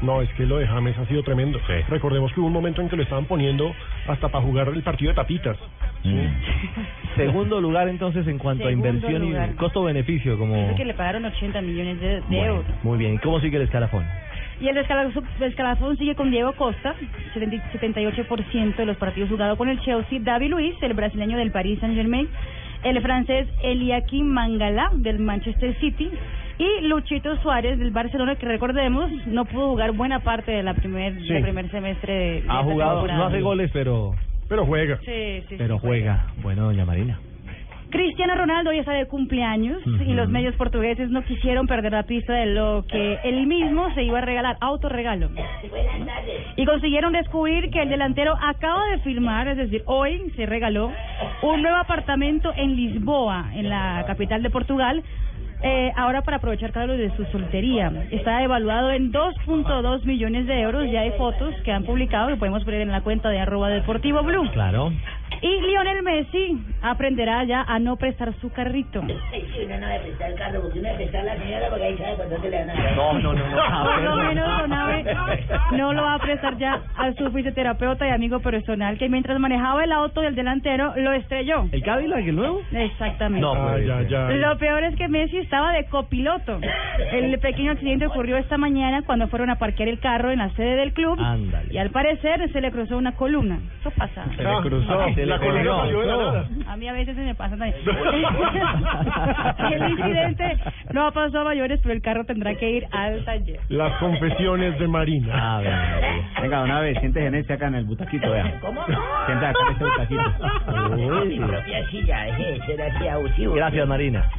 [0.02, 1.60] No, es que lo de James ha sido tremendo.
[1.90, 3.74] Recordemos que hubo un momento en que lo estaban poniendo
[4.08, 5.58] hasta para jugar el partido de tapitas.
[7.16, 9.50] Segundo lugar entonces en cuanto Segundo a inversión lugar.
[9.50, 10.56] y costo-beneficio, como...
[10.56, 12.66] Dice que le pagaron 80 millones de, de Bueno, euros.
[12.84, 14.06] Muy bien, ¿y cómo sigue el escalafón?
[14.62, 16.96] Y el escalafón, el escalafón sigue con Diego Costa,
[17.34, 21.80] 70 78% de los partidos jugados con el Chelsea, David Luiz, el brasileño del Paris
[21.80, 22.28] Saint-Germain,
[22.84, 26.10] el francés Eliakim Mangala del Manchester City
[26.58, 31.14] y Luchito Suárez del Barcelona, que recordemos no pudo jugar buena parte de la primer,
[31.22, 31.34] Sí.
[31.34, 33.20] del primer semestre de, de Ha jugado, temporada.
[33.20, 34.16] no hace goles, pero...
[34.50, 34.98] Pero juega.
[35.06, 36.28] Sí, sí, Pero sí, juega.
[36.42, 37.20] Bueno, doña Marina.
[37.90, 42.34] Cristiano Ronaldo ya está de cumpleaños y los medios portugueses no quisieron perder la pista
[42.34, 45.30] de lo que él mismo se iba a regalar, autorregalo.
[46.58, 50.92] Y consiguieron descubrir que el delantero acaba de firmar, es decir, hoy se regaló
[51.42, 55.02] un nuevo apartamento en Lisboa, en la capital de Portugal.
[55.64, 57.92] Eh, ahora para aprovechar uno de su soltería.
[58.12, 60.86] Está evaluado en 2.2 millones de euros.
[60.92, 64.22] Ya hay fotos que han publicado que podemos ver en la cuenta de arroba deportivo
[64.24, 64.50] blue.
[64.52, 64.92] Claro.
[65.42, 69.02] Y Lionel Messi aprenderá ya a no prestar su carrito.
[69.02, 69.14] Uno
[69.80, 72.16] no debe prestar el carro, porque uno debe prestar a la señora, porque ahí sabe
[72.16, 72.96] por dónde le van a dar.
[72.96, 73.84] No, no, no, no.
[73.84, 75.04] Por lo menos Don Abe
[75.74, 79.84] no lo va a prestar ya a su fisioterapeuta y amigo personal que mientras manejaba
[79.84, 81.68] el auto del delantero lo estrelló.
[81.72, 82.62] ¿El Cadillac, el nuevo?
[82.72, 83.42] Exactamente.
[83.42, 84.30] No, pues, ya, ya.
[84.30, 86.60] Lo peor es que Messi estaba de copiloto.
[87.12, 90.76] El pequeño accidente ocurrió esta mañana cuando fueron a parquear el carro en la sede
[90.78, 91.72] del club Ándale.
[91.74, 93.60] y al parecer se le cruzó una columna.
[93.82, 94.26] Eso pasa.
[94.36, 95.80] Se le cruzó, se la colina cruzó.
[95.80, 96.48] salió de la nada.
[96.68, 97.76] A mí a veces se me pasa también.
[99.74, 100.58] el incidente
[100.94, 103.60] no ha pasado a mayores, pero el carro tendrá que ir al taller.
[103.70, 105.34] Las confesiones de Marina.
[105.34, 106.26] Ah, bien.
[106.42, 108.60] Venga, una vez, siéntese en este acá en el butaquito, vea.
[108.62, 108.86] ¿Cómo?
[108.86, 111.26] Siéntese acá en este butaquito.
[111.26, 113.54] Mi propia silla, deje de ser así abusivo.
[113.56, 114.30] Gracias, Marina.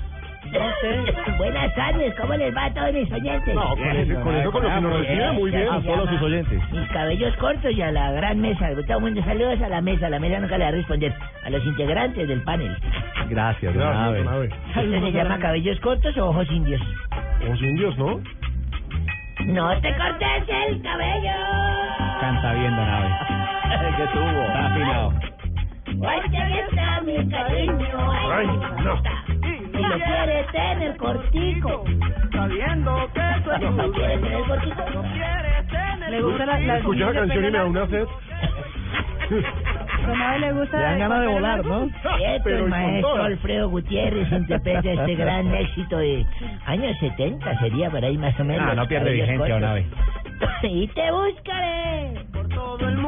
[1.37, 3.55] Buenas tardes, ¿cómo les va a todos mis oyentes?
[3.55, 5.69] No, con, ese- con eso con lo que nos recibe, muy bien.
[5.69, 6.73] A solo sus oyentes.
[6.73, 8.69] Mis cabellos cortos y a la gran mesa.
[8.87, 10.09] Todo mundo saludos a la mesa.
[10.09, 11.15] La mesa nunca le va a responder.
[11.45, 12.77] A los integrantes del panel.
[13.29, 14.51] Gracias, Gracias.
[14.77, 16.81] ¿Esto se llama cabellos cortos o ojos indios?
[17.47, 18.21] Los indios, ¿no?
[19.47, 20.29] No te cortes
[20.69, 21.31] el cabello.
[22.21, 23.09] Canta bien, don Abe.
[23.97, 24.43] ¿Qué tuvo?
[24.43, 25.13] Está afinado.
[26.07, 28.13] Ay, que está mi cariño.
[28.31, 28.47] Ay,
[28.85, 29.38] no.
[29.79, 31.85] Lo quiere tener cortico.
[32.33, 34.83] Sabiendo que eso es ¿Lo quiere tener cortico?
[36.11, 38.07] Le gusta la, la Escuché esa canción y me da una sed.
[40.09, 41.65] Abe le gusta Le dan ganas de volar.
[41.67, 41.89] ¿no?
[42.45, 43.23] Pero el maestro.
[43.23, 46.25] Alfredo Gutiérrez interpreta este gran éxito de
[46.67, 48.69] años 70, sería por ahí más o menos.
[48.71, 49.85] Ah, no pierde vigencia, Abe.
[49.85, 50.09] cortos.
[50.63, 52.13] Y te buscaré.
[52.33, 53.08] por todo el mundo,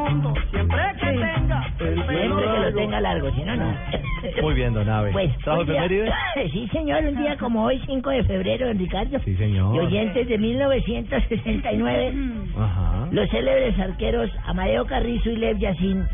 [2.89, 3.31] lo largo.
[3.35, 3.75] si no, no.
[4.43, 5.13] Muy bien, don Abe.
[5.13, 5.31] Pues,
[6.53, 9.19] sí, señor, un día como hoy, 5 de febrero, don Ricardo.
[9.25, 9.75] Sí, señor.
[9.75, 12.13] Y oyentes de 1969,
[12.59, 13.09] Ajá.
[13.11, 16.05] los célebres arqueros Amadeo Carrizo y Lev Yacine.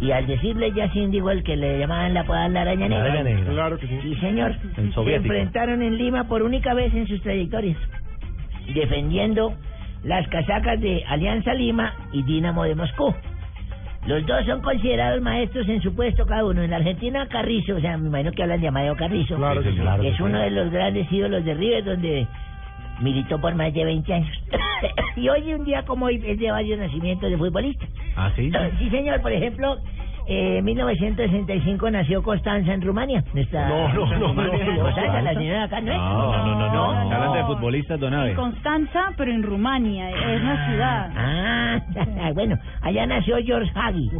[0.00, 3.04] Y al decirle Yacine, digo el que le llamaban la podada la araña La negra.
[3.12, 3.52] araña negra.
[3.52, 3.98] Claro que sí.
[4.02, 4.54] Sí, señor.
[4.76, 7.78] El Se enfrentaron en Lima por única vez en sus trayectorias,
[8.74, 9.54] defendiendo
[10.04, 13.14] las casacas de Alianza Lima y Dinamo de Moscú.
[14.06, 16.62] Los dos son considerados maestros en su puesto cada uno.
[16.62, 19.70] En la Argentina, Carrizo, o sea, me imagino que hablan de Amadeo Carrizo, Claro que
[19.72, 19.78] sí.
[19.78, 22.26] Claro que es uno de los grandes ídolos de River, donde
[23.00, 24.42] militó por más de 20 años.
[25.16, 27.88] y hoy, un día como hoy, es de varios nacimientos de futbolistas.
[28.16, 28.50] ¿Ah, sí?
[28.78, 29.78] Sí, señor, por ejemplo,
[30.28, 33.24] Eh, En 1965 nació Constanza en Rumania.
[33.32, 34.82] Nuestra- No, no, no, no, no.
[34.82, 35.98] Constanza, la señora acá, ¿no es?
[35.98, 36.68] No, no, no, no.
[37.04, 37.10] No.
[37.14, 38.34] Hablando de futbolistas, don Abe.
[38.34, 41.10] Constanza, pero en Rumania, es una ciudad.
[41.16, 44.10] Ah, bueno, allá nació George Hagi.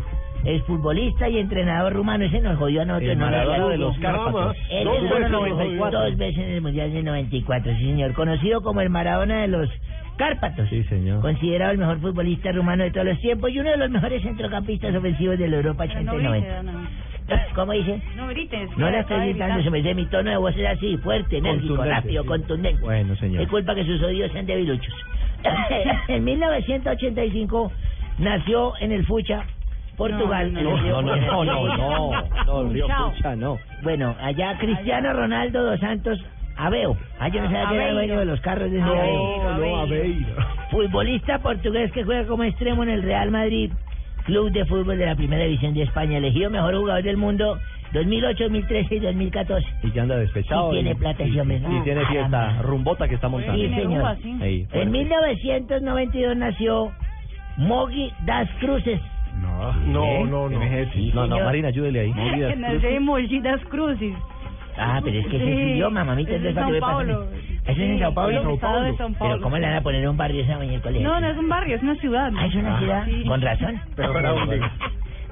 [0.44, 2.24] Es futbolista y entrenador rumano.
[2.24, 3.10] Ese nos jodió a nosotros.
[3.10, 3.24] El ¿no?
[3.26, 4.56] Maradona de los Cárpatos.
[4.70, 5.98] Él Dos veces en nos 94.
[5.98, 6.10] jodió.
[6.10, 8.12] Dos veces en el Mundial del 94, sí señor.
[8.14, 9.68] Conocido como el Maradona de los
[10.18, 10.68] Cárpatos.
[10.68, 11.20] Sí, señor.
[11.22, 14.94] Considerado el mejor futbolista rumano de todos los tiempos y uno de los mejores centrocampistas
[14.94, 16.46] ofensivos de la Europa 80 No y 90.
[16.48, 17.08] grites, no.
[17.54, 18.00] ¿Cómo dice?
[18.16, 18.70] No grites.
[18.76, 21.84] No acaba estoy gritando, se me dice mi tono de voz es así, fuerte, enérgico,
[21.84, 22.28] rápido, sí.
[22.28, 22.80] contundente.
[22.82, 23.42] Bueno, señor.
[23.42, 24.94] Es culpa que sus oídos sean debiluchos.
[26.08, 27.72] en 1985
[28.18, 29.44] nació en el Fucha,
[29.96, 30.52] Portugal.
[30.52, 31.76] No, en no, el río No, no, no, no,
[32.44, 33.12] no, no, Río Chao.
[33.12, 33.58] Pucha, no.
[33.82, 36.18] Bueno, allá Cristiano Ronaldo dos Santos
[36.58, 36.96] Aveo.
[37.20, 37.94] Ah, yo no sabía que era Aveiro.
[37.94, 39.48] dueño de los carros de ese Aveiro.
[39.48, 39.58] Aveo.
[39.58, 40.46] No, no, Aveira.
[40.70, 43.70] Futbolista portugués que juega como extremo en el Real Madrid,
[44.24, 47.58] club de fútbol de la Primera División de España, elegido mejor jugador del mundo
[47.92, 49.66] 2008, 2013 y 2014.
[49.84, 50.70] Y ya anda despechado.
[50.72, 51.78] Y tiene plata ese hombre, ¿no?
[51.78, 52.62] Y tiene fiesta Caramba.
[52.62, 53.56] rumbota que está montando.
[53.56, 54.16] Sí, señor.
[54.42, 54.66] Ahí.
[54.72, 56.90] En 1992
[57.56, 59.00] Mogi Das Cruces.
[59.40, 60.48] No, no, no.
[60.48, 60.98] ¿Quién es ese?
[61.14, 61.44] No, no, señor.
[61.44, 62.12] Marina, ayúdele ahí.
[62.12, 64.14] Que nació en Mojitas Crucis.
[64.78, 66.32] Ah, pero es que ese es el idioma, mamita.
[66.32, 67.16] Es de entonces, ¿para qué Sao?
[67.18, 67.24] Paulo.
[67.64, 68.54] ¿Eso es en Sao Paulo?
[68.54, 69.40] estado de Sao Pero Paulo.
[69.42, 71.08] ¿cómo le van a poner un barrio esa mañana en el colegio?
[71.08, 72.32] No, no es un barrio, es una ciudad.
[72.36, 73.04] Ah, es una ciudad.
[73.06, 73.24] Sí.
[73.26, 73.80] Con razón.
[73.96, 74.60] Pero para dónde?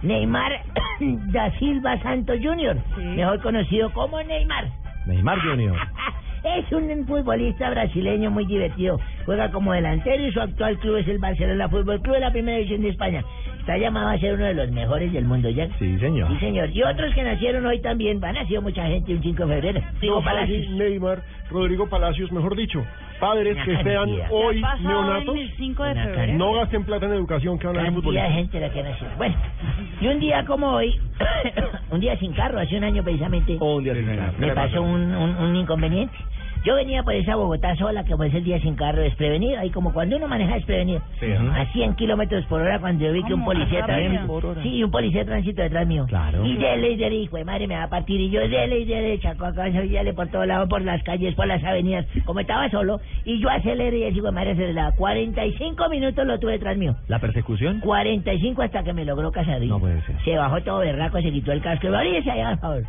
[0.02, 0.52] Neymar
[1.32, 3.02] da Silva Santos Jr., Sí.
[3.02, 4.66] mejor conocido como Neymar.
[5.06, 5.76] Neymar Junior.
[6.44, 9.00] Es un futbolista brasileño muy divertido.
[9.24, 12.58] Juega como delantero y su actual club es el Barcelona Fútbol Club de la Primera
[12.58, 13.24] División de España.
[13.66, 15.66] Está llamado a ser uno de los mejores del mundo, ¿ya?
[15.80, 16.28] Sí, señor.
[16.30, 16.70] Sí, señor.
[16.70, 18.24] Y otros que nacieron hoy también.
[18.24, 19.80] Ha nacido mucha gente un 5 de febrero.
[20.00, 20.70] Digo, No, Palacios.
[20.70, 22.84] Neymar, Rodrigo Palacios, mejor dicho,
[23.18, 24.28] padres Una que sean cantidad.
[24.30, 26.32] hoy ¿Qué ha pasado neonatos, el 5 de febrero?
[26.34, 28.32] no gasten plata en educación que van a futbolistas.
[28.34, 29.06] gente la que nació.
[29.16, 29.34] Bueno,
[30.00, 31.00] y un día como hoy,
[31.90, 34.32] un día sin carro, hace un año precisamente, Oh, un día sin carro.
[34.38, 36.14] me pasó un, un, un inconveniente.
[36.66, 39.92] Yo venía por esa Bogotá sola, que pues el día sin carro desprevenido, ahí como
[39.92, 43.40] cuando uno maneja desprevenido, Sí, a 100 kilómetros por hora cuando yo vi que un
[43.44, 43.52] ¿Cómo?
[43.52, 43.86] policía
[44.26, 44.62] Por hora.
[44.64, 46.44] sí, un policía de tránsito detrás mío, Claro.
[46.44, 48.84] y dele y dele, hijo de madre, me va a partir, y yo dele y
[48.84, 52.40] dele, chacó acá, y dele por todos lados, por las calles, por las avenidas, como
[52.40, 56.52] estaba solo, y yo aceleré y ese hijo de madre aceleraba, 45 minutos lo tuve
[56.52, 57.78] detrás mío, ¿La persecución?
[57.78, 59.60] 45 hasta que me logró casar.
[59.60, 60.16] No puede ser.
[60.24, 61.86] Se bajó todo berraco, se quitó el casco.
[61.86, 62.82] Oríguese allá, por favor.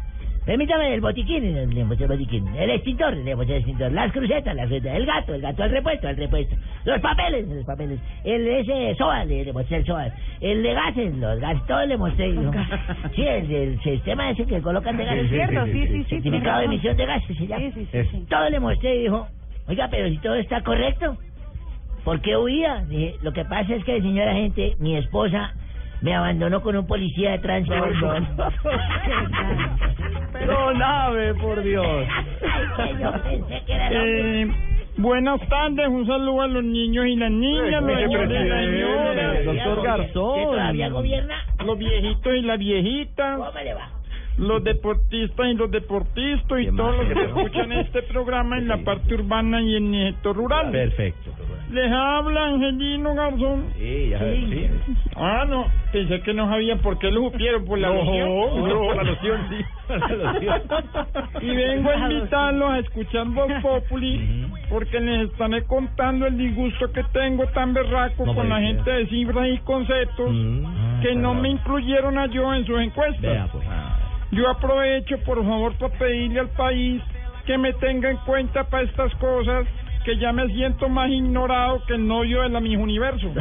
[0.47, 1.43] Permítame el botiquín,
[1.87, 2.47] mostré el botiquín.
[2.55, 3.91] El extintor, el extintor.
[3.91, 4.95] Las crucetas, las crucetas.
[4.95, 6.55] El gato, el gato al repuesto, al repuesto.
[6.85, 7.99] Los papeles, los papeles.
[8.23, 10.07] El ese SOA, le, le mostré el SOA.
[10.39, 12.31] El de gases, los gases, todo le mostré.
[12.31, 12.51] dijo.
[13.13, 15.23] Sí, el del sistema ese que colocan de gases.
[15.25, 16.03] Es cierto, sí, sí, sí.
[16.11, 17.65] Certificado de emisión de gases, se llama.
[17.65, 18.11] Sí, sí, sí, Eso.
[18.11, 18.25] sí.
[18.29, 19.27] Todo le mostré y dijo,
[19.67, 21.17] oiga, pero si todo está correcto,
[22.05, 22.85] ¿por qué huía?
[22.87, 25.53] Dije, lo que pasa es que, señora gente, mi esposa
[26.01, 27.75] me abandonó con un policía de tránsito.
[30.33, 32.07] Pero nave, por Dios.
[32.99, 33.89] Yo pensé que era.
[33.91, 34.47] Eh,
[34.97, 38.27] buenas tardes, un saludo a los niños y las niñas, los Oye, señores y las
[38.27, 40.29] presidente, señoras, doctor Garzón.
[40.29, 41.35] ¿Usted todavía gobierna?
[41.65, 43.96] los viejitos y las viejitas, ¿Cómo le va?
[44.37, 48.77] Los deportistas y los deportistas y ¿Qué todos los que escuchan este programa en la
[48.77, 50.71] parte urbana y en el sector rural.
[50.71, 51.31] Perfecto.
[51.71, 53.65] Les habla Angelino Garzón.
[53.77, 54.69] Sí, ya sí.
[55.15, 58.69] Ah, no, pensé que no sabían por qué lo supieron, por la No, loción.
[58.69, 59.65] no, por la loción, sí.
[61.41, 67.03] Y vengo a invitarlos a escuchar Voz Populi porque les estaré contando el disgusto que
[67.05, 71.01] tengo tan berraco No con la gente de cifras y conceptos Mm.
[71.01, 73.21] que no me incluyeron a yo en sus encuestas.
[73.21, 73.63] Vea, pues.
[74.31, 77.03] Yo aprovecho, por favor, para pedirle al país
[77.45, 79.67] que me tenga en cuenta para estas cosas,
[80.07, 83.27] que ya me siento más ignorado que el novio de la Miss Universo.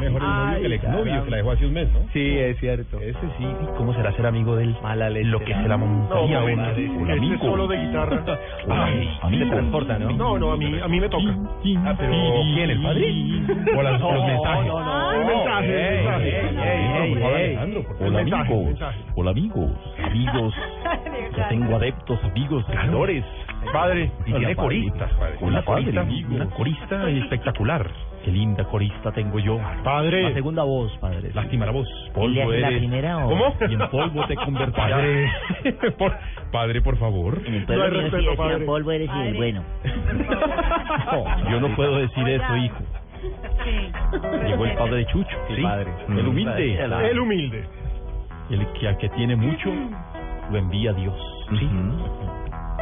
[0.00, 1.98] Mejor el novio que el exnovio, que la dejó hace un mes, ¿no?
[2.14, 2.98] Sí, es cierto.
[2.98, 3.46] Ese sí.
[3.76, 5.28] ¿Cómo será ser amigo del mala leche?
[5.28, 7.44] Lo que se la No, montaría no, ese amigo.
[7.44, 8.24] solo de guitarra.
[8.70, 10.10] Ay, a mí me transporta, ¿no?
[10.12, 11.24] No, no, a mí, a mí me toca.
[11.84, 12.12] Ah, pero
[12.54, 12.70] ¿quién?
[12.70, 13.12] ¿El padre?
[13.76, 14.66] ¿O las- los mensajes?
[14.66, 15.12] no, no.
[15.12, 15.28] No,
[17.20, 17.42] favor.
[18.00, 18.78] Hola, amigos.
[19.14, 19.70] Hola, amigos.
[20.02, 20.54] Amigos.
[21.36, 23.24] Yo tengo adeptos, amigos, ganadores.
[23.72, 25.36] Padre, Y tiene coristas, padre.
[25.40, 26.24] Hola, Una corista, padre.
[26.30, 27.90] una corista espectacular.
[28.24, 29.58] Qué linda corista tengo yo.
[29.82, 30.22] Padre.
[30.22, 31.30] La segunda voz, padre.
[31.34, 31.88] Lástima la voz.
[32.16, 32.78] ¿Él le hace la eres.
[32.78, 33.28] primera o...?
[33.30, 33.54] ¿Cómo?
[33.68, 34.90] Y en polvo te convertirás.
[34.90, 35.32] Padre.
[35.98, 36.12] por,
[36.52, 37.40] padre, por favor.
[37.44, 38.64] En el pueblo No respeto, decían padre.
[38.64, 39.36] polvo eres y el Padre.
[39.36, 39.64] bueno.
[41.12, 42.78] No, yo no puedo decir eso, hijo.
[43.64, 43.92] Sí.
[44.46, 45.36] Llegó el padre Chucho.
[45.48, 45.62] Sí,
[46.08, 46.18] Mm.
[46.18, 46.84] el humilde.
[47.10, 47.64] El humilde.
[48.50, 49.70] El que al que tiene mucho
[50.50, 51.14] lo envía Dios.
[51.50, 51.68] Sí.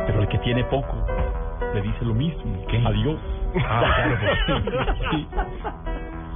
[0.06, 1.06] Pero el que tiene poco
[1.74, 2.64] le dice lo mismo.
[2.84, 3.18] Adiós.
[3.64, 3.82] Ah,
[4.46, 4.62] claro.
[4.64, 5.26] pues, sí.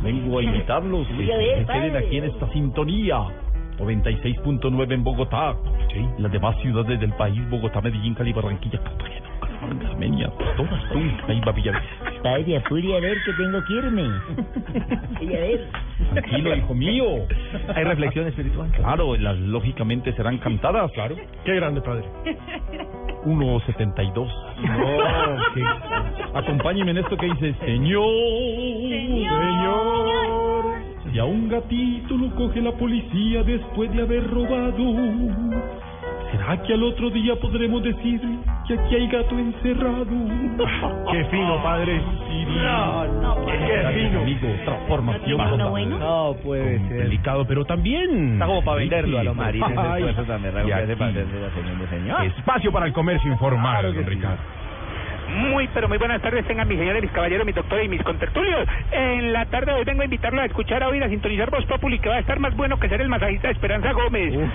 [0.03, 3.16] Vengo a invitarlos que bien, se queden aquí en esta sintonía
[3.78, 5.55] 96.9 en Bogotá.
[5.93, 6.07] Sí.
[6.19, 9.28] Las demás ciudades del país, Bogotá, Medellín, Cali, Barranquilla, Cartagena,
[9.91, 12.23] Armenia, todas, Tunja, Iba, Villavicencio.
[12.23, 14.03] Padre, apure a ver que tengo que irme.
[14.03, 15.69] A ver.
[16.12, 17.05] Tranquilo, hijo mío.
[17.74, 18.70] ¿Hay reflexión espiritual?
[18.73, 21.16] Claro, las lógicamente serán cantadas, claro.
[21.45, 22.05] Qué grande, padre.
[23.25, 24.29] 1.72.
[24.63, 25.63] No, que...
[26.35, 28.05] Acompáñeme en esto que dice, Señor,
[29.31, 30.65] Señor,
[31.13, 34.85] si a un gatito lo coge la policía después de haber robado,
[36.36, 38.20] ¿será que al otro día podremos decir
[38.66, 40.05] que aquí hay gato encerrado?
[41.12, 42.01] Qué fino, padre.
[42.44, 44.20] No, no, qué fino.
[44.20, 45.59] Amigo, transformación.
[45.59, 45.98] ¿No bueno?
[45.98, 47.05] No puede ser.
[47.05, 48.35] Delicado, pero también.
[48.35, 49.66] Está como para venderlo a lo marino.
[49.66, 50.11] ese Ay, que
[50.74, 50.98] hace aquí.
[50.98, 52.24] para señor.
[52.24, 54.11] Espacio para el comercio informal, Claro que don sí.
[54.11, 54.39] Ricardo.
[55.35, 58.69] Muy, pero muy buenas tardes tengan mis señores, mis caballeros, mis doctores y mis contertulios.
[58.93, 61.65] En la tarde de hoy vengo a invitarlo a escuchar, a oír, a sintonizar Voz
[61.66, 64.35] Populi, que va a estar más bueno que ser el masajista de Esperanza Gómez.
[64.36, 64.51] Hoy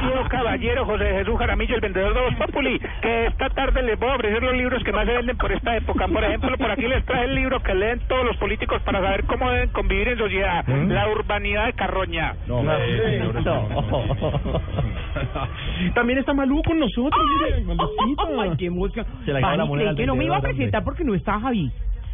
[0.00, 4.10] Tío Caballero José Jesús Jaramillo, el vendedor de Voz Populi, que esta tarde les voy
[4.10, 6.08] a ofrecer los libros que más se venden por esta época.
[6.08, 9.24] Por ejemplo, por aquí les traje el libro que leen todos los políticos para saber
[9.24, 10.64] cómo deben convivir en sociedad.
[10.66, 12.34] La urbanidad de Carroña.
[12.46, 12.62] No,
[15.94, 17.20] También está Malú con nosotros.
[17.42, 18.22] mire, Malucita.
[18.40, 19.04] Ay, qué música.
[19.24, 21.38] Se la acabó la Pani, moneda que no me iba a presentar porque no está
[21.40, 21.70] Javi.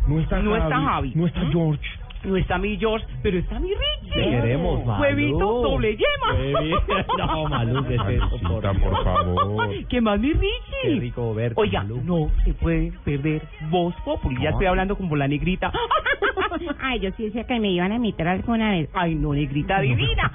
[0.07, 0.85] No está No está Javi.
[0.85, 1.13] Javi.
[1.15, 1.89] No está George.
[2.25, 4.13] No está mi George, pero está mi Richie.
[4.25, 5.03] Te queremos, Malú.
[5.03, 6.75] Huevito doble yema.
[7.19, 8.29] No, Malú, ¿qué es eso?
[8.41, 9.71] Por, por favor.
[9.89, 10.83] ¿Qué más mi Richie?
[10.83, 12.01] Qué rico verte, Oiga, Malú.
[12.05, 14.43] no se puede perder Voz Populi.
[14.43, 15.71] Ya estoy hablando como la negrita.
[16.81, 18.91] Ay, yo sí decía que me iban a imitar alguna vez.
[18.95, 20.33] Ay, no, negrita divina.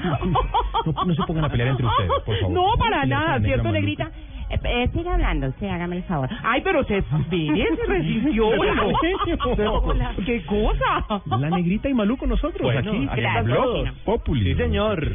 [0.85, 2.53] No, no se pongan a pelear entre ustedes, por favor.
[2.53, 4.09] No, para nada, ¿cierto, negrita?
[4.53, 6.29] Eh, eh, siga hablando, sí, hágame el favor.
[6.43, 8.47] Ay, pero se, mire, se resistió.
[9.83, 11.21] Hola, ¿Qué cosa?
[11.37, 13.07] La negrita y Malú con nosotros Bueno, aquí.
[13.09, 13.93] aquí Claro, Blog bueno.
[14.05, 14.53] Populi.
[14.53, 15.13] Sí, señor.